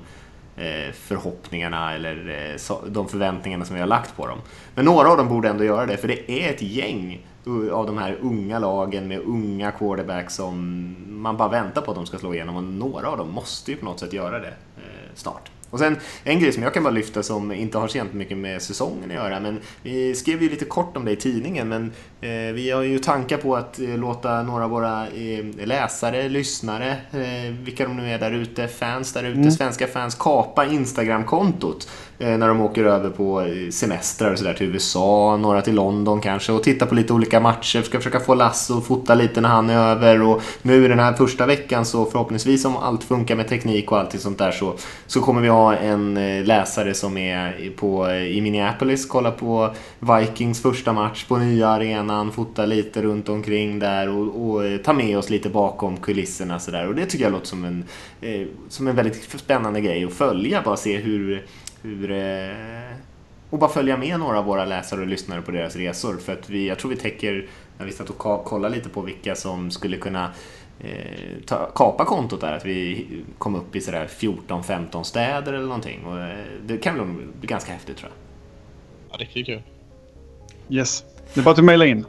[0.58, 4.40] eh, förhoppningarna eller eh, de förväntningarna som vi har lagt på dem.
[4.76, 7.26] Men några av dem borde ändå göra det, för det är ett gäng
[7.72, 12.06] av de här unga lagen med unga quarterbacks som man bara väntar på att de
[12.06, 15.10] ska slå igenom och några av dem måste ju på något sätt göra det eh,
[15.16, 15.52] snart.
[15.72, 18.62] Och sen en grej som jag kan bara lyfta som inte har så mycket med
[18.62, 21.92] säsongen att göra, men vi skrev ju lite kort om det i tidningen, men
[22.22, 26.98] eh, vi har ju tankar på att eh, låta några av våra eh, läsare, lyssnare,
[27.12, 31.90] eh, vilka de nu är där ute, fans där ute, svenska fans, kapa Instagram-kontot
[32.22, 36.22] Eh, när de åker över på eh, semestrar och sådär till USA, några till London
[36.22, 39.50] kanske och tittar på lite olika matcher, ska försöka få Lasse att fota lite när
[39.50, 40.22] han är över.
[40.22, 44.20] Och nu den här första veckan så förhoppningsvis om allt funkar med teknik och allting
[44.20, 44.76] sånt där så,
[45.08, 50.62] så kommer vi ha en eh, läsare som är på, i Minneapolis, kolla på Vikings
[50.62, 55.30] första match på nya arenan, fota lite runt omkring där och, och ta med oss
[55.30, 56.88] lite bakom kulisserna sådär.
[56.88, 57.84] Och det tycker jag låter som en,
[58.70, 61.46] som en väldigt spännande grej att följa, bara se hur,
[61.82, 62.96] hur eh,
[63.52, 66.18] och bara följa med några av våra läsare och lyssnare på deras resor.
[66.18, 67.48] För att vi, jag tror vi täcker,
[67.78, 70.32] när vi satt och kollade lite på vilka som skulle kunna
[70.80, 76.06] eh, ta, kapa kontot där, att vi kom upp i sådär 14-15 städer eller någonting.
[76.06, 77.08] Och, eh, det kan nog
[77.40, 78.18] bli ganska häftigt tror jag.
[79.12, 79.62] Ja, riktigt kul.
[80.70, 81.04] Yes.
[81.34, 82.06] Det är bara att mejla in.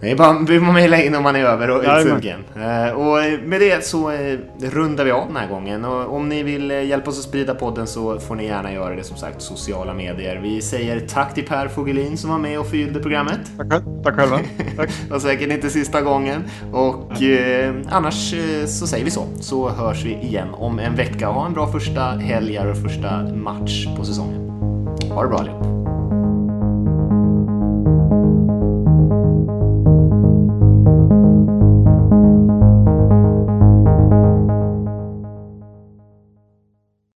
[0.00, 2.44] Det är bara vi får mejla in om man är över och är sugen.
[2.56, 3.18] Eh, Och
[3.48, 5.84] med det så eh, rundar vi av den här gången.
[5.84, 8.94] Och om ni vill eh, hjälpa oss att sprida podden så får ni gärna göra
[8.96, 10.40] det som sagt sociala medier.
[10.42, 13.40] Vi säger tack till Per Fogelin som var med och förgyllde programmet.
[13.56, 13.82] Tack.
[14.04, 14.38] Tack själva.
[14.76, 14.90] Tack.
[15.06, 16.44] Det var säkert inte sista gången.
[16.72, 18.34] Och eh, annars
[18.66, 19.26] så säger vi så.
[19.40, 21.26] Så hörs vi igen om en vecka.
[21.28, 24.48] Ha en bra första helg och första match på säsongen.
[25.10, 25.85] Ha det bra allihop.